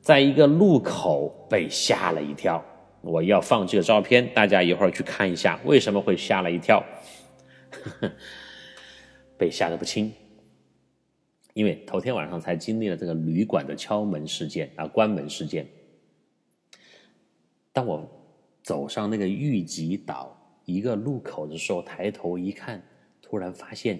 [0.00, 2.64] 在一个路口被吓了一跳。
[3.02, 6.84] 我要放这个照片，大家一会儿去看一下，为什么会吓了一跳。
[9.38, 10.12] 被吓得不轻，
[11.54, 15.66] 因为头天晚上才经历了这个旅馆的敲门事件啊，关门事件。
[17.72, 18.06] 当我
[18.62, 20.36] 走上那个玉吉岛
[20.66, 22.82] 一个路口的时候，抬头一看，
[23.22, 23.98] 突然发现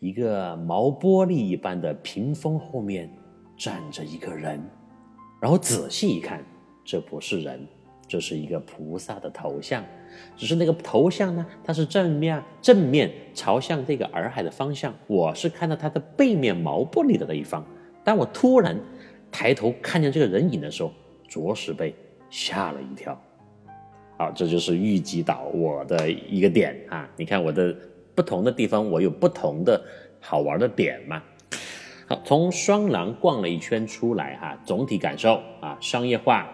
[0.00, 3.08] 一个毛玻璃一般的屏风后面
[3.56, 4.60] 站着一个人，
[5.40, 6.44] 然后仔细一看，
[6.84, 7.66] 这不是人。
[8.06, 9.84] 这是一个菩萨的头像，
[10.36, 14.92] 只是那个头像呢，它是正面正面朝向这个洱海的方向。
[15.06, 17.64] 我是看到它的背面毛玻璃的那一方。
[18.02, 18.76] 当我突然
[19.30, 20.92] 抬头看见这个人影的时候，
[21.28, 21.94] 着实被
[22.28, 23.16] 吓了一跳。
[24.18, 27.08] 好，这就是玉吉岛我的一个点啊！
[27.16, 27.72] 你看我的
[28.12, 29.80] 不同的地方，我有不同的
[30.18, 31.22] 好玩的点嘛。
[32.24, 36.48] 从双廊逛了一圈出来哈，总体感受啊，商业化。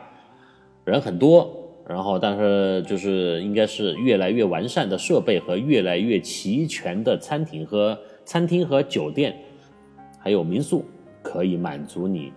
[0.85, 1.53] 人很多，
[1.89, 9.37] 然后但是就是应该是越来越完善的设备和越来越齐全的餐厅和餐厅和酒店，
[10.19, 10.85] 还有民宿，
[11.23, 12.33] 可以满足你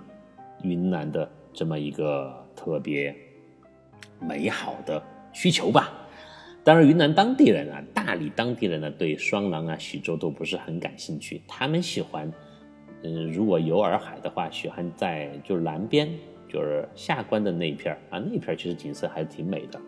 [0.64, 3.16] 云南的这么一个特别
[4.20, 5.02] 美好的
[5.32, 5.94] 需求吧。
[6.64, 12.32] 当然，云南当地人啊，大理当地人呢，对双廊啊、徐州都不是很感兴趣，他们喜欢，
[13.04, 16.10] 嗯，如果游洱海的话，喜欢在就是南边。
[16.52, 19.80] 就是下关的那一片啊，那片其实景色还是挺美的。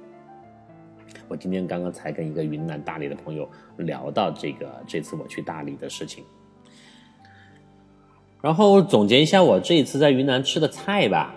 [1.28, 6.24] 我今天刚刚才跟一个云南大理的朋友聊到这个这次我去大理的事情，
[8.44, 11.34] 然后总结一下我这一次在云南吃的菜吧。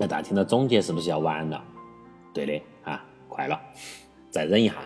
[0.00, 1.62] 那大家听到总结是不是要完了？
[2.32, 3.60] 对的啊，快了，
[4.30, 4.76] 再忍一下。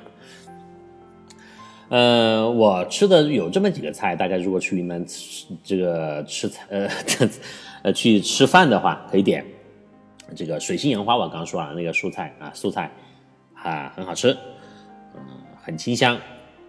[1.89, 6.89] 呃，我吃的有这么几个菜，大家如果去云南吃这个吃菜，呃，
[7.85, 9.43] 呃，去吃饭的话，可以点
[10.37, 11.17] 这个水性杨花。
[11.17, 12.91] 我刚说了那个蔬菜啊，素菜
[13.55, 14.37] 啊，很好吃，
[15.15, 15.21] 嗯，
[15.63, 16.19] 很清香，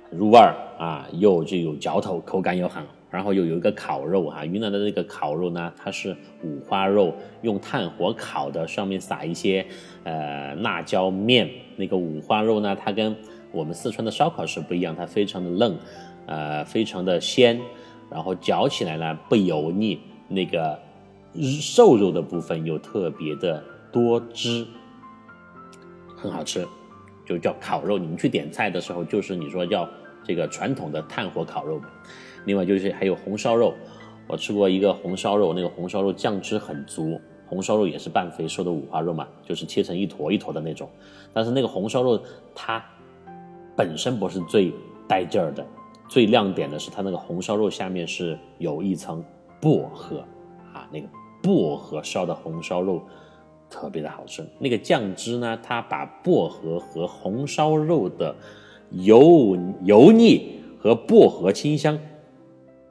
[0.09, 2.81] 很入味儿啊，又就有嚼头，口感又很，
[3.11, 9.65] 然后又有一个烤肉哈，云南的这个烤肉呢，它是五花肉，用炭火烤的，上面撒一些
[10.05, 13.13] 呃辣椒面，那个五花肉呢，它跟
[13.51, 15.77] 我们四川的烧烤是不一样，它非常的嫩，
[16.27, 17.59] 呃，非常的鲜，
[18.09, 20.79] 然后嚼起来呢不油腻，那个
[21.61, 24.65] 瘦肉的部分又特别的多汁，
[26.15, 26.67] 很好吃，
[27.25, 27.97] 就叫烤肉。
[27.97, 29.89] 你们去点菜的时候，就是你说叫
[30.23, 31.81] 这个传统的炭火烤肉。
[32.45, 33.73] 另外就是还有红烧肉，
[34.27, 37.19] 我吃过一个红烧肉，那个红烧肉酱汁很足。
[37.47, 40.87] 红烧肉也是半肥瘦的五花肉嘛，就是切成一坨一坨的那种。
[41.33, 42.21] 但是那个红烧肉
[42.53, 42.83] 它
[43.79, 44.73] 本身不是最
[45.07, 45.65] 带劲儿的，
[46.09, 49.23] 最亮点的是它那个红烧肉下面是有一层
[49.61, 50.19] 薄荷
[50.73, 51.07] 啊，那个
[51.41, 53.01] 薄荷烧的红烧肉
[53.69, 54.45] 特别的好吃。
[54.59, 58.35] 那个酱汁呢，它把薄荷和红烧肉的
[58.91, 61.97] 油油腻和薄荷清香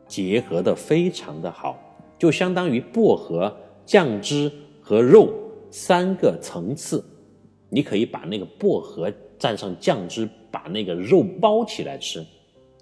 [0.06, 1.78] 结合的非常的好，
[2.18, 3.54] 就相当于薄荷。
[3.84, 4.50] 酱汁
[4.82, 5.30] 和肉
[5.70, 7.04] 三个层次，
[7.70, 12.24] 你可以把那个薄荷蘸上酱汁，把那个肉包起来吃，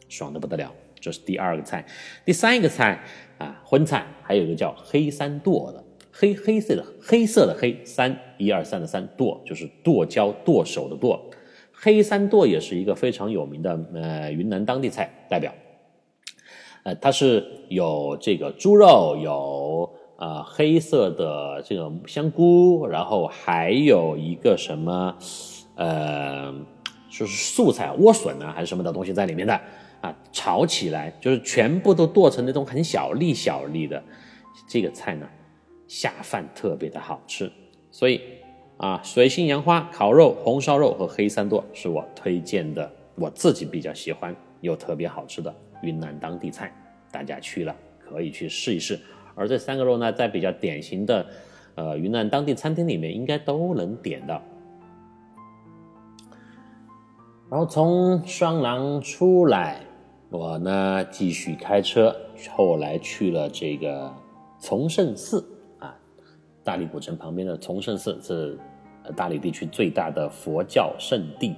[0.08, 0.72] 爽的不得了。
[1.00, 1.86] 这是第二个菜，
[2.24, 3.02] 第三个菜
[3.38, 11.20] 啊，荤菜还有一个叫黑三剁的，黑黑色的黑色的黑三一二三的三剁就是剁椒剁手的剁，
[11.72, 15.52] 黑三剁也是一个非常有名的呃云南当地菜代表，
[16.82, 19.92] 呃，它是有这个猪肉有。
[20.16, 25.14] 啊，黑色的这个香菇，然后还有一个什么，
[25.74, 26.54] 呃，
[27.18, 29.58] 就是素菜莴笋呢，还是什么的东西在里面的
[30.02, 30.14] 啊？
[30.32, 34.02] 炒起来就是全部都剁成那种很小粒小粒的，
[34.68, 35.26] 这个菜呢
[35.88, 37.50] 下饭特别的好吃。
[37.90, 38.20] 所以
[38.76, 46.70] 啊，水性杨花烤肉、红烧肉和黑三剁是我推荐的，我自己比较喜欢又特别好吃的云南当地菜，
[47.10, 49.00] 大家去了可以去试一试。
[49.34, 51.26] 而这三个肉呢，在比较典型的，
[51.76, 54.42] 呃，云南当地餐厅里面应该都能点到。
[57.48, 59.80] 然后从双廊出来，
[60.30, 62.14] 我呢继续开车，
[62.50, 64.12] 后来去了这个
[64.60, 65.46] 崇圣寺
[65.78, 65.96] 啊，
[66.64, 68.58] 大理古城旁边的崇圣寺是
[69.14, 71.54] 大理地区最大的佛教圣地，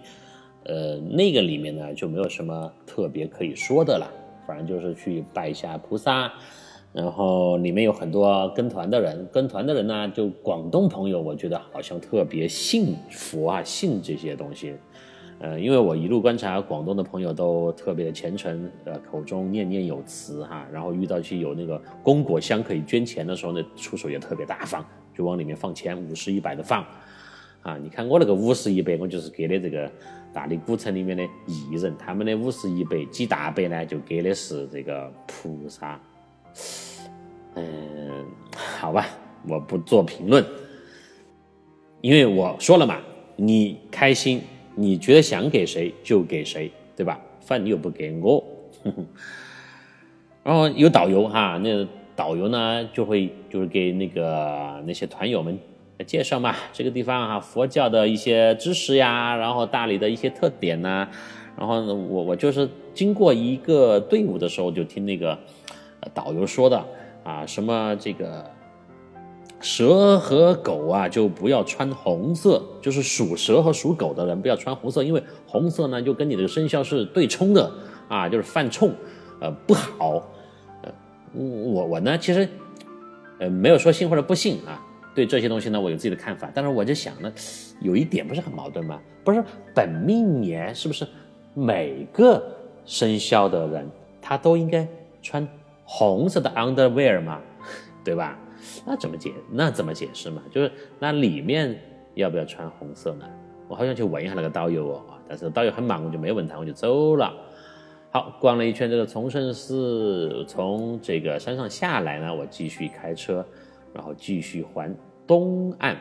[0.65, 4.07] 呃，那个里面呢就没有什么特别可以说的了，
[4.47, 6.31] 反正就是去拜一下菩萨。
[6.93, 14.75] 然后里面有很多跟团的人，跟团的人呢，就广东朋友，我觉得好像特别信佛啊，信这些东西。
[15.41, 20.67] 呃，因为我一路观察广东的朋友都特别的虔诚，呃，口中念念有词哈。
[20.73, 24.85] 然后遇到去有那个供果箱可以捐钱的时候呢，出手也特别大方，
[25.15, 26.85] 就往里面放钱，五十一百的放。
[27.63, 29.91] 啊，你看我那个五十一百，我就是给的这个
[30.33, 36.01] 大理古城里面的艺人，他们的五十一百几大百呢，就给的是这个菩萨。
[37.55, 38.25] 嗯，
[38.81, 39.07] 好吧，
[39.49, 40.45] 我不做评论，
[42.01, 42.99] 因为我说了嘛，
[43.37, 44.41] 你开心，
[44.79, 47.21] 你觉得想给谁就给谁，对吧？
[47.41, 48.45] 饭又不给我，
[50.45, 55.59] 然后有导游哈，那导游呢就会就是给那个那些团友们
[56.07, 61.09] 介绍嘛，这个地方啊，佛教的一些知识呀，然后大理的一些特点呐，
[61.59, 65.39] 然后呢，我我就是经过一个队伍的时候，就听那个
[66.15, 66.85] 导游说的。
[67.25, 68.51] 啊，什么这个
[69.61, 77.71] 蛇和狗啊，就不要穿红色，就是属蛇和属狗的人不要穿红色，因为红色呢就跟你的生肖是对冲的
[78.09, 78.93] 啊，就是犯冲，
[79.41, 80.29] 呃不好。
[80.83, 80.93] 呃，
[81.35, 82.49] 我我呢其实
[83.39, 84.81] 呃没有说信或者不信啊，
[85.15, 87.33] 对这些东西呢我有自己的看法，但是我就想呢，
[87.81, 89.01] 有一点不是很矛盾吗？
[89.25, 89.43] 不是
[89.75, 91.07] 本命年是不是
[91.55, 92.43] 每个
[92.85, 93.91] 生肖的人
[94.23, 94.87] 他都应该
[95.23, 95.47] 穿？
[95.91, 97.41] 红色的 underwear 嘛，
[98.05, 98.39] 对吧？
[98.85, 99.33] 那怎么解？
[99.51, 100.43] 那怎么解释嘛？
[100.51, 101.79] 就是那里面
[102.15, 103.25] 要不要穿红色呢？
[103.69, 107.33] 我好想去问一下那个导游哦，但是导游很忙，我就没问他，我就走了。
[108.11, 113.45] 好，逛了一圈这个崇圣寺，从这个山上下来呢，我继续开车，
[113.93, 114.95] 然后继续环
[115.27, 115.97] 东岸。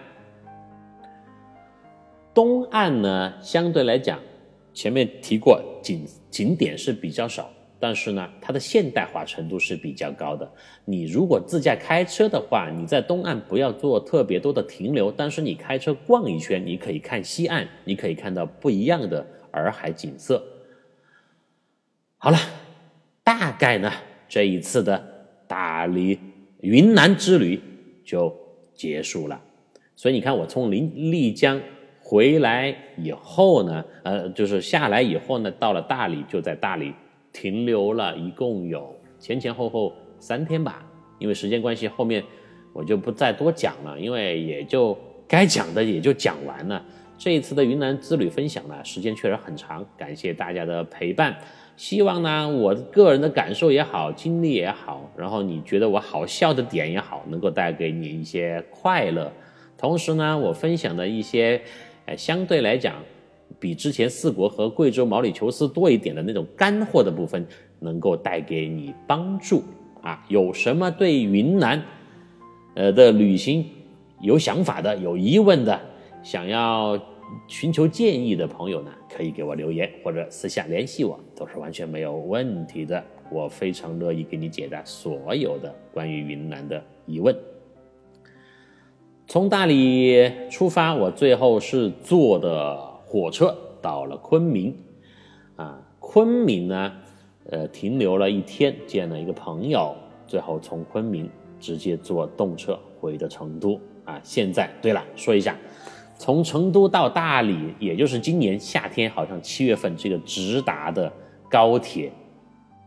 [2.33, 4.17] 东岸呢，相对来讲，
[4.73, 7.49] 前面提过景景点是比较少。
[7.79, 10.49] 但是呢，它的现代化程度是比较高的。
[10.85, 20.43] 你如果自驾开车的话，你在东岸不要做特别多的停留，但是你开车逛一圈，你可以看西岸，你可以看到不一样的洱海景色。
[22.17, 22.37] 好了，
[23.23, 23.91] 大概呢
[24.27, 25.01] 这一次的
[25.47, 26.19] 大理
[26.61, 27.61] 云南之旅
[28.03, 28.35] 就
[28.73, 29.39] 结束了。
[29.95, 31.61] 所以你看，我从临丽江
[32.01, 36.93] 回来以后呢，呃，就是下来以后呢，到了大理，就在大理。
[37.39, 40.83] 停留了一共有前前后后三天吧，
[41.19, 42.23] 因为时间关系，后面
[42.73, 44.97] 我就不再多讲了，因为也就
[45.27, 46.83] 该讲的也就讲完了。
[47.15, 51.37] 这一次的云南之旅分享呢，时间确实很长，感谢大家的陪伴。
[51.75, 59.31] 希望呢，我个人的感受也好，经历也好，然后你觉得我好笑的点也好，能够带给你一些快乐。
[59.77, 61.61] 同时呢，我分享的一些，
[62.07, 62.95] 呃，相对来讲，
[63.59, 67.45] 比之前四国和贵州毛里求斯多一点的那种干货的部分，
[67.79, 69.63] 能够带给你帮助
[70.01, 70.23] 啊。
[70.27, 71.83] 有什么对云南，
[72.75, 73.65] 呃的旅行
[74.21, 75.79] 有想法的、有疑问的？
[76.23, 76.99] 想要
[77.47, 83.03] 寻求建议的朋友呢，可以给我留言或者私下联系我，都是完全没有问题的。
[83.29, 87.35] 我非常乐意给你解答所有的关于云南的疑问。
[89.27, 94.75] 从大理出发，我最后是坐的火车到了昆明。
[95.55, 96.93] 啊，昆明呢，
[97.49, 99.95] 呃，停留了一天，见了一个朋友，
[100.27, 101.27] 最后从昆明
[101.59, 103.79] 直接坐动车回的成都。
[104.05, 105.57] 啊，现在对了，说一下。
[106.19, 111.11] 从成都到大理，也就是今年夏天，好像七月份，这个直达的
[111.47, 112.11] 高铁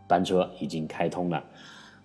[0.09, 1.45] 班车已经开通了，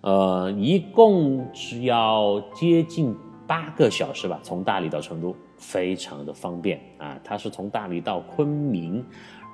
[0.02, 3.12] 呃，一共只要接近
[3.44, 7.18] 八个小时吧，从大理到成都，非常的方便啊。
[7.24, 9.04] 它是从大理到昆明，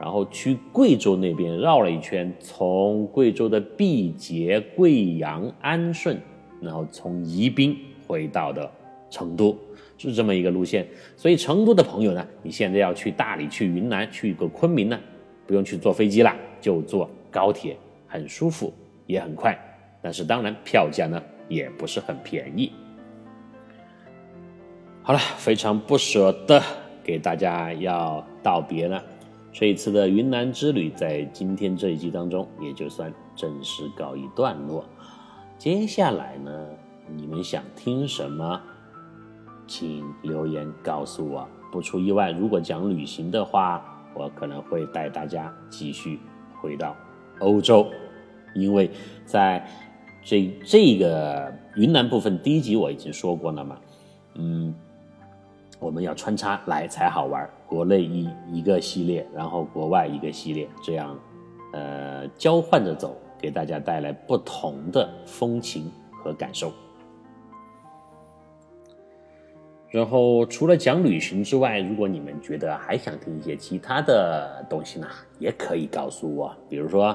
[0.01, 6.21] 然后去贵州那边绕了一圈，从贵州的毕节、贵阳、安顺，
[6.61, 7.77] 然后从宜宾
[8.07, 8.71] 回到的
[9.11, 9.57] 成都。
[9.99, 10.85] 是这么一个路线，
[11.17, 14.99] 所以成都的朋友呢，你现在要去大理、去云南、去一个昆明呢，
[15.47, 17.77] 不用去坐飞机了，就坐高铁，
[18.09, 18.75] 很舒服，
[19.07, 19.57] 也很快。
[20.03, 22.73] 但是当然票价呢也不是很便宜。
[25.05, 26.63] 好了，非常不舍得
[27.03, 29.03] 给大家要道别了，
[29.53, 34.85] 这一次的云南之旅在今天这一集当中也就算正式告一段落。
[35.59, 36.69] 接下来呢，
[37.17, 38.61] 你们想听什么？
[39.67, 41.49] 请留言告诉我。
[41.73, 43.85] 不出意外，如果讲旅行的话，
[44.15, 46.21] 我可能会带大家继续
[46.61, 46.95] 回到
[47.41, 47.89] 欧洲，
[48.55, 48.89] 因为
[49.25, 49.67] 在
[50.23, 53.77] 这这个云南部分第一集我已经说过了嘛。
[54.35, 54.75] 嗯，
[55.83, 61.19] 我们要穿插来才好玩，国内一一个系列，然后国外一个系列，这样
[61.73, 66.73] 呃交换着走，给大家带来不同的风情和感受。
[69.91, 75.07] 然后除了讲旅行之外，如果你们觉得还想听一些其他的东西呢，
[75.41, 76.55] 也可以告诉我。
[76.69, 77.15] 比如说，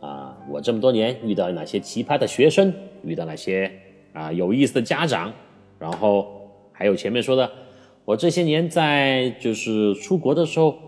[0.00, 3.72] 啊，我这么多年遇到哪些奇葩的学生，遇到哪些
[4.12, 5.32] 啊有意思的家长，
[5.80, 7.50] 然后还有前面说的，
[8.06, 10.78] 我这些年在就是出国的时候，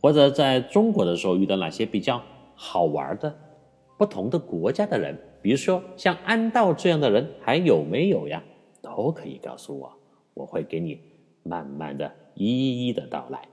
[0.00, 2.20] 或者在中国的时候遇到哪些比较
[2.56, 3.32] 好玩的
[3.96, 8.42] 不同的国家的人，比如说像安道这样的人还有没有呀？
[8.82, 9.92] 都可以告诉我。
[10.34, 10.98] 我会给你
[11.44, 13.46] 慢慢的、一一的道来。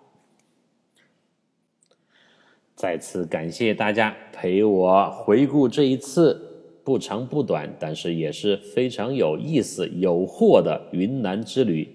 [2.76, 11.93] 再次感谢大家陪我回顾这一次不长不短，但是也是非常有意思、有货的云南之旅。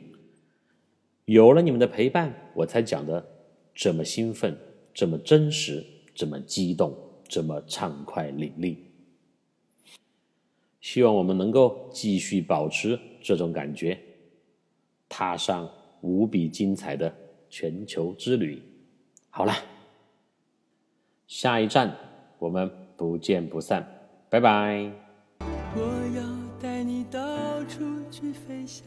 [1.29, 3.23] 有了你们的陪伴，我才讲的
[3.75, 4.57] 这么兴奋、
[4.95, 5.85] 这么真实、
[6.15, 6.97] 这么激动、
[7.29, 8.79] 这么畅快淋漓。
[10.81, 13.99] 希望我们能够继续保持这种感觉。
[15.07, 17.15] 踏上无比精彩的
[17.51, 18.63] 全球之旅。
[19.29, 19.53] 好了，
[21.27, 21.95] 下一站
[22.39, 23.87] 我们不见不散，
[24.31, 24.91] 拜拜。
[25.77, 25.83] 我
[26.17, 28.87] 要带你到处去飞翔，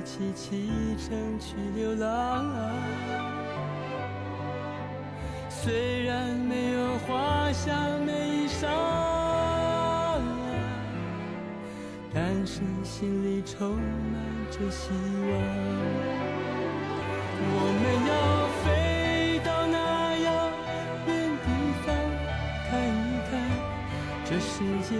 [0.00, 2.50] 一起启程去流浪。
[5.50, 8.66] 虽然没有华香美衣裳。
[12.14, 13.80] 但是心里充满
[14.50, 15.30] 着希望，
[17.52, 18.12] 我们要
[18.64, 19.76] 飞到那
[20.18, 20.28] 遥
[21.06, 21.08] 远
[21.44, 21.46] 地
[21.84, 21.86] 方
[22.70, 23.30] 看一看，
[24.24, 24.96] 这世界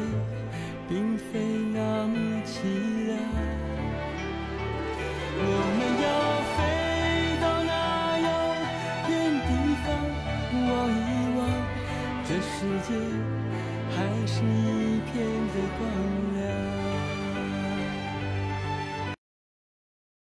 [13.90, 16.29] 还是一片的光。